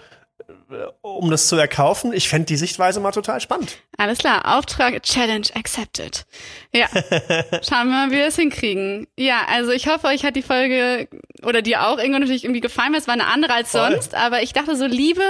um 1.02 1.30
das 1.30 1.48
zu 1.48 1.56
erkaufen. 1.56 2.14
Ich 2.14 2.30
fände 2.30 2.46
die 2.46 2.58
Sichtweise 2.58 3.00
mal 3.00 3.12
total 3.12 3.42
spannend. 3.42 3.78
Alles 3.98 4.20
klar, 4.20 4.58
Auftrag, 4.58 5.02
Challenge 5.04 5.48
accepted. 5.56 6.26
Ja, 6.74 6.88
schauen 7.68 7.88
wir 7.88 8.08
mal, 8.08 8.12
wie 8.12 8.18
wir 8.18 8.28
es 8.28 8.36
hinkriegen. 8.36 9.08
Ja, 9.18 9.42
also 9.48 9.72
ich 9.72 9.88
hoffe, 9.88 10.08
euch 10.08 10.24
hat 10.24 10.36
die 10.36 10.42
Folge 10.42 11.08
oder 11.44 11.62
dir 11.62 11.88
auch 11.88 11.98
irgendwann 11.98 12.22
natürlich 12.22 12.44
irgendwie 12.44 12.62
gefallen, 12.62 12.94
weil 12.94 13.00
es 13.00 13.08
war 13.08 13.14
eine 13.14 13.28
andere 13.28 13.54
als 13.54 13.72
Voll. 13.72 13.92
sonst. 13.92 14.16
Aber 14.16 14.42
ich 14.44 14.54
dachte 14.54 14.76
so, 14.76 14.86
Liebe 14.86 15.24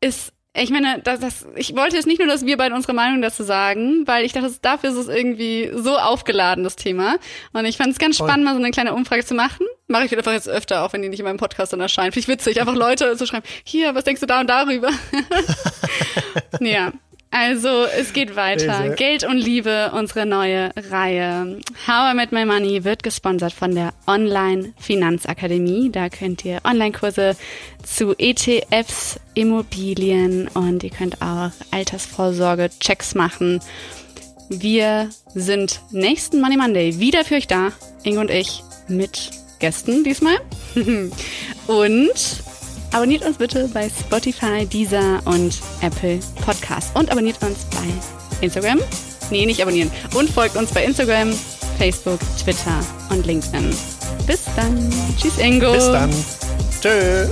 ist, 0.00 0.32
ich 0.54 0.70
meine, 0.70 1.00
das, 1.00 1.20
das, 1.20 1.46
ich 1.56 1.74
wollte 1.74 1.96
jetzt 1.96 2.06
nicht 2.06 2.18
nur, 2.18 2.28
dass 2.28 2.44
wir 2.44 2.56
beide 2.56 2.74
unsere 2.74 2.92
Meinung 2.92 3.22
dazu 3.22 3.42
sagen, 3.42 4.06
weil 4.06 4.24
ich 4.24 4.32
dachte, 4.32 4.52
dafür 4.60 4.90
ist 4.90 4.96
es 4.96 5.08
irgendwie 5.08 5.70
so 5.74 5.96
aufgeladen, 5.96 6.62
das 6.62 6.76
Thema. 6.76 7.16
Und 7.52 7.64
ich 7.64 7.78
fand 7.78 7.92
es 7.92 7.98
ganz 7.98 8.18
Voll. 8.18 8.28
spannend, 8.28 8.44
mal 8.44 8.52
so 8.54 8.58
eine 8.60 8.70
kleine 8.70 8.92
Umfrage 8.92 9.24
zu 9.24 9.34
machen. 9.34 9.66
Mache 9.92 10.06
ich 10.06 10.16
einfach 10.16 10.32
jetzt 10.32 10.48
öfter, 10.48 10.84
auch 10.84 10.92
wenn 10.92 11.02
die 11.02 11.08
nicht 11.08 11.20
in 11.20 11.26
meinem 11.26 11.36
Podcast 11.36 11.72
dann 11.72 11.80
erscheinen. 11.80 12.12
Finde 12.12 12.20
ich 12.20 12.28
witzig, 12.28 12.60
einfach 12.60 12.74
Leute 12.74 13.16
zu 13.16 13.26
schreiben, 13.26 13.46
hier, 13.62 13.94
was 13.94 14.04
denkst 14.04 14.20
du 14.20 14.26
da 14.26 14.40
und 14.40 14.48
darüber? 14.48 14.90
ja. 16.60 16.92
Also, 17.34 17.84
es 17.84 18.12
geht 18.12 18.36
weiter. 18.36 18.82
Böse. 18.82 18.94
Geld 18.94 19.24
und 19.24 19.38
Liebe, 19.38 19.92
unsere 19.94 20.26
neue 20.26 20.70
Reihe. 20.90 21.60
How 21.86 22.12
I 22.12 22.14
Met 22.14 22.30
My 22.30 22.44
Money 22.44 22.84
wird 22.84 23.02
gesponsert 23.02 23.54
von 23.54 23.74
der 23.74 23.94
Online 24.06 24.74
Finanzakademie. 24.78 25.90
Da 25.90 26.10
könnt 26.10 26.44
ihr 26.44 26.60
Online-Kurse 26.64 27.34
zu 27.82 28.14
ETFs, 28.18 29.18
Immobilien 29.32 30.48
und 30.48 30.84
ihr 30.84 30.90
könnt 30.90 31.22
auch 31.22 31.50
Altersvorsorge-Checks 31.70 33.14
machen. 33.14 33.60
Wir 34.50 35.08
sind 35.34 35.80
nächsten 35.90 36.40
Money 36.42 36.58
Monday 36.58 36.98
wieder 36.98 37.24
für 37.24 37.36
euch 37.36 37.46
da, 37.46 37.72
Inge 38.02 38.20
und 38.20 38.30
ich, 38.30 38.62
mit 38.88 39.30
Gästen 39.62 40.02
diesmal. 40.02 40.36
und 40.74 42.42
abonniert 42.92 43.24
uns 43.24 43.38
bitte 43.38 43.70
bei 43.72 43.88
Spotify, 43.88 44.66
Deezer 44.66 45.22
und 45.24 45.60
Apple 45.80 46.18
Podcasts. 46.44 46.90
Und 46.94 47.10
abonniert 47.10 47.40
uns 47.42 47.64
bei 47.70 48.44
Instagram. 48.44 48.80
Nee, 49.30 49.46
nicht 49.46 49.62
abonnieren. 49.62 49.90
Und 50.14 50.28
folgt 50.28 50.56
uns 50.56 50.72
bei 50.72 50.84
Instagram, 50.84 51.32
Facebook, 51.78 52.18
Twitter 52.42 52.84
und 53.10 53.24
LinkedIn. 53.24 53.70
Bis 54.26 54.40
dann. 54.56 54.92
Tschüss, 55.16 55.38
Ingo. 55.38 55.72
Bis 55.72 55.86
dann. 55.86 56.10
Tschö. 56.82 57.28